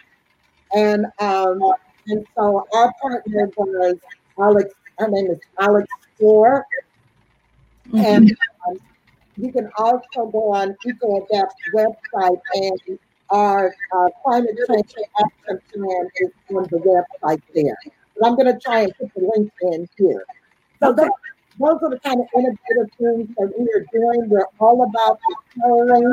And 0.74 1.06
um, 1.20 1.60
and 2.08 2.26
so 2.36 2.66
our 2.74 2.92
partner 3.00 3.50
was 3.56 3.96
Alex, 4.38 4.74
her 4.98 5.08
name 5.08 5.30
is 5.30 5.38
Alex 5.58 5.88
Score. 6.14 6.66
Mm-hmm. 7.88 7.98
And 7.98 8.36
um, 8.68 8.78
you 9.36 9.52
can 9.52 9.70
also 9.78 10.26
go 10.30 10.52
on 10.52 10.76
EcoAdapt's 10.84 11.54
website 11.74 12.40
and 12.54 12.98
our 13.30 13.74
uh, 13.94 14.08
climate 14.22 14.56
change 14.68 14.94
action 15.20 15.60
plan 15.72 16.08
is 16.20 16.30
on 16.50 16.62
the 16.70 17.04
website 17.22 17.42
there. 17.54 17.76
But 18.18 18.26
I'm 18.26 18.36
going 18.36 18.52
to 18.52 18.58
try 18.58 18.82
and 18.82 18.94
put 18.98 19.12
the 19.14 19.30
link 19.34 19.52
in 19.62 19.88
here. 19.98 20.24
So 20.80 20.90
okay 20.90 21.08
those 21.58 21.78
are 21.82 21.90
the 21.90 22.00
kind 22.00 22.20
of 22.20 22.26
innovative 22.36 22.92
things 22.98 23.28
that 23.36 23.52
we 23.58 23.66
are 23.74 23.86
doing. 23.92 24.28
We're 24.28 24.46
all 24.60 24.82
about 24.82 25.18
empowering 25.56 26.12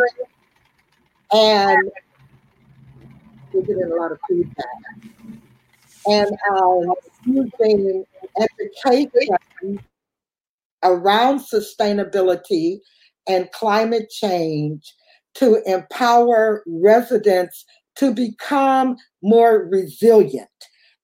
and 1.33 1.91
we're 3.51 3.61
getting 3.61 3.91
a 3.91 3.95
lot 3.95 4.11
of 4.11 4.19
feedback. 4.27 4.65
And 6.07 6.31
um, 6.51 6.93
using 7.25 8.05
education 8.39 9.79
around 10.83 11.39
sustainability 11.39 12.79
and 13.27 13.51
climate 13.51 14.09
change 14.09 14.93
to 15.35 15.61
empower 15.65 16.63
residents 16.67 17.65
to 17.95 18.13
become 18.13 18.95
more 19.21 19.67
resilient 19.69 20.47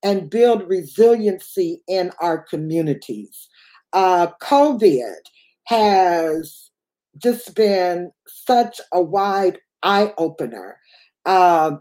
and 0.04 0.30
build 0.30 0.68
resiliency 0.68 1.82
in 1.88 2.12
our 2.22 2.44
communities 2.44 3.50
uh, 3.94 4.28
COVID 4.42 5.22
has 5.66 6.70
just 7.18 7.56
been 7.56 8.12
such 8.28 8.80
a 8.94 9.02
wide 9.02 9.60
eye 9.84 10.14
opener 10.18 10.78
uh, 11.26 11.72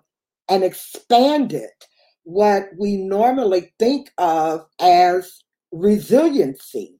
and 0.48 0.64
expanded 0.64 1.70
what 2.24 2.68
we 2.78 2.96
normally 2.96 3.72
think 3.78 4.10
of 4.18 4.64
as 4.80 5.42
resiliency. 5.72 6.94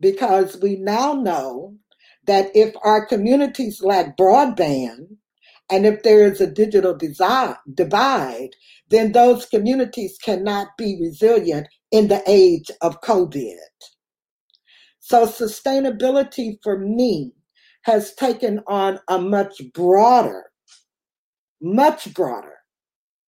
Because 0.00 0.58
we 0.60 0.76
now 0.76 1.12
know 1.14 1.76
that 2.26 2.50
if 2.54 2.74
our 2.82 3.06
communities 3.06 3.82
lack 3.82 4.16
broadband, 4.16 5.16
and 5.70 5.86
if 5.86 6.02
there 6.02 6.26
is 6.26 6.40
a 6.40 6.50
digital 6.50 6.94
divide, 6.94 8.50
then 8.88 9.12
those 9.12 9.46
communities 9.46 10.18
cannot 10.22 10.68
be 10.76 10.98
resilient 11.00 11.66
in 11.90 12.08
the 12.08 12.22
age 12.26 12.70
of 12.82 13.00
COVID. 13.00 13.56
So, 15.00 15.26
sustainability 15.26 16.58
for 16.62 16.78
me 16.78 17.32
has 17.82 18.14
taken 18.14 18.60
on 18.66 19.00
a 19.08 19.18
much 19.18 19.60
broader, 19.72 20.44
much 21.60 22.12
broader 22.12 22.54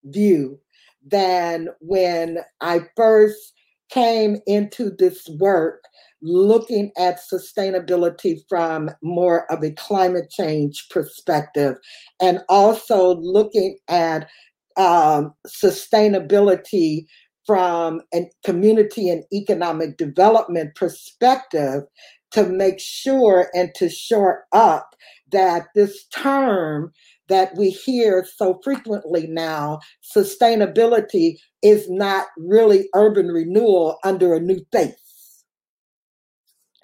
view 0.04 0.60
than 1.04 1.68
when 1.80 2.38
I 2.60 2.82
first 2.96 3.54
came 3.90 4.36
into 4.46 4.90
this 4.90 5.28
work 5.38 5.82
looking 6.24 6.90
at 6.96 7.20
sustainability 7.32 8.38
from 8.48 8.90
more 9.02 9.50
of 9.52 9.62
a 9.62 9.70
climate 9.72 10.30
change 10.30 10.86
perspective 10.90 11.76
and 12.20 12.40
also 12.48 13.16
looking 13.16 13.76
at 13.88 14.28
um, 14.76 15.34
sustainability 15.46 17.04
from 17.46 18.00
a 18.14 18.22
community 18.44 19.10
and 19.10 19.22
economic 19.32 19.98
development 19.98 20.74
perspective 20.74 21.82
to 22.30 22.44
make 22.44 22.80
sure 22.80 23.50
and 23.54 23.70
to 23.76 23.88
shore 23.88 24.44
up 24.52 24.96
that 25.30 25.66
this 25.74 26.06
term 26.06 26.90
that 27.28 27.54
we 27.56 27.70
hear 27.70 28.26
so 28.36 28.60
frequently 28.64 29.26
now, 29.26 29.78
sustainability, 30.16 31.36
is 31.62 31.88
not 31.88 32.26
really 32.36 32.88
urban 32.94 33.28
renewal 33.28 33.98
under 34.04 34.34
a 34.34 34.40
new 34.40 34.60
face. 34.72 35.03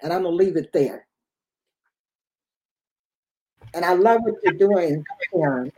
And 0.01 0.11
I'm 0.11 0.23
going 0.23 0.37
to 0.37 0.43
leave 0.43 0.57
it 0.57 0.73
there. 0.73 1.05
And 3.73 3.85
I 3.85 3.93
love 3.93 4.21
what 4.23 4.35
you're 4.43 4.53
doing, 4.53 5.03
Karen. 5.33 5.71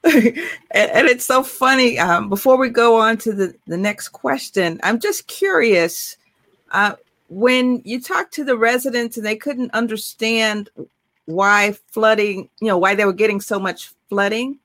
and, 0.04 0.36
and, 0.72 1.06
it's 1.06 1.24
so 1.24 1.42
funny. 1.42 1.98
Um, 1.98 2.28
before 2.28 2.56
we 2.56 2.70
go 2.70 3.00
on 3.00 3.18
to 3.18 3.32
the, 3.32 3.54
the 3.66 3.76
next 3.76 4.08
question, 4.08 4.80
I'm 4.82 5.00
just 5.00 5.26
curious. 5.26 6.16
Uh, 6.70 6.94
when 7.28 7.82
you 7.84 8.00
talk 8.00 8.30
to 8.32 8.44
the 8.44 8.56
residents 8.56 9.16
and 9.16 9.26
they 9.26 9.36
couldn't 9.36 9.72
understand 9.74 10.70
why 11.26 11.72
flooding, 11.88 12.48
you 12.60 12.68
know, 12.68 12.78
why 12.78 12.94
they 12.94 13.04
were 13.04 13.12
getting 13.12 13.40
so 13.40 13.58
much 13.58 13.92
flooding, 14.08 14.58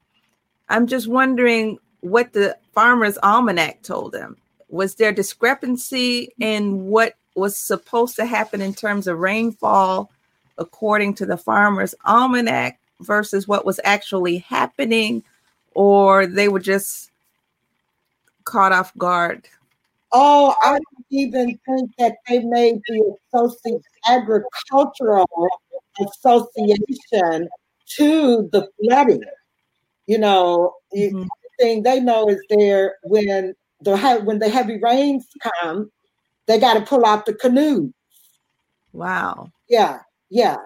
I'm 0.69 0.87
just 0.87 1.07
wondering 1.07 1.79
what 2.01 2.33
the 2.33 2.57
Farmer's 2.73 3.17
Almanac 3.21 3.81
told 3.81 4.11
them. 4.11 4.37
Was 4.69 4.95
there 4.95 5.11
discrepancy 5.11 6.29
in 6.39 6.85
what 6.85 7.15
was 7.35 7.57
supposed 7.57 8.15
to 8.17 8.25
happen 8.25 8.61
in 8.61 8.73
terms 8.73 9.07
of 9.07 9.19
rainfall 9.19 10.11
according 10.57 11.15
to 11.15 11.25
the 11.25 11.37
Farmer's 11.37 11.95
Almanac 12.05 12.79
versus 12.99 13.47
what 13.47 13.65
was 13.65 13.79
actually 13.83 14.37
happening, 14.37 15.23
or 15.73 16.27
they 16.27 16.47
were 16.47 16.59
just 16.59 17.11
caught 18.43 18.71
off 18.71 18.95
guard? 18.97 19.47
Oh, 20.11 20.53
I 20.63 20.73
don't 20.73 21.05
even 21.09 21.59
think 21.65 21.91
that 21.97 22.17
they 22.27 22.39
made 22.39 22.81
the 22.87 23.15
associate 23.33 23.81
agricultural 24.07 25.27
association 25.99 27.49
to 27.97 28.49
the 28.51 28.69
flooding. 28.79 29.23
You 30.05 30.19
know, 30.19 30.75
mm-hmm. 30.95 31.21
the 31.21 31.29
thing 31.59 31.83
they 31.83 31.99
know 31.99 32.29
is 32.29 32.39
there 32.49 32.97
when 33.03 33.55
the 33.81 33.97
when 34.23 34.39
the 34.39 34.49
heavy 34.49 34.77
rains 34.77 35.27
come, 35.41 35.91
they 36.47 36.59
got 36.59 36.75
to 36.75 36.81
pull 36.81 37.05
out 37.05 37.25
the 37.25 37.33
canoes. 37.33 37.91
Wow. 38.91 39.51
Yeah, 39.69 39.99
yeah. 40.29 40.57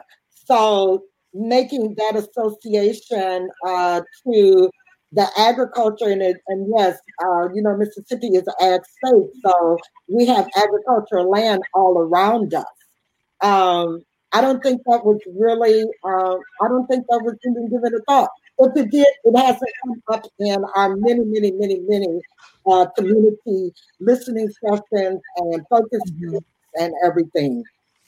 So 0.45 1.03
making 1.33 1.95
that 1.95 2.15
association 2.15 3.49
uh, 3.65 4.01
to 4.23 4.69
the 5.11 5.27
agriculture 5.37 6.09
and, 6.09 6.21
and 6.21 6.73
yes, 6.75 6.97
uh, 7.23 7.47
you 7.53 7.61
know, 7.61 7.77
Mississippi 7.77 8.27
is 8.27 8.45
an 8.47 8.53
ag 8.61 8.81
state, 8.85 9.29
so 9.45 9.77
we 10.09 10.25
have 10.25 10.47
agricultural 10.57 11.29
land 11.29 11.61
all 11.73 11.97
around 11.97 12.53
us. 12.53 12.65
Um, 13.41 14.03
I 14.33 14.41
don't 14.41 14.61
think 14.61 14.81
that 14.87 15.05
was 15.05 15.19
really, 15.39 15.83
uh, 16.03 16.35
I 16.61 16.67
don't 16.67 16.87
think 16.87 17.05
that 17.07 17.21
was 17.23 17.35
even 17.45 17.69
given 17.69 17.93
a 17.93 18.01
thought. 18.03 18.29
If 18.59 18.75
it 18.75 18.91
did, 18.91 19.07
it 19.23 19.37
hasn't 19.37 19.71
come 19.85 20.01
up 20.09 20.25
in 20.39 20.63
our 20.75 20.95
many, 20.95 21.23
many, 21.25 21.51
many, 21.51 21.79
many 21.87 22.21
uh, 22.65 22.87
community 22.97 23.73
listening 23.99 24.49
sessions 24.49 25.21
and 25.37 25.67
focus 25.69 26.01
groups 26.19 26.45
and 26.75 26.93
everything. 27.05 27.63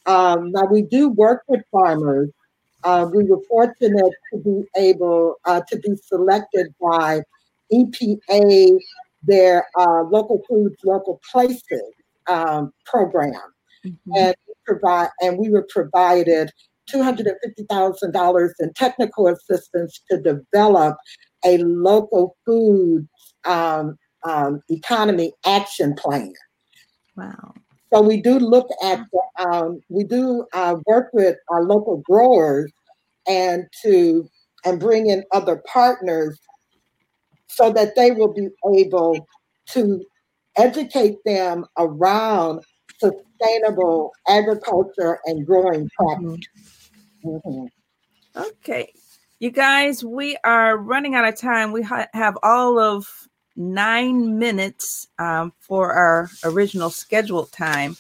Um, 0.05 0.51
now, 0.51 0.65
we 0.65 0.81
do 0.81 1.09
work 1.09 1.43
with 1.47 1.61
farmers 1.71 2.29
uh, 2.83 3.09
we 3.13 3.25
were 3.25 3.41
fortunate 3.49 4.13
to 4.31 4.37
be 4.39 4.63
able 4.77 5.35
uh, 5.45 5.61
to 5.67 5.77
be 5.79 5.95
selected 5.97 6.73
by 6.81 7.21
EPA, 7.73 8.79
their 9.23 9.65
uh, 9.77 10.03
local 10.03 10.41
foods, 10.47 10.75
local 10.83 11.19
places 11.29 11.83
um, 12.27 12.73
program, 12.85 13.33
mm-hmm. 13.85 14.11
and 14.15 14.35
provide 14.65 15.09
and 15.21 15.37
we 15.37 15.49
were 15.49 15.67
provided 15.69 16.51
two 16.91 17.03
hundred 17.03 17.27
and 17.27 17.37
fifty 17.43 17.63
thousand 17.69 18.11
dollars 18.11 18.53
in 18.59 18.73
technical 18.73 19.27
assistance 19.27 20.01
to 20.09 20.19
develop 20.19 20.97
a 21.45 21.57
local 21.59 22.35
food 22.45 23.07
um, 23.45 23.97
um, 24.23 24.61
economy 24.69 25.31
action 25.45 25.93
plan. 25.95 26.33
Wow. 27.15 27.53
So 27.91 28.01
we 28.01 28.21
do 28.21 28.37
look 28.37 28.67
at, 28.83 29.01
um, 29.39 29.81
we 29.89 30.03
do 30.03 30.45
uh, 30.53 30.75
work 30.85 31.09
with 31.11 31.37
our 31.47 31.63
local 31.63 31.97
growers 31.97 32.71
and 33.27 33.65
to 33.81 34.29
and 34.65 34.79
bring 34.79 35.07
in 35.09 35.23
other 35.31 35.63
partners 35.65 36.37
so 37.47 37.71
that 37.71 37.95
they 37.95 38.11
will 38.11 38.33
be 38.33 38.49
able 38.75 39.27
to 39.69 40.03
educate 40.57 41.17
them 41.25 41.65
around 41.77 42.61
sustainable 42.99 44.11
agriculture 44.27 45.19
and 45.25 45.45
growing 45.45 45.89
practices. 45.97 46.39
Mm-hmm. 46.39 46.78
Okay. 48.35 48.93
You 49.39 49.51
guys, 49.51 50.03
we 50.03 50.37
are 50.43 50.77
running 50.77 51.15
out 51.15 51.27
of 51.27 51.37
time. 51.37 51.71
We 51.71 51.81
ha- 51.81 52.07
have 52.13 52.37
all 52.43 52.79
of 52.79 53.27
nine 53.55 54.37
minutes 54.37 55.07
um, 55.17 55.53
for 55.59 55.93
our 55.93 56.29
original 56.43 56.89
scheduled 56.89 57.51
time. 57.51 57.97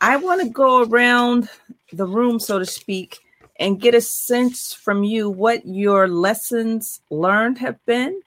I 0.00 0.16
want 0.16 0.42
to 0.42 0.48
go 0.48 0.82
around 0.82 1.48
the 1.92 2.06
room, 2.06 2.40
so 2.40 2.58
to 2.58 2.66
speak, 2.66 3.20
and 3.58 3.80
get 3.80 3.94
a 3.94 4.00
sense 4.00 4.72
from 4.72 5.04
you 5.04 5.30
what 5.30 5.66
your 5.66 6.08
lessons 6.08 7.00
learned 7.10 7.58
have 7.58 7.84
been 7.86 8.20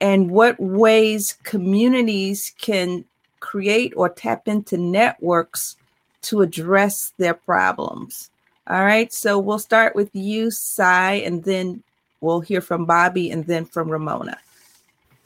and 0.00 0.30
what 0.30 0.60
ways 0.60 1.38
communities 1.44 2.52
can 2.60 3.04
create 3.40 3.92
or 3.96 4.08
tap 4.08 4.48
into 4.48 4.76
networks 4.76 5.76
to 6.22 6.42
address 6.42 7.12
their 7.18 7.34
problems. 7.34 8.30
All 8.66 8.84
right, 8.84 9.12
so 9.12 9.38
we'll 9.38 9.58
start 9.58 9.94
with 9.94 10.14
you, 10.14 10.50
Sy, 10.50 11.14
and 11.14 11.44
then 11.44 11.82
we'll 12.20 12.40
hear 12.40 12.60
from 12.60 12.86
Bobby 12.86 13.30
and 13.30 13.46
then 13.46 13.66
from 13.66 13.88
Romona. 13.88 14.36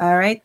All 0.00 0.18
right. 0.18 0.42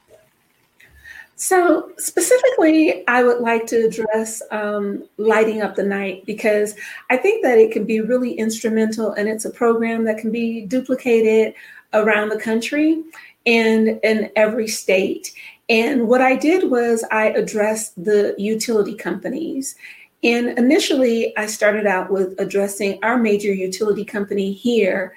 So, 1.35 1.91
specifically, 1.97 3.05
I 3.07 3.23
would 3.23 3.39
like 3.39 3.65
to 3.67 3.87
address 3.87 4.41
um, 4.51 5.03
Lighting 5.17 5.61
Up 5.61 5.75
the 5.75 5.83
Night 5.83 6.25
because 6.25 6.75
I 7.09 7.17
think 7.17 7.43
that 7.43 7.57
it 7.57 7.71
can 7.71 7.85
be 7.85 7.99
really 7.99 8.33
instrumental 8.33 9.11
and 9.13 9.27
it's 9.27 9.43
a 9.43 9.49
program 9.49 10.03
that 10.05 10.19
can 10.19 10.31
be 10.31 10.61
duplicated 10.61 11.55
around 11.93 12.29
the 12.29 12.39
country 12.39 13.03
and 13.45 13.99
in 14.03 14.31
every 14.35 14.67
state. 14.67 15.33
And 15.69 16.07
what 16.07 16.21
I 16.21 16.35
did 16.35 16.69
was 16.69 17.03
I 17.11 17.29
addressed 17.29 18.01
the 18.01 18.35
utility 18.37 18.95
companies 18.95 19.75
and 20.23 20.57
initially, 20.57 21.35
I 21.37 21.45
started 21.45 21.85
out 21.85 22.09
with 22.09 22.39
addressing 22.39 22.99
our 23.03 23.17
major 23.17 23.53
utility 23.53 24.05
company 24.05 24.53
here 24.53 25.13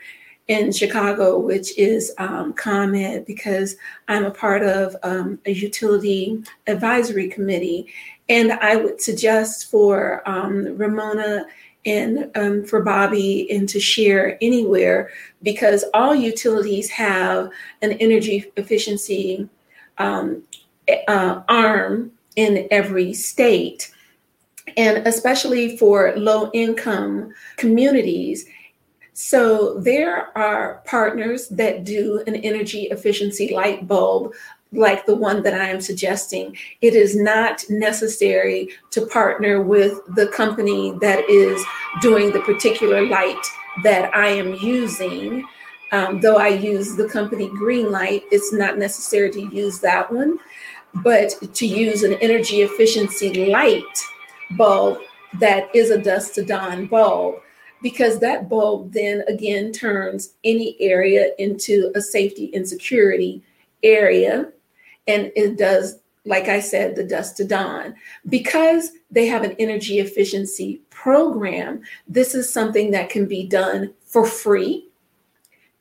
in 0.49 0.73
Chicago, 0.73 1.39
which 1.39 1.77
is 1.77 2.13
um, 2.19 2.53
ComEd, 2.53 3.27
because 3.27 3.77
I'm 4.09 4.25
a 4.25 4.31
part 4.31 4.63
of 4.63 4.95
um, 5.03 5.39
a 5.45 5.53
utility 5.53 6.43
advisory 6.67 7.29
committee. 7.29 7.89
And 8.29 8.53
I 8.53 8.77
would 8.77 9.01
suggest 9.01 9.71
for 9.71 10.23
um, 10.29 10.77
Romona 10.77 11.45
and 11.85 12.31
um, 12.37 12.65
for 12.65 12.83
Bobby 12.83 13.51
and 13.51 13.69
to 13.69 13.81
share 13.81 14.39
anywhere, 14.41 15.11
because 15.43 15.85
all 15.95 16.15
utilities 16.15 16.91
have 16.91 17.51
an 17.83 17.93
energy 17.93 18.45
efficiency 18.57 19.49
um, 19.99 20.43
uh, 21.09 21.43
arm 21.49 22.13
in 22.37 22.69
every 22.71 23.15
state 23.15 23.93
and 24.77 25.07
especially 25.07 25.77
for 25.77 26.14
low 26.17 26.51
income 26.53 27.33
communities. 27.57 28.47
So 29.12 29.79
there 29.79 30.37
are 30.37 30.83
partners 30.85 31.49
that 31.49 31.85
do 31.85 32.23
an 32.27 32.37
energy 32.37 32.83
efficiency 32.91 33.55
light 33.55 33.89
bulb 33.89 34.35
like 34.73 35.07
the 35.07 35.14
one 35.14 35.43
that 35.43 35.55
I 35.55 35.69
am 35.69 35.81
suggesting. 35.81 36.57
It 36.83 36.95
is 36.95 37.17
not 37.17 37.64
necessary 37.71 38.69
to 38.91 39.07
partner 39.07 39.62
with 39.62 40.01
the 40.14 40.27
company 40.29 40.93
that 41.01 41.29
is 41.31 41.64
doing 42.03 42.33
the 42.33 42.41
particular 42.41 43.07
light 43.07 43.43
that 43.85 44.14
I 44.14 44.29
am 44.29 44.55
using. 44.55 45.47
Um, 45.93 46.21
though 46.21 46.37
I 46.37 46.49
use 46.49 46.97
the 46.97 47.09
company 47.09 47.49
Greenlight, 47.49 48.25
it's 48.31 48.53
not 48.53 48.77
necessary 48.77 49.31
to 49.31 49.41
use 49.55 49.79
that 49.81 50.12
one, 50.12 50.39
but 50.95 51.31
to 51.55 51.67
use 51.67 52.03
an 52.03 52.14
energy 52.14 52.62
efficiency 52.62 53.47
light 53.47 53.83
bulb 54.53 54.99
that 55.39 55.75
is 55.75 55.91
a 55.91 55.99
dusk 55.99 56.35
to 56.35 56.45
dawn 56.45 56.87
bulb 56.87 57.37
because 57.83 58.21
that 58.21 58.49
bulb 58.49 58.93
then 58.93 59.23
again 59.29 59.73
turns 59.73 60.35
any 60.45 60.77
area 60.81 61.31
into 61.39 61.93
a 61.95 62.01
safety 62.01 62.51
and 62.55 62.67
security 62.69 63.43
area 63.83 64.51
and 65.07 65.31
it 65.37 65.59
does 65.59 65.99
like 66.25 66.49
i 66.49 66.61
said 66.61 66.97
the 66.97 67.05
dusk 67.05 67.37
to 67.37 67.45
dawn 67.45 67.95
because 68.29 68.93
they 69.11 69.27
have 69.27 69.43
an 69.43 69.55
energy 69.59 69.99
efficiency 69.99 70.81
program 70.91 71.83
this 72.09 72.35
is 72.35 72.53
something 72.53 72.91
that 72.91 73.11
can 73.11 73.27
be 73.27 73.47
done 73.47 73.93
for 74.05 74.27
free 74.27 74.89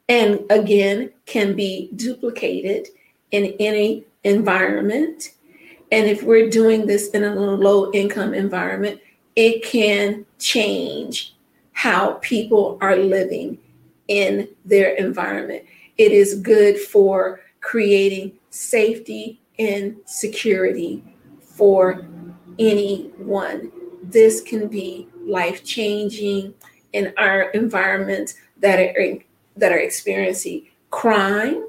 and 0.10 0.40
again 0.50 1.10
can 1.26 1.56
be 1.56 1.90
duplicated 1.96 2.88
in 3.32 3.56
any 3.60 4.04
environment 4.24 5.32
and 5.92 6.08
if 6.08 6.24
we're 6.24 6.50
doing 6.50 6.86
this 6.86 7.10
in 7.10 7.24
a 7.24 7.36
low 7.36 7.92
income 7.92 8.34
environment, 8.34 9.00
it 9.36 9.64
can 9.64 10.26
change 10.40 11.36
how 11.74 12.14
people 12.22 12.78
are 12.82 12.96
living 12.96 13.58
in 14.08 14.48
their 14.64 14.96
environment. 14.96 15.64
It 15.98 16.12
is 16.12 16.40
good 16.42 16.80
for 16.80 17.42
creating 17.62 18.34
safety 18.50 19.42
and 19.60 19.98
security 20.06 21.04
for 21.42 22.06
anyone. 22.60 23.72
This 24.04 24.42
can 24.42 24.68
be 24.68 25.10
life 25.26 25.64
changing 25.64 26.54
in 26.94 27.14
our 27.18 27.50
environments 27.52 28.36
that 28.58 28.80
are 28.80 29.18
that 29.58 29.72
are 29.72 29.80
experiencing 29.80 30.68
crime, 30.92 31.68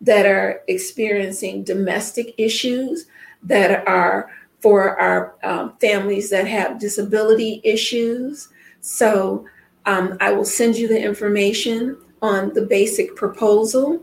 that 0.00 0.26
are 0.26 0.62
experiencing 0.68 1.64
domestic 1.64 2.34
issues, 2.38 3.06
that 3.42 3.86
are 3.86 4.30
for 4.60 4.98
our 5.00 5.34
um, 5.44 5.74
families 5.80 6.30
that 6.30 6.46
have 6.46 6.80
disability 6.80 7.60
issues. 7.64 8.48
So 8.80 9.46
um, 9.86 10.16
I 10.20 10.32
will 10.32 10.44
send 10.44 10.76
you 10.76 10.88
the 10.88 11.00
information 11.00 11.96
on 12.20 12.52
the 12.54 12.62
basic 12.62 13.14
proposal, 13.14 14.02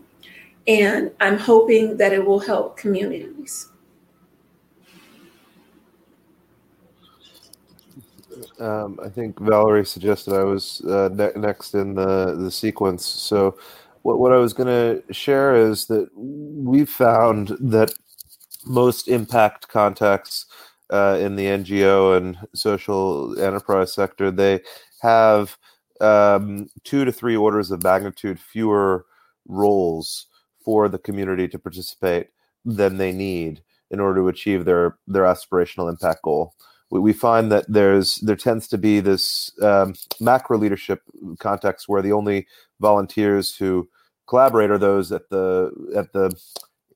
and 0.68 1.12
I'm 1.20 1.38
hoping 1.38 1.98
that 1.98 2.14
it 2.14 2.26
will 2.26 2.40
help 2.40 2.78
communities. 2.78 3.70
Um, 8.60 9.00
I 9.04 9.10
think 9.10 9.40
Valerie 9.40 9.86
suggested 9.86 10.34
I 10.34 10.44
was 10.44 10.82
uh, 10.82 11.10
ne- 11.12 11.32
next 11.36 11.74
in 11.74 11.96
the, 11.96 12.36
the 12.36 12.52
sequence. 12.52 13.06
So, 13.06 13.58
what, 14.04 14.20
what 14.20 14.32
I 14.32 14.38
was 14.38 14.54
going 14.54 14.68
to 14.68 15.14
share 15.14 15.56
is 15.56 15.86
that 15.88 16.10
we've 16.16 16.90
found 16.90 17.50
that 17.60 17.94
most 18.66 19.08
impact 19.08 19.68
contacts 19.68 20.46
uh, 20.92 21.18
in 21.20 21.36
the 21.36 21.46
NGO 21.46 22.18
and 22.18 22.38
social 22.54 23.40
enterprise 23.40 23.94
sector, 23.94 24.32
they 24.32 24.62
have 25.02 25.58
um, 26.02 26.70
two 26.84 27.06
to 27.06 27.12
three 27.12 27.36
orders 27.36 27.72
of 27.72 27.84
magnitude 27.84 28.40
fewer 28.40 29.06
roles 29.48 30.28
for 30.64 30.90
the 30.90 30.98
community 30.98 31.48
to 31.48 31.60
participate 31.60 32.28
than 32.66 32.98
they 32.98 33.12
need 33.12 33.62
in 33.92 34.00
order 34.00 34.22
to 34.22 34.28
achieve 34.28 34.66
their 34.66 34.98
their 35.08 35.24
aspirational 35.24 35.90
impact 35.90 36.24
goal. 36.24 36.54
We, 36.92 37.12
find 37.14 37.52
that 37.52 37.66
there's 37.68 38.16
there 38.18 38.38
tends 38.38 38.70
to 38.70 38.78
be 38.78 39.02
this 39.02 39.52
um, 39.62 39.96
macro 40.22 40.58
leadership 40.58 41.02
context 41.40 41.90
where 41.90 42.02
the 42.02 42.14
only 42.14 42.48
volunteers 42.80 43.54
who 43.54 43.90
collaborate 44.28 44.70
are 44.70 44.78
those 44.78 45.12
at 45.12 45.30
the 45.30 45.72
at 45.96 46.14
the 46.14 46.34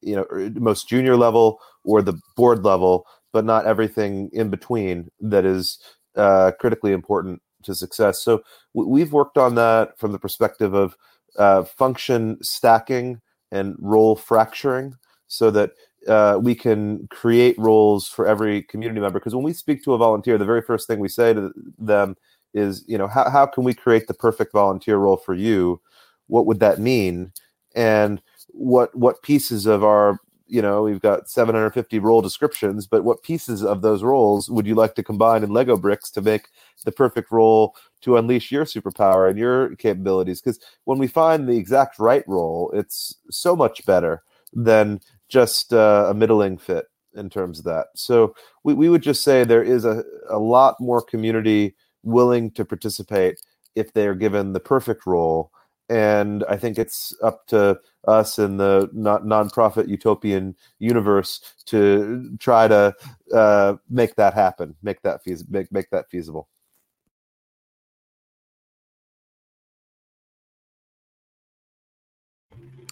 you 0.02 0.16
know 0.16 0.26
most 0.56 0.88
junior 0.88 1.16
level 1.16 1.60
or 1.84 2.02
the 2.02 2.20
board 2.36 2.64
level, 2.64 3.06
but 3.34 3.46
not 3.46 3.66
everything 3.66 4.30
in 4.34 4.50
between 4.50 5.10
that 5.20 5.46
is 5.46 5.80
uh, 6.16 6.52
critically 6.60 6.92
important 6.92 7.42
to 7.64 7.76
success. 7.76 8.22
So 8.22 8.42
we've 8.74 9.14
worked 9.14 9.38
on 9.38 9.56
that 9.56 9.98
from 10.00 10.12
the 10.12 10.20
perspective 10.20 10.74
of 10.74 10.96
uh, 11.38 11.64
function 11.64 12.38
stacking 12.42 13.22
and 13.52 13.76
role 13.80 14.16
fracturing, 14.16 14.96
so 15.28 15.52
that 15.52 15.72
uh, 16.08 16.40
we 16.42 16.56
can 16.56 17.08
create 17.10 17.58
roles 17.58 18.08
for 18.08 18.26
every 18.26 18.64
community 18.64 19.02
member. 19.02 19.20
Because 19.20 19.36
when 19.36 19.44
we 19.44 19.54
speak 19.54 19.84
to 19.84 19.94
a 19.94 19.98
volunteer, 19.98 20.38
the 20.38 20.46
very 20.46 20.62
first 20.62 20.88
thing 20.88 21.00
we 21.00 21.10
say 21.10 21.34
to 21.34 21.52
them 21.78 22.16
is, 22.54 22.84
you 22.88 22.98
know, 22.98 23.08
how, 23.08 23.30
how 23.30 23.46
can 23.46 23.64
we 23.64 23.74
create 23.74 24.08
the 24.08 24.14
perfect 24.14 24.54
volunteer 24.54 24.98
role 24.98 25.18
for 25.18 25.34
you? 25.34 25.82
What 26.28 26.46
would 26.46 26.60
that 26.62 26.80
mean? 26.80 27.32
And 27.76 28.22
what 28.54 28.96
what 28.96 29.22
pieces 29.24 29.66
of 29.66 29.84
our 29.84 30.20
you 30.48 30.62
know 30.62 30.82
we've 30.82 31.02
got 31.02 31.30
750 31.30 32.00
role 32.00 32.22
descriptions 32.22 32.88
but 32.88 33.04
what 33.04 33.24
pieces 33.24 33.64
of 33.64 33.82
those 33.82 34.04
roles 34.04 34.50
would 34.50 34.66
you 34.66 34.76
like 34.76 34.96
to 34.96 35.04
combine 35.04 35.44
in 35.44 35.52
lego 35.52 35.78
bricks 35.78 36.10
to 36.12 36.22
make 36.22 36.48
the 36.86 36.92
perfect 36.92 37.32
role 37.32 37.76
to 38.02 38.18
unleash 38.18 38.52
your 38.52 38.66
superpower 38.66 39.30
and 39.30 39.38
your 39.38 39.76
capabilities? 39.76 40.42
Because 40.42 40.60
when 40.86 40.98
we 40.98 41.08
find 41.08 41.48
the 41.48 41.58
exact 41.58 42.00
right 42.00 42.24
role 42.28 42.72
it's 42.74 43.16
so 43.30 43.56
much 43.56 43.86
better 43.86 44.24
than 44.54 45.00
just 45.28 45.74
uh, 45.74 46.08
a 46.10 46.14
middling 46.14 46.58
fit 46.58 46.86
in 47.16 47.30
terms 47.30 47.60
of 47.60 47.66
that. 47.66 47.88
So 47.96 48.34
we, 48.64 48.74
we 48.74 48.90
would 48.90 49.04
just 49.04 49.24
say 49.24 49.44
there 49.44 49.64
is 49.64 49.86
a, 49.86 50.04
a 50.30 50.40
lot 50.40 50.76
more 50.80 51.02
community 51.02 51.76
willing 52.04 52.52
to 52.52 52.66
participate 52.66 53.40
if 53.76 53.94
they 53.94 54.08
are 54.08 54.16
given 54.16 54.54
the 54.54 54.60
perfect 54.60 55.06
role 55.06 55.52
and 55.90 56.44
I 56.48 56.56
think 56.56 56.78
it's 56.78 57.16
up 57.24 57.48
to 57.48 57.80
us 58.08 58.40
in 58.40 58.58
the 58.58 58.90
non- 58.94 59.24
nonprofit 59.24 59.88
utopian 59.88 60.56
universe 60.78 61.42
to 61.66 62.38
try 62.40 62.68
to 62.68 62.96
uh, 63.34 63.76
make 63.90 64.16
that 64.16 64.34
happen, 64.34 64.76
make 64.84 65.02
that 65.02 65.24
feas- 65.24 65.50
make 65.50 65.72
make 65.72 65.90
that 65.90 66.10
feasible. 66.10 66.48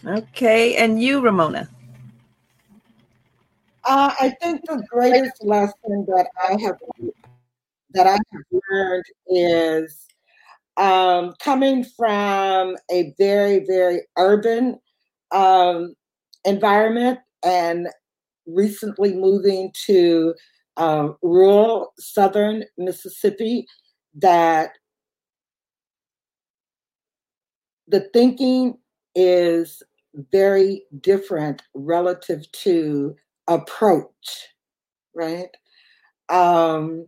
Okay, 0.05 0.75
and 0.77 1.01
you, 1.01 1.21
Romona. 1.21 1.67
Uh, 3.83 4.13
I 4.19 4.29
think 4.41 4.61
the 4.65 4.83
greatest 4.89 5.43
lesson 5.43 6.05
that 6.07 6.27
I 6.43 6.59
have 6.61 6.77
that 7.91 8.05
I 8.07 8.11
have 8.11 8.61
learned 8.69 9.05
is 9.27 10.07
um, 10.77 11.33
coming 11.39 11.83
from 11.83 12.75
a 12.91 13.13
very 13.17 13.65
very 13.65 14.01
urban 14.17 14.79
um, 15.31 15.95
environment 16.45 17.19
and 17.43 17.87
recently 18.45 19.13
moving 19.13 19.71
to 19.85 20.33
uh, 20.77 21.09
rural 21.21 21.93
southern 21.99 22.63
Mississippi, 22.77 23.65
that 24.15 24.71
the 27.87 28.09
thinking 28.13 28.77
is 29.15 29.81
very 30.31 30.83
different 31.01 31.61
relative 31.73 32.49
to 32.51 33.15
approach, 33.47 34.47
right? 35.15 35.49
Um, 36.29 37.07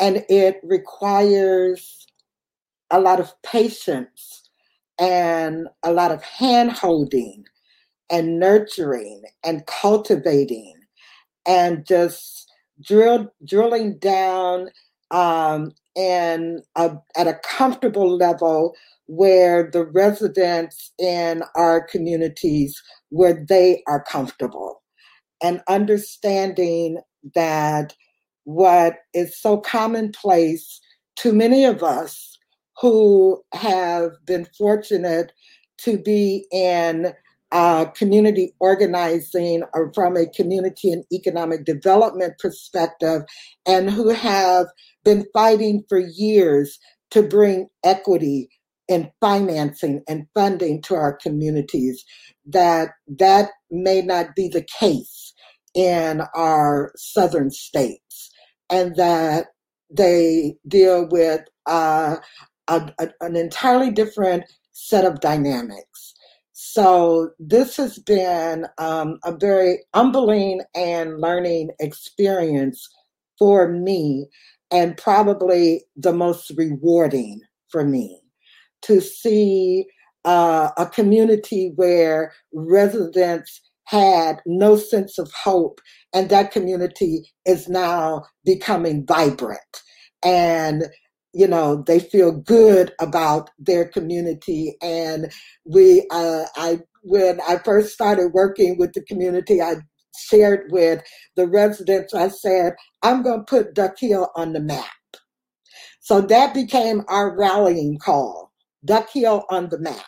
and 0.00 0.24
it 0.28 0.60
requires 0.62 2.07
a 2.90 3.00
lot 3.00 3.20
of 3.20 3.32
patience 3.42 4.48
and 4.98 5.68
a 5.82 5.92
lot 5.92 6.10
of 6.10 6.22
hand 6.22 6.72
holding 6.72 7.44
and 8.10 8.38
nurturing 8.38 9.22
and 9.44 9.66
cultivating 9.66 10.74
and 11.46 11.86
just 11.86 12.50
drill, 12.82 13.32
drilling 13.44 13.98
down 13.98 14.70
um, 15.10 15.72
and 15.96 16.60
at 16.76 17.26
a 17.26 17.38
comfortable 17.44 18.16
level 18.16 18.74
where 19.06 19.70
the 19.70 19.84
residents 19.86 20.92
in 20.98 21.42
our 21.56 21.80
communities 21.80 22.80
where 23.08 23.44
they 23.48 23.82
are 23.86 24.04
comfortable 24.04 24.82
and 25.42 25.62
understanding 25.68 27.00
that 27.34 27.94
what 28.44 28.96
is 29.14 29.38
so 29.40 29.58
commonplace 29.58 30.80
to 31.16 31.32
many 31.32 31.64
of 31.64 31.82
us 31.82 32.37
who 32.80 33.42
have 33.52 34.10
been 34.24 34.46
fortunate 34.56 35.32
to 35.78 35.98
be 35.98 36.46
in 36.52 37.12
uh, 37.50 37.86
community 37.86 38.52
organizing 38.60 39.62
or 39.72 39.90
from 39.94 40.16
a 40.16 40.26
community 40.26 40.92
and 40.92 41.04
economic 41.12 41.64
development 41.64 42.34
perspective, 42.38 43.22
and 43.66 43.90
who 43.90 44.10
have 44.10 44.66
been 45.04 45.24
fighting 45.32 45.82
for 45.88 45.98
years 45.98 46.78
to 47.10 47.22
bring 47.22 47.68
equity 47.84 48.48
in 48.86 49.10
financing 49.20 50.02
and 50.08 50.26
funding 50.34 50.82
to 50.82 50.94
our 50.94 51.14
communities, 51.16 52.04
that 52.46 52.90
that 53.06 53.50
may 53.70 54.02
not 54.02 54.34
be 54.36 54.48
the 54.48 54.66
case 54.78 55.32
in 55.74 56.22
our 56.34 56.92
southern 56.96 57.50
states, 57.50 58.30
and 58.68 58.96
that 58.96 59.46
they 59.90 60.54
deal 60.66 61.08
with 61.10 61.40
uh, 61.64 62.16
a, 62.68 62.92
a, 62.98 63.08
an 63.20 63.36
entirely 63.36 63.90
different 63.90 64.44
set 64.72 65.04
of 65.04 65.20
dynamics. 65.20 66.14
So 66.52 67.30
this 67.38 67.76
has 67.76 67.98
been 67.98 68.66
um, 68.78 69.18
a 69.24 69.36
very 69.36 69.84
humbling 69.94 70.62
and 70.74 71.20
learning 71.20 71.70
experience 71.80 72.88
for 73.38 73.68
me, 73.68 74.26
and 74.70 74.96
probably 74.96 75.84
the 75.96 76.12
most 76.12 76.50
rewarding 76.56 77.40
for 77.70 77.84
me 77.84 78.20
to 78.82 79.00
see 79.00 79.86
uh, 80.24 80.70
a 80.76 80.86
community 80.86 81.72
where 81.76 82.32
residents 82.52 83.60
had 83.84 84.40
no 84.44 84.76
sense 84.76 85.18
of 85.18 85.30
hope, 85.32 85.80
and 86.12 86.28
that 86.28 86.50
community 86.50 87.32
is 87.46 87.68
now 87.68 88.24
becoming 88.44 89.06
vibrant. 89.06 89.82
And 90.24 90.84
you 91.38 91.46
know 91.46 91.84
they 91.86 92.00
feel 92.00 92.32
good 92.32 92.92
about 93.00 93.50
their 93.60 93.88
community. 93.88 94.74
And 94.82 95.32
we 95.64 96.04
uh, 96.10 96.44
i 96.56 96.80
when 97.02 97.40
i 97.48 97.56
first 97.58 97.92
started 97.92 98.32
working 98.32 98.76
with 98.76 98.92
the 98.92 99.02
community 99.02 99.62
i 99.62 99.76
shared 100.16 100.70
with 100.72 101.00
the 101.36 101.46
residents 101.46 102.12
i 102.12 102.26
said 102.26 102.72
i'm 103.04 103.22
going 103.22 103.38
to 103.38 103.44
put 103.44 103.74
duck 103.74 103.94
hill 103.98 104.30
on 104.34 104.52
the 104.52 104.60
map. 104.60 104.86
So 106.00 106.20
that 106.22 106.54
became 106.54 107.02
our 107.08 107.36
rallying 107.38 107.98
call 107.98 108.50
duck 108.84 109.08
hill 109.12 109.44
on 109.50 109.68
the 109.68 109.78
map. 109.78 110.06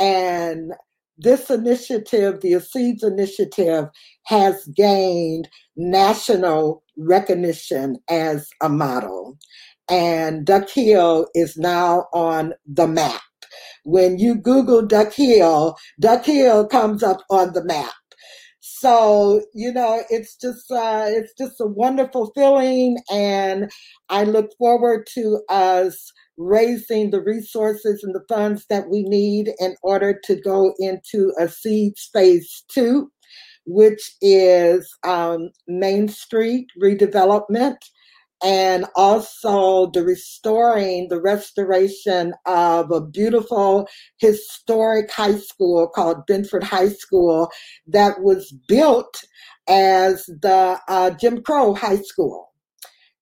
And 0.00 0.72
this 1.16 1.48
initiative 1.50 2.40
the 2.40 2.58
seeds 2.60 3.04
initiative 3.04 3.84
has 4.24 4.66
gained 4.74 5.48
national 5.76 6.82
recognition 6.96 7.98
as 8.08 8.48
a 8.60 8.68
model 8.68 9.19
and 9.90 10.46
Duck 10.46 10.70
Hill 10.70 11.26
is 11.34 11.56
now 11.56 12.06
on 12.12 12.54
the 12.66 12.86
map. 12.86 13.20
When 13.84 14.18
you 14.18 14.36
Google 14.36 14.82
Duck 14.86 15.12
Hill, 15.12 15.76
Duck 15.98 16.24
Hill 16.24 16.66
comes 16.68 17.02
up 17.02 17.18
on 17.30 17.52
the 17.52 17.64
map. 17.64 17.92
So 18.60 19.42
you 19.54 19.72
know, 19.72 20.02
it's 20.10 20.36
just 20.36 20.70
uh, 20.70 21.06
it's 21.08 21.32
just 21.36 21.60
a 21.60 21.66
wonderful 21.66 22.30
feeling, 22.34 22.98
and 23.10 23.70
I 24.08 24.24
look 24.24 24.50
forward 24.58 25.06
to 25.14 25.40
us 25.48 26.12
raising 26.38 27.10
the 27.10 27.20
resources 27.20 28.02
and 28.02 28.14
the 28.14 28.24
funds 28.28 28.64
that 28.70 28.88
we 28.88 29.02
need 29.02 29.50
in 29.58 29.74
order 29.82 30.18
to 30.24 30.40
go 30.40 30.72
into 30.78 31.32
a 31.38 31.48
seed 31.48 31.98
space 31.98 32.64
two, 32.68 33.10
which 33.66 34.12
is 34.22 34.90
um, 35.06 35.50
Main 35.68 36.08
Street 36.08 36.66
redevelopment 36.82 37.76
and 38.42 38.86
also 38.96 39.90
the 39.92 40.02
restoring, 40.02 41.08
the 41.08 41.20
restoration 41.20 42.32
of 42.46 42.90
a 42.90 43.00
beautiful 43.00 43.86
historic 44.18 45.10
high 45.10 45.36
school 45.36 45.88
called 45.88 46.26
Benford 46.26 46.62
High 46.62 46.88
School 46.88 47.50
that 47.86 48.22
was 48.22 48.52
built 48.66 49.24
as 49.68 50.24
the 50.26 50.78
uh, 50.88 51.10
Jim 51.10 51.42
Crow 51.42 51.74
High 51.74 52.00
School. 52.00 52.48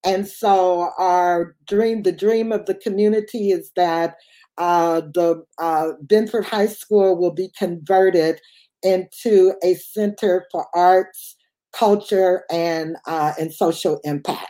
And 0.05 0.27
so 0.29 0.91
our 0.99 1.57
dream, 1.67 2.03
the 2.03 2.13
dream 2.13 2.53
of 2.53 2.67
the 2.67 2.75
community 2.75 3.51
is 3.51 3.73
that 3.75 4.15
uh, 4.57 5.01
the 5.01 5.43
uh, 5.59 5.89
Benford 6.05 6.45
High 6.45 6.67
School 6.67 7.19
will 7.19 7.33
be 7.33 7.51
converted 7.59 8.41
into 8.83 9.55
a 9.65 9.75
center 9.75 10.47
for 10.53 10.67
arts, 10.75 11.37
culture, 11.73 12.45
and 12.51 12.97
uh, 13.07 13.33
and 13.39 13.53
social 13.53 14.01
impact 14.05 14.49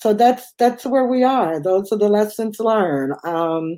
so 0.00 0.14
that's 0.14 0.52
that's 0.58 0.86
where 0.86 1.04
we 1.04 1.22
are. 1.22 1.60
Those 1.60 1.92
are 1.92 1.98
the 1.98 2.08
lessons 2.08 2.58
learned. 2.58 3.14
Um, 3.24 3.76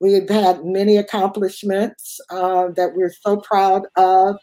we've 0.00 0.28
had 0.28 0.64
many 0.64 0.96
accomplishments 0.96 2.20
uh, 2.30 2.68
that 2.76 2.94
we're 2.94 3.12
so 3.12 3.38
proud 3.38 3.86
of. 3.96 4.36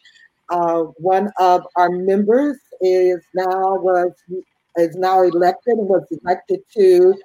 Uh, 0.49 0.83
one 0.97 1.31
of 1.39 1.65
our 1.77 1.89
members 1.89 2.57
is 2.81 3.21
now 3.33 3.75
was 3.75 4.11
is 4.75 4.95
now 4.95 5.21
elected 5.21 5.77
and 5.77 5.87
was 5.87 6.05
elected 6.21 6.59
to 6.75 7.15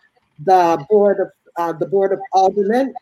the 0.44 0.84
board 0.88 1.18
of 1.18 1.28
uh, 1.56 1.72
the 1.72 1.86
board 1.86 2.12
of 2.12 2.20
aldermen. 2.32 2.94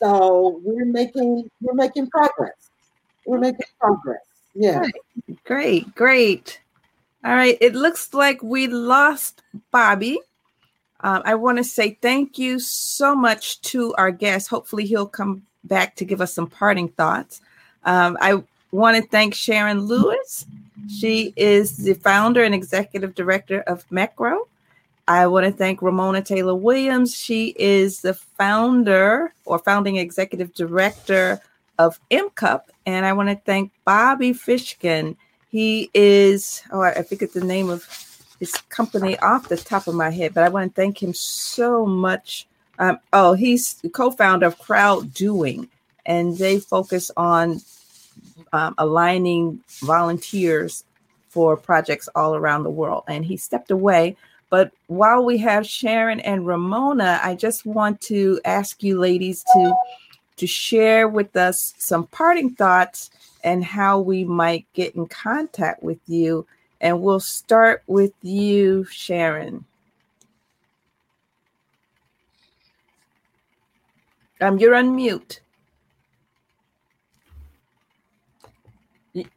So 0.00 0.60
we're 0.64 0.86
making 0.86 1.48
we're 1.60 1.74
making 1.74 2.10
progress. 2.10 2.70
We're 3.26 3.38
making 3.38 3.66
progress. 3.78 4.22
Yeah. 4.54 4.82
Great, 5.44 5.94
great. 5.94 6.60
All 7.24 7.34
right. 7.36 7.56
It 7.60 7.76
looks 7.76 8.12
like 8.12 8.42
we 8.42 8.66
lost 8.66 9.42
Bobby. 9.70 10.18
Um, 11.02 11.22
I 11.24 11.34
want 11.34 11.58
to 11.58 11.64
say 11.64 11.98
thank 12.00 12.38
you 12.38 12.58
so 12.60 13.14
much 13.14 13.60
to 13.62 13.94
our 13.94 14.10
guest. 14.10 14.48
Hopefully, 14.48 14.86
he'll 14.86 15.06
come 15.06 15.42
back 15.64 15.96
to 15.96 16.04
give 16.04 16.20
us 16.20 16.32
some 16.32 16.48
parting 16.48 16.88
thoughts. 16.88 17.40
Um, 17.84 18.16
I 18.20 18.42
want 18.70 18.96
to 18.96 19.08
thank 19.08 19.34
Sharon 19.34 19.82
Lewis. 19.82 20.46
She 20.88 21.32
is 21.36 21.76
the 21.76 21.94
founder 21.94 22.42
and 22.42 22.54
executive 22.54 23.14
director 23.14 23.60
of 23.62 23.88
MECRO. 23.90 24.48
I 25.08 25.26
want 25.26 25.46
to 25.46 25.52
thank 25.52 25.80
Romona 25.80 26.24
Taylor 26.24 26.54
Williams. 26.54 27.14
She 27.14 27.54
is 27.58 28.02
the 28.02 28.14
founder 28.14 29.32
or 29.44 29.58
founding 29.58 29.96
executive 29.96 30.54
director 30.54 31.40
of 31.78 32.00
MCUP. 32.10 32.62
And 32.86 33.04
I 33.04 33.12
want 33.12 33.28
to 33.28 33.36
thank 33.36 33.72
Bobby 33.84 34.32
Fishkin. 34.32 35.16
He 35.48 35.90
is, 35.92 36.62
oh, 36.70 36.82
I 36.82 37.02
forget 37.02 37.32
the 37.32 37.44
name 37.44 37.68
of 37.68 37.82
his 38.42 38.52
company 38.70 39.16
off 39.20 39.48
the 39.48 39.56
top 39.56 39.86
of 39.86 39.94
my 39.94 40.10
head, 40.10 40.34
but 40.34 40.42
I 40.42 40.48
want 40.48 40.74
to 40.74 40.80
thank 40.80 41.00
him 41.00 41.14
so 41.14 41.86
much 41.86 42.46
Um, 42.78 42.98
oh, 43.12 43.34
he's 43.34 43.74
the 43.74 43.88
co-founder 43.88 44.46
of 44.46 44.58
CrowdDoing, 44.58 45.68
and 46.04 46.36
they 46.36 46.58
focus 46.58 47.10
on 47.16 47.60
um, 48.52 48.74
aligning 48.78 49.60
volunteers 49.80 50.84
for 51.28 51.56
projects 51.56 52.08
all 52.14 52.34
around 52.34 52.64
the 52.64 52.70
world. 52.70 53.04
And 53.06 53.24
he 53.24 53.36
stepped 53.36 53.70
away. 53.70 54.16
But 54.50 54.72
while 54.88 55.24
we 55.24 55.38
have 55.38 55.66
Sharon 55.66 56.20
and 56.20 56.42
Romona, 56.42 57.20
I 57.22 57.36
just 57.36 57.64
want 57.64 58.00
to 58.02 58.40
ask 58.44 58.82
you 58.82 58.98
ladies 58.98 59.44
to 59.52 59.74
to 60.36 60.46
share 60.46 61.06
with 61.08 61.36
us 61.36 61.74
some 61.78 62.06
parting 62.08 62.50
thoughts 62.56 63.10
and 63.44 63.62
how 63.62 64.00
we 64.00 64.24
might 64.24 64.66
get 64.72 64.96
in 64.96 65.06
contact 65.06 65.82
with 65.82 66.00
you. 66.08 66.46
And 66.82 67.00
we'll 67.00 67.20
start 67.20 67.82
with 67.86 68.12
you, 68.22 68.84
Sharon. 68.84 69.64
Um, 74.40 74.58
you're 74.58 74.74
on 74.74 74.94
mute. 74.94 75.40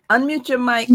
Unmute 0.09 0.49
your 0.49 0.57
mic. 0.57 0.89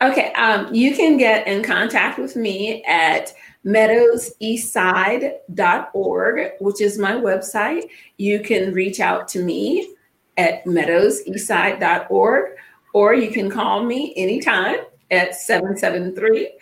Okay, 0.00 0.32
um, 0.34 0.72
you 0.72 0.94
can 0.94 1.16
get 1.16 1.48
in 1.48 1.64
contact 1.64 2.18
with 2.18 2.36
me 2.36 2.84
at 2.84 3.32
meadowseastside.org, 3.64 6.52
which 6.60 6.80
is 6.80 6.98
my 6.98 7.12
website. 7.12 7.88
You 8.18 8.40
can 8.40 8.74
reach 8.74 9.00
out 9.00 9.26
to 9.28 9.42
me 9.42 9.94
at 10.36 10.64
meadowseastside.org, 10.66 12.50
or 12.94 13.12
you 13.12 13.30
can 13.30 13.50
call 13.50 13.84
me 13.84 14.14
anytime 14.16 14.76
at 15.10 15.34
773 15.34 16.52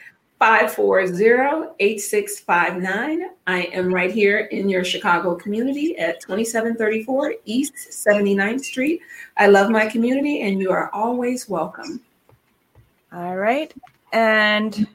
540 0.41 1.74
8659. 1.78 3.30
I 3.47 3.61
am 3.72 3.95
right 3.95 4.11
here 4.11 4.39
in 4.51 4.68
your 4.68 4.83
Chicago 4.83 5.37
community 5.37 5.97
at 5.99 6.20
2734 6.20 7.35
East 7.45 7.74
79th 7.91 8.64
Street. 8.64 9.03
I 9.37 9.47
love 9.47 9.70
my 9.70 9.87
community 9.87 10.43
and 10.43 10.59
you 10.61 10.72
are 10.72 10.91
always 10.93 11.49
welcome. 11.49 12.01
All 13.12 13.37
right. 13.37 13.72
And 14.12 14.89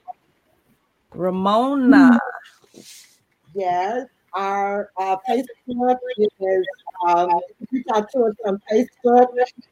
Romona. 1.16 2.20
Yes, 3.54 4.08
our 4.34 4.92
uh, 4.98 5.18
Facebook 5.28 5.98
is, 6.18 6.66
um, 7.08 7.30
reach 7.72 7.86
out 7.94 8.10
to 8.12 8.24
us 8.26 8.36
on 8.46 8.62
Facebook, 8.72 9.28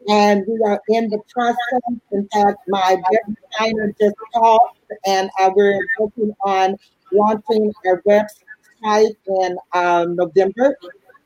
and 0.08 0.44
we 0.48 0.60
are 0.66 0.82
in 0.90 1.10
the 1.10 1.20
process. 1.30 1.82
In 2.12 2.28
fact, 2.30 2.58
my 2.68 2.98
designer 3.60 3.94
just 4.00 4.16
called, 4.34 4.62
and 5.06 5.30
uh, 5.40 5.52
we're 5.56 5.80
working 6.00 6.36
on 6.44 6.76
launching 7.12 7.74
our 7.86 8.02
website 8.04 9.16
in 9.28 9.58
um, 9.74 10.16
November. 10.16 10.76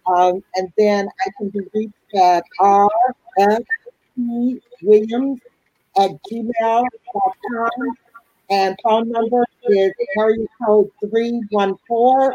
Um, 0.07 0.43
and 0.55 0.71
then 0.77 1.07
I 1.25 1.29
can 1.37 1.49
be 1.49 1.61
reached 1.73 1.93
at 2.15 2.43
rfp 2.59 3.63
williams 4.81 5.39
at 5.97 6.11
gmail.com. 6.31 7.69
And 8.51 8.75
phone 8.83 9.11
number 9.11 9.45
is 9.69 9.91
area 10.17 10.47
code 10.65 10.89
314 11.01 12.31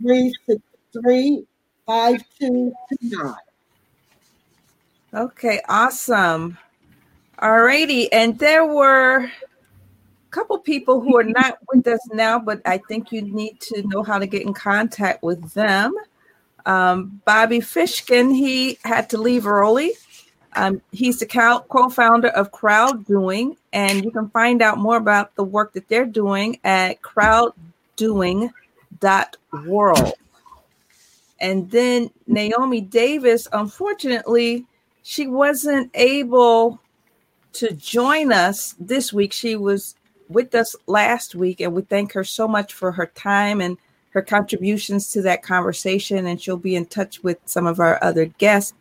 363 0.00 1.46
5229. 1.86 3.34
Okay, 5.14 5.60
awesome. 5.68 6.58
All 7.38 7.60
righty. 7.60 8.12
And 8.12 8.38
there 8.38 8.66
were 8.66 9.24
a 9.24 9.30
couple 10.30 10.58
people 10.58 11.00
who 11.00 11.16
are 11.16 11.24
not 11.24 11.58
with 11.72 11.86
us 11.86 12.00
now, 12.12 12.38
but 12.38 12.60
I 12.66 12.78
think 12.78 13.12
you 13.12 13.22
need 13.22 13.60
to 13.60 13.82
know 13.86 14.02
how 14.02 14.18
to 14.18 14.26
get 14.26 14.42
in 14.42 14.52
contact 14.52 15.22
with 15.22 15.52
them. 15.52 15.94
Um, 16.66 17.22
Bobby 17.24 17.60
Fishkin, 17.60 18.34
he 18.34 18.78
had 18.84 19.08
to 19.10 19.18
leave 19.18 19.46
early. 19.46 19.92
Um, 20.56 20.80
he's 20.90 21.20
the 21.20 21.26
co-founder 21.26 22.28
of 22.28 22.50
CrowdDoing, 22.50 23.56
and 23.72 24.04
you 24.04 24.10
can 24.10 24.30
find 24.30 24.62
out 24.62 24.78
more 24.78 24.96
about 24.96 25.34
the 25.36 25.44
work 25.44 25.74
that 25.74 25.88
they're 25.88 26.06
doing 26.06 26.58
at 26.64 27.00
crowddoing.world. 28.98 30.12
And 31.40 31.70
then 31.70 32.10
Naomi 32.26 32.80
Davis, 32.80 33.46
unfortunately, 33.52 34.66
she 35.02 35.26
wasn't 35.26 35.90
able 35.94 36.80
to 37.54 37.72
join 37.74 38.32
us 38.32 38.74
this 38.80 39.12
week. 39.12 39.32
She 39.32 39.56
was 39.56 39.96
with 40.28 40.54
us 40.54 40.74
last 40.86 41.34
week, 41.34 41.60
and 41.60 41.74
we 41.74 41.82
thank 41.82 42.12
her 42.12 42.24
so 42.24 42.48
much 42.48 42.72
for 42.72 42.90
her 42.92 43.06
time 43.06 43.60
and 43.60 43.76
her 44.10 44.22
contributions 44.22 45.12
to 45.12 45.22
that 45.22 45.42
conversation. 45.42 46.26
And 46.26 46.40
she'll 46.40 46.56
be 46.56 46.74
in 46.74 46.86
touch 46.86 47.22
with 47.22 47.38
some 47.44 47.66
of 47.66 47.80
our 47.80 48.02
other 48.02 48.24
guests. 48.24 48.72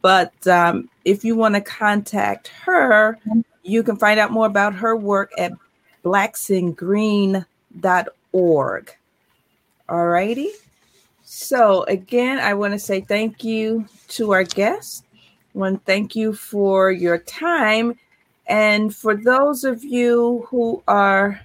But 0.00 0.46
um, 0.46 0.88
if 1.04 1.24
you 1.24 1.36
want 1.36 1.54
to 1.54 1.60
contact 1.60 2.48
her, 2.64 3.18
you 3.62 3.82
can 3.82 3.96
find 3.96 4.18
out 4.18 4.32
more 4.32 4.46
about 4.46 4.74
her 4.74 4.96
work 4.96 5.30
at 5.38 5.52
blacksingreen.org. 6.04 8.96
All 9.88 10.06
righty. 10.06 10.50
So, 11.24 11.84
again, 11.84 12.38
I 12.38 12.52
want 12.54 12.72
to 12.72 12.78
say 12.78 13.00
thank 13.00 13.42
you 13.44 13.86
to 14.08 14.32
our 14.32 14.44
guests. 14.44 15.02
I 15.54 15.58
want 15.58 15.78
to 15.78 15.84
thank 15.84 16.16
you 16.16 16.34
for 16.34 16.92
your 16.92 17.18
time. 17.18 17.98
And 18.46 18.94
for 18.94 19.16
those 19.16 19.64
of 19.64 19.82
you 19.84 20.46
who 20.48 20.82
are 20.88 21.40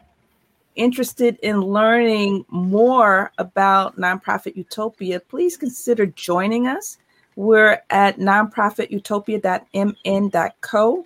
interested 0.76 1.38
in 1.42 1.62
learning 1.62 2.46
more 2.50 3.32
about 3.38 3.98
Nonprofit 3.98 4.56
Utopia, 4.56 5.20
please 5.20 5.58
consider 5.58 6.06
joining 6.06 6.68
us. 6.68 6.98
We're 7.36 7.82
at 7.90 8.18
nonprofitutopia.mn.co. 8.18 11.06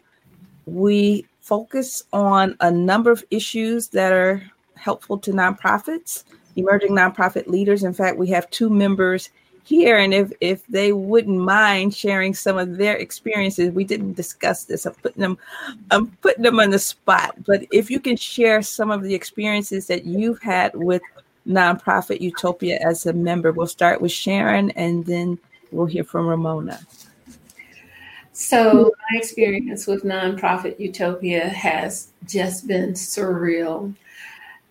We 0.65 1.25
focus 1.41 2.03
on 2.13 2.55
a 2.61 2.71
number 2.71 3.11
of 3.11 3.25
issues 3.31 3.89
that 3.89 4.13
are 4.13 4.41
helpful 4.75 5.17
to 5.19 5.31
nonprofits, 5.31 6.23
emerging 6.55 6.91
nonprofit 6.91 7.47
leaders. 7.47 7.83
In 7.83 7.93
fact, 7.93 8.17
we 8.17 8.27
have 8.29 8.49
two 8.49 8.69
members 8.69 9.29
here, 9.63 9.97
and 9.97 10.13
if 10.13 10.31
if 10.41 10.65
they 10.67 10.91
wouldn't 10.91 11.39
mind 11.39 11.93
sharing 11.93 12.33
some 12.33 12.57
of 12.57 12.77
their 12.77 12.97
experiences, 12.97 13.71
we 13.71 13.83
didn't 13.83 14.13
discuss 14.13 14.65
this. 14.65 14.85
I'm 14.85 14.93
putting 14.95 15.21
them, 15.21 15.37
I'm 15.91 16.07
putting 16.21 16.43
them 16.43 16.59
on 16.59 16.71
the 16.71 16.79
spot. 16.79 17.35
But 17.45 17.65
if 17.71 17.91
you 17.91 17.99
can 17.99 18.15
share 18.15 18.61
some 18.61 18.91
of 18.91 19.03
the 19.03 19.13
experiences 19.13 19.87
that 19.87 20.05
you've 20.05 20.41
had 20.41 20.75
with 20.75 21.01
nonprofit 21.47 22.21
Utopia 22.21 22.79
as 22.83 23.05
a 23.05 23.13
member, 23.13 23.51
we'll 23.51 23.67
start 23.67 24.01
with 24.01 24.11
Sharon, 24.11 24.71
and 24.71 25.05
then 25.05 25.37
we'll 25.71 25.85
hear 25.85 26.03
from 26.03 26.25
Romona. 26.25 26.83
So, 28.33 28.91
my 29.11 29.17
experience 29.17 29.87
with 29.87 30.03
nonprofit 30.03 30.79
Utopia 30.79 31.47
has 31.49 32.07
just 32.25 32.65
been 32.65 32.93
surreal. 32.93 33.93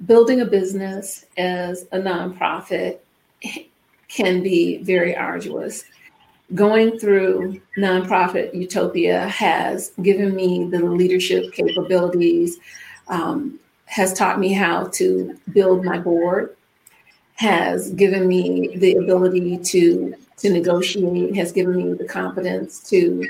Building 0.07 0.41
a 0.41 0.47
business 0.47 1.27
as 1.37 1.83
a 1.93 1.99
nonprofit 1.99 2.99
can 4.09 4.43
be 4.43 4.79
very 4.83 5.17
arduous. 5.17 5.85
Going 6.55 6.99
through 6.99 7.61
nonprofit 7.79 8.55
Utopia 8.55 9.29
has 9.29 9.91
given 10.03 10.35
me 10.35 10.65
the 10.65 10.81
leadership 10.81 11.53
capabilities, 11.53 12.59
um, 13.09 13.61
has 13.85 14.13
taught 14.13 14.41
me 14.41 14.53
how 14.53 14.87
to 14.95 15.39
build 15.53 15.85
my 15.85 15.99
board, 15.99 16.57
has 17.35 17.91
given 17.91 18.27
me 18.27 18.77
the 18.77 18.97
ability 18.97 19.59
to 19.59 20.15
to 20.39 20.51
negotiate, 20.51 21.37
has 21.37 21.53
given 21.53 21.77
me 21.77 21.93
the 21.93 22.07
confidence 22.07 22.89
to 22.89 23.27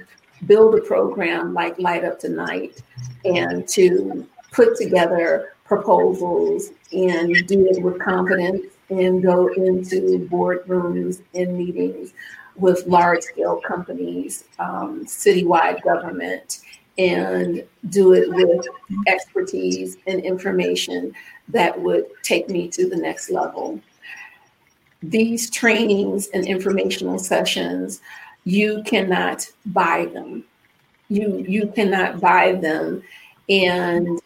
build 0.46 0.76
a 0.76 0.80
program 0.80 1.52
like 1.52 1.78
Light 1.78 2.04
Up 2.04 2.20
Tonight 2.20 2.80
and 3.24 3.66
to 3.68 4.26
put 4.52 4.76
together 4.76 5.54
proposals 5.70 6.70
and 6.92 7.32
do 7.46 7.64
it 7.66 7.80
with 7.80 8.00
confidence 8.00 8.66
and 8.90 9.22
go 9.22 9.46
into 9.54 10.28
boardrooms 10.28 11.22
and 11.34 11.56
meetings 11.56 12.12
with 12.56 12.84
large 12.88 13.22
scale 13.22 13.60
companies, 13.60 14.44
um, 14.58 15.06
citywide 15.06 15.80
government, 15.82 16.58
and 16.98 17.64
do 17.88 18.14
it 18.14 18.28
with 18.34 18.66
expertise 19.06 19.96
and 20.08 20.20
information 20.24 21.14
that 21.48 21.80
would 21.80 22.04
take 22.22 22.50
me 22.50 22.66
to 22.66 22.88
the 22.88 22.96
next 22.96 23.30
level 23.30 23.80
these 25.02 25.50
trainings 25.50 26.28
and 26.28 26.46
informational 26.46 27.18
sessions, 27.18 28.00
you 28.44 28.82
cannot 28.84 29.50
buy 29.66 30.06
them. 30.12 30.44
You 31.08 31.44
you 31.48 31.68
cannot 31.68 32.20
buy 32.20 32.52
them, 32.52 33.02
and 33.48 34.20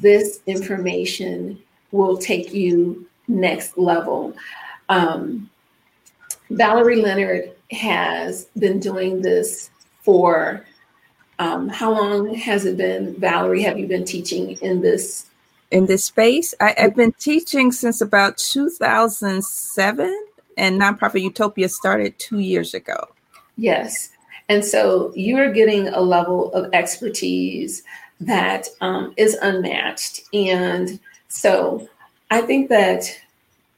this 0.00 0.40
information 0.46 1.58
will 1.92 2.16
take 2.16 2.52
you 2.52 3.06
next 3.26 3.76
level. 3.76 4.34
Um, 4.88 5.50
Valerie 6.50 7.00
Leonard 7.02 7.52
has 7.70 8.46
been 8.58 8.80
doing 8.80 9.22
this 9.22 9.70
for 10.02 10.64
um, 11.38 11.68
how 11.68 11.92
long 11.92 12.34
has 12.34 12.64
it 12.64 12.76
been, 12.76 13.14
Valerie? 13.20 13.62
Have 13.62 13.78
you 13.78 13.86
been 13.86 14.04
teaching 14.04 14.52
in 14.60 14.80
this 14.80 15.28
in 15.70 15.86
this 15.86 16.04
space. 16.04 16.54
I, 16.60 16.74
have 16.76 16.96
been 16.96 17.12
teaching 17.12 17.72
since 17.72 18.00
about 18.00 18.38
2007, 18.38 20.26
and 20.56 20.80
Nonprofit 20.80 21.22
Utopia 21.22 21.68
started 21.68 22.18
two 22.18 22.38
years 22.38 22.74
ago. 22.74 23.08
Yes. 23.56 24.10
And 24.48 24.64
so 24.64 25.12
you're 25.14 25.52
getting 25.52 25.88
a 25.88 26.00
level 26.00 26.52
of 26.54 26.70
expertise 26.72 27.82
that 28.20 28.66
um, 28.80 29.14
is 29.16 29.34
unmatched. 29.34 30.22
And 30.32 30.98
so 31.28 31.88
I 32.30 32.40
think 32.40 32.68
that 32.68 33.04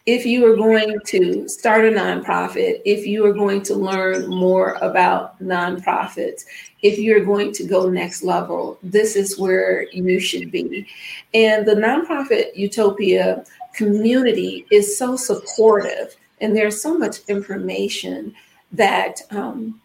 if 0.06 0.24
you 0.24 0.50
are 0.50 0.56
going 0.56 0.98
to 1.06 1.48
start 1.48 1.84
a 1.84 1.88
nonprofit, 1.88 2.80
if 2.84 3.06
you 3.06 3.24
are 3.26 3.32
going 3.32 3.62
to 3.62 3.74
learn 3.74 4.26
more 4.28 4.72
about 4.80 5.40
nonprofits, 5.42 6.44
if 6.82 6.98
you're 6.98 7.24
going 7.24 7.52
to 7.52 7.64
go 7.64 7.88
next 7.88 8.22
level, 8.22 8.78
this 8.82 9.14
is 9.14 9.38
where 9.38 9.86
you 9.92 10.18
should 10.18 10.50
be. 10.50 10.86
And 11.34 11.66
the 11.66 11.74
nonprofit 11.74 12.56
utopia 12.56 13.44
community 13.74 14.66
is 14.70 14.96
so 14.96 15.16
supportive, 15.16 16.16
and 16.40 16.56
there's 16.56 16.80
so 16.80 16.96
much 16.96 17.18
information 17.28 18.34
that 18.72 19.20
um, 19.30 19.80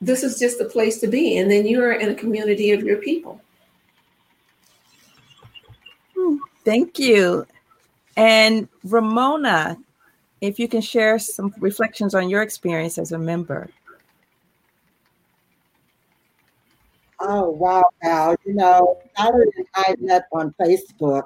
this 0.00 0.22
is 0.22 0.38
just 0.38 0.58
the 0.58 0.66
place 0.66 1.00
to 1.00 1.06
be. 1.06 1.38
And 1.38 1.50
then 1.50 1.66
you're 1.66 1.92
in 1.92 2.10
a 2.10 2.14
community 2.14 2.72
of 2.72 2.82
your 2.82 2.98
people. 2.98 3.40
Thank 6.68 6.98
you. 6.98 7.46
And 8.14 8.68
Romona, 8.86 9.78
if 10.42 10.58
you 10.58 10.68
can 10.68 10.82
share 10.82 11.18
some 11.18 11.54
reflections 11.60 12.14
on 12.14 12.28
your 12.28 12.42
experience 12.42 12.98
as 12.98 13.12
a 13.12 13.18
member. 13.18 13.70
Oh, 17.20 17.48
wow. 17.48 18.36
You 18.44 18.52
know, 18.52 18.98
Valerie 19.16 19.46
and 19.56 19.66
I 19.76 19.94
met 19.98 20.24
on 20.30 20.54
Facebook, 20.60 21.22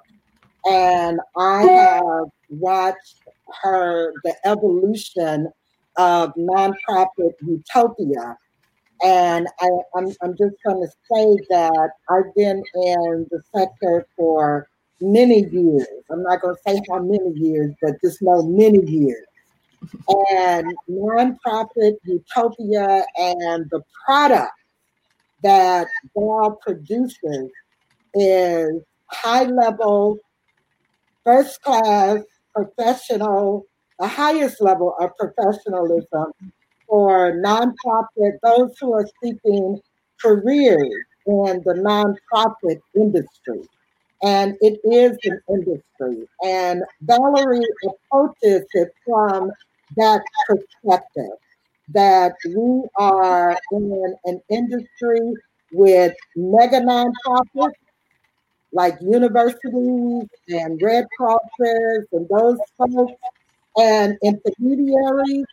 and 0.65 1.19
I 1.37 1.63
have 1.65 2.27
watched 2.51 3.17
her, 3.65 4.13
the 4.23 4.37
evolution 4.45 5.49
of 5.97 6.33
nonprofit 6.37 7.33
utopia. 7.41 8.39
And 9.05 9.49
I, 9.61 9.69
I'm, 9.97 10.07
I'm 10.23 10.37
just 10.39 10.55
going 10.65 10.87
to 10.87 10.89
say 10.89 11.37
that 11.51 11.91
I've 12.09 12.33
been 12.37 12.63
in 12.77 13.27
the 13.33 13.43
sector 13.53 14.07
for 14.17 14.69
many 15.03 15.45
years. 15.47 15.87
I'm 16.11 16.23
not 16.23 16.41
going 16.41 16.55
to 16.55 16.61
say 16.67 16.81
how 16.91 17.01
many 17.01 17.33
years, 17.35 17.75
but 17.83 18.01
just 18.03 18.23
know 18.23 18.43
many 18.43 18.85
years. 18.89 19.27
And 20.31 20.67
nonprofit 20.89 21.97
utopia 22.05 23.05
and 23.17 23.69
the 23.71 23.83
product 24.07 24.53
that 25.43 25.89
Val 26.17 26.59
produces 26.63 27.51
is 28.15 28.83
high 29.11 29.45
level, 29.45 30.19
first 31.25 31.61
class, 31.63 32.21
professional, 32.55 33.67
the 33.99 34.07
highest 34.07 34.61
level 34.61 34.95
of 35.01 35.11
professionalism 35.19 36.33
for 36.87 37.33
nonprofit, 37.33 38.39
those 38.43 38.77
who 38.81 38.93
are 38.93 39.07
seeking 39.23 39.81
careers 40.21 41.05
in 41.27 41.63
the 41.65 41.75
nonprofit 41.75 42.81
industry 42.95 43.67
and 44.23 44.57
it 44.61 44.79
is 44.85 45.19
an 45.25 45.41
industry. 45.49 46.27
And 46.45 46.83
Valerie 47.03 47.67
approaches 47.85 48.67
it 48.75 48.95
from 49.05 49.51
that 49.97 50.23
perspective 50.47 51.37
that 51.89 52.35
we 52.47 52.83
are 52.97 53.59
in 53.73 54.17
an 54.25 54.41
industry 54.49 55.35
with 55.73 56.15
mega 56.37 56.81
nonprofits 56.81 57.75
like 58.73 58.97
universities 59.03 60.29
and 60.49 60.81
Red 60.81 61.07
Crosses 61.17 62.07
and 62.13 62.27
those 62.29 62.59
folks 62.79 63.13
and 63.77 64.17
intermediaries 64.23 65.45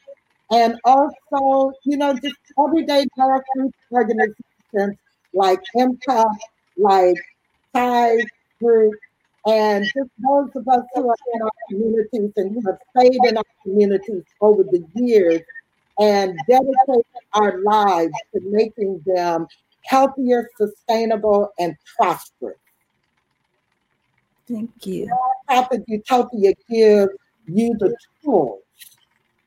and 0.51 0.79
also, 0.83 1.73
you 1.83 1.97
know, 1.97 2.13
just 2.13 2.35
everyday 2.57 3.05
grassroots 3.17 3.73
organizations 3.91 4.97
like 5.33 5.59
MCA, 5.75 6.25
like 6.77 7.15
TIES, 7.75 8.25
group 8.61 8.93
and 9.45 9.85
just 9.85 10.09
those 10.17 10.49
of 10.55 10.67
us 10.67 10.83
who 10.93 11.09
are 11.09 11.15
in 11.33 11.41
our 11.41 11.51
communities 11.69 12.31
and 12.35 12.53
who 12.53 12.61
have 12.69 12.77
stayed 12.95 13.19
in 13.25 13.37
our 13.37 13.43
communities 13.63 14.23
over 14.41 14.63
the 14.63 14.85
years 14.95 15.41
and 15.99 16.37
dedicated 16.47 17.05
our 17.33 17.61
lives 17.61 18.13
to 18.33 18.41
making 18.45 19.01
them 19.05 19.47
healthier, 19.85 20.49
sustainable, 20.57 21.49
and 21.59 21.75
prosperous. 21.97 22.57
Thank 24.47 24.85
you. 24.85 25.09
Nonprofit 25.49 25.83
Utopia 25.87 26.53
gives 26.69 27.11
you 27.47 27.75
the 27.79 27.95
tools 28.23 28.61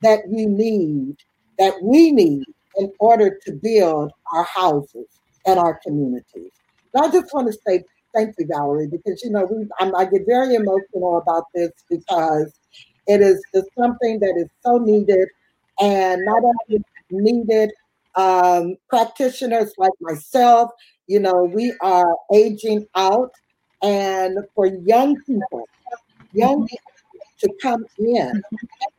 that 0.01 0.21
you 0.31 0.49
need, 0.49 1.17
that 1.59 1.75
we 1.83 2.13
need 2.13 2.45
in 2.77 2.93
order 2.99 3.39
to 3.45 3.53
build 3.53 4.13
our 4.33 4.45
houses 4.45 5.07
and 5.47 5.59
our 5.59 5.81
communities. 5.85 6.53
And 6.95 7.05
I 7.05 7.11
just 7.11 7.33
want 7.35 7.53
to 7.53 7.59
say 7.67 7.83
thank 8.15 8.35
you, 8.39 8.47
Valerie, 8.47 8.89
because 8.89 9.23
you 9.23 9.31
know 9.31 9.45
we 9.51 9.67
i 9.81 10.05
get 10.05 10.23
very 10.27 10.55
emotional 10.55 11.19
about 11.19 11.45
this 11.55 11.71
because 11.91 12.53
it 13.07 13.21
is 13.21 13.43
just 13.55 13.69
something 13.77 14.21
that 14.21 14.35
is 14.37 14.49
so 14.65 14.79
needed, 14.79 15.29
and 15.81 16.25
not 16.25 16.43
only 16.43 16.83
needed 17.11 17.71
um, 18.15 18.77
practitioners 18.89 19.73
like 19.79 19.93
myself. 20.01 20.71
You 21.09 21.21
know, 21.21 21.45
we 21.45 21.75
are 21.81 22.17
aging 22.33 22.87
out, 22.95 23.33
and 23.83 24.39
for 24.55 24.67
young 24.67 25.21
people, 25.23 25.69
young 26.33 26.67
people 26.67 26.93
to 27.41 27.53
come 27.61 27.85
in, 27.99 28.43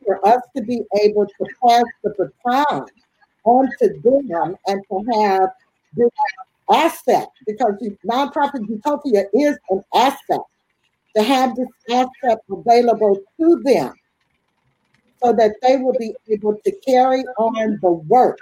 for 0.04 0.26
us 0.26 0.42
to 0.54 0.62
be 0.62 0.82
able 1.02 1.26
to 1.26 1.46
pass 1.66 1.84
the 2.02 2.14
baton 2.44 2.86
on 3.44 3.68
to 3.80 3.88
them 4.02 4.56
and 4.66 4.84
to 4.90 5.20
have 5.20 5.48
this 5.96 6.10
asset 6.72 7.28
because 7.46 7.74
nonprofit 8.06 8.68
utopia 8.68 9.24
is 9.34 9.58
an 9.70 9.82
asset 9.94 10.40
to 11.16 11.22
have 11.22 11.54
this 11.56 11.68
asset 11.90 12.38
available 12.50 13.20
to 13.38 13.62
them 13.64 13.92
so 15.22 15.32
that 15.32 15.54
they 15.62 15.76
will 15.76 15.96
be 15.98 16.14
able 16.30 16.56
to 16.64 16.72
carry 16.86 17.24
on 17.38 17.78
the 17.80 17.90
work. 17.90 18.38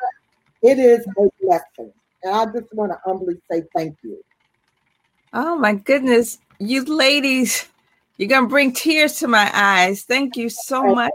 It 0.62 0.79
is 0.79 1.07
a 1.07 1.29
blessing. 1.41 1.93
And 2.23 2.35
I 2.35 2.45
just 2.47 2.73
want 2.75 2.93
to 2.93 2.99
humbly 3.05 3.35
say 3.51 3.62
thank 3.77 3.97
you. 4.03 4.23
Oh 5.33 5.57
my 5.57 5.75
goodness. 5.75 6.39
You 6.59 6.85
ladies, 6.85 7.68
you're 8.16 8.29
going 8.29 8.45
to 8.45 8.49
bring 8.49 8.73
tears 8.73 9.18
to 9.18 9.29
my 9.29 9.51
eyes. 9.53 10.05
Thank 10.05 10.37
you 10.37 10.49
so 10.49 10.95
much. 10.95 11.12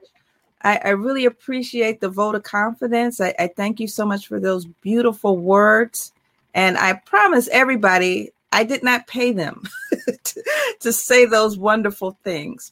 I, 0.64 0.80
I 0.84 0.89
really 0.89 1.26
appreciate 1.26 2.01
the 2.01 2.10
vote 2.10 2.36
of 2.36 2.43
confidence. 2.43 3.22
I, 3.22 3.34
I 3.38 3.47
thank 3.55 3.80
you 3.80 3.88
so 3.88 4.05
much 4.05 4.28
for 4.28 4.39
those 4.39 4.66
beautiful 4.66 5.38
words. 5.38 6.14
And 6.54 6.78
I 6.78 6.93
promise 6.93 7.50
everybody, 7.52 8.32
I 8.52 8.64
did 8.64 8.84
not 8.84 9.08
pay 9.08 9.32
them 9.32 9.64
to, 10.24 10.43
to 10.80 10.93
say 10.93 11.26
those 11.26 11.58
wonderful 11.58 12.18
things. 12.24 12.72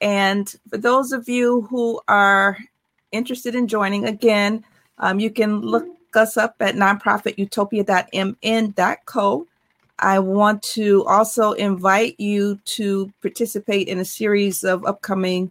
And 0.00 0.54
for 0.70 0.78
those 0.78 1.12
of 1.12 1.28
you 1.28 1.62
who 1.62 2.00
are 2.08 2.56
interested 3.12 3.54
in 3.54 3.68
joining, 3.68 4.06
again, 4.06 4.64
um, 4.98 5.20
you 5.20 5.30
can 5.30 5.60
look 5.60 5.86
us 6.14 6.36
up 6.36 6.56
at 6.60 6.74
nonprofitutopia.mn.co. 6.74 9.46
I 10.00 10.20
want 10.20 10.62
to 10.62 11.04
also 11.06 11.52
invite 11.52 12.20
you 12.20 12.60
to 12.64 13.12
participate 13.20 13.88
in 13.88 13.98
a 13.98 14.04
series 14.04 14.62
of 14.62 14.84
upcoming 14.84 15.50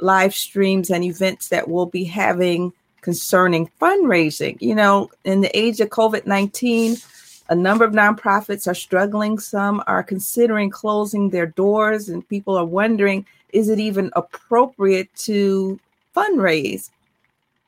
live 0.00 0.34
streams 0.34 0.90
and 0.90 1.02
events 1.02 1.48
that 1.48 1.68
we'll 1.68 1.86
be 1.86 2.04
having 2.04 2.74
concerning 3.00 3.70
fundraising. 3.80 4.60
You 4.60 4.74
know, 4.74 5.10
in 5.24 5.40
the 5.40 5.58
age 5.58 5.80
of 5.80 5.88
COVID 5.88 6.26
19, 6.26 6.98
a 7.48 7.54
number 7.54 7.84
of 7.84 7.92
nonprofits 7.92 8.66
are 8.66 8.74
struggling. 8.74 9.38
Some 9.38 9.82
are 9.86 10.02
considering 10.02 10.70
closing 10.70 11.30
their 11.30 11.46
doors, 11.46 12.08
and 12.08 12.28
people 12.28 12.56
are 12.56 12.64
wondering 12.64 13.26
is 13.52 13.68
it 13.68 13.78
even 13.78 14.10
appropriate 14.14 15.08
to 15.14 15.78
fundraise 16.14 16.90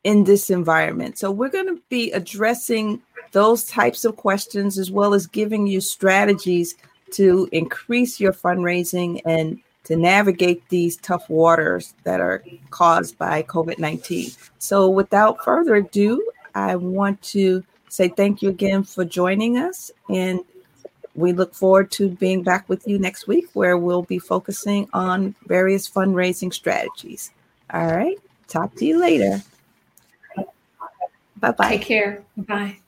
in 0.05 0.24
this 0.24 0.50
environment? 0.50 1.18
So, 1.18 1.30
we're 1.30 1.48
going 1.48 1.74
to 1.74 1.80
be 1.88 2.10
addressing 2.12 3.00
those 3.32 3.64
types 3.64 4.05
of 4.05 4.16
questions 4.16 4.78
as 4.78 4.90
well 4.90 5.14
as 5.14 5.26
giving 5.26 5.66
you 5.66 5.80
strategies 5.80 6.74
to 7.12 7.48
increase 7.52 8.20
your 8.20 8.32
fundraising 8.32 9.20
and 9.24 9.60
to 9.84 9.96
navigate 9.96 10.68
these 10.68 10.96
tough 10.98 11.30
waters 11.30 11.94
that 12.05 12.20
are 12.20 12.44
caused 12.70 13.16
by 13.16 13.42
COVID 13.44 13.78
19. 13.78 14.30
So, 14.59 14.88
without 14.88 15.42
further 15.44 15.76
ado, 15.76 16.22
I 16.55 16.76
want 16.76 17.22
to 17.22 17.64
say 17.89 18.09
thank 18.09 18.43
you 18.43 18.48
again 18.48 18.85
for 18.85 19.05
joining 19.05 19.59
us. 19.59 19.90
And 20.09 20.40
we 21.15 21.32
look 21.32 21.55
forward 21.55 21.90
to 21.93 22.09
being 22.09 22.43
back 22.43 22.69
with 22.69 22.86
you 22.86 22.98
next 22.98 23.27
week 23.27 23.48
where 23.55 23.77
we'll 23.77 24.02
be 24.02 24.19
focusing 24.19 24.89
on 24.93 25.35
various 25.47 25.89
fundraising 25.89 26.52
strategies. 26.52 27.32
All 27.73 27.86
right. 27.86 28.19
Talk 28.47 28.74
to 28.77 28.86
you 28.86 29.01
later. 29.01 29.43
Bye 31.36 31.52
bye. 31.52 31.69
Take 31.69 31.82
care. 31.82 32.23
Bye. 32.36 32.78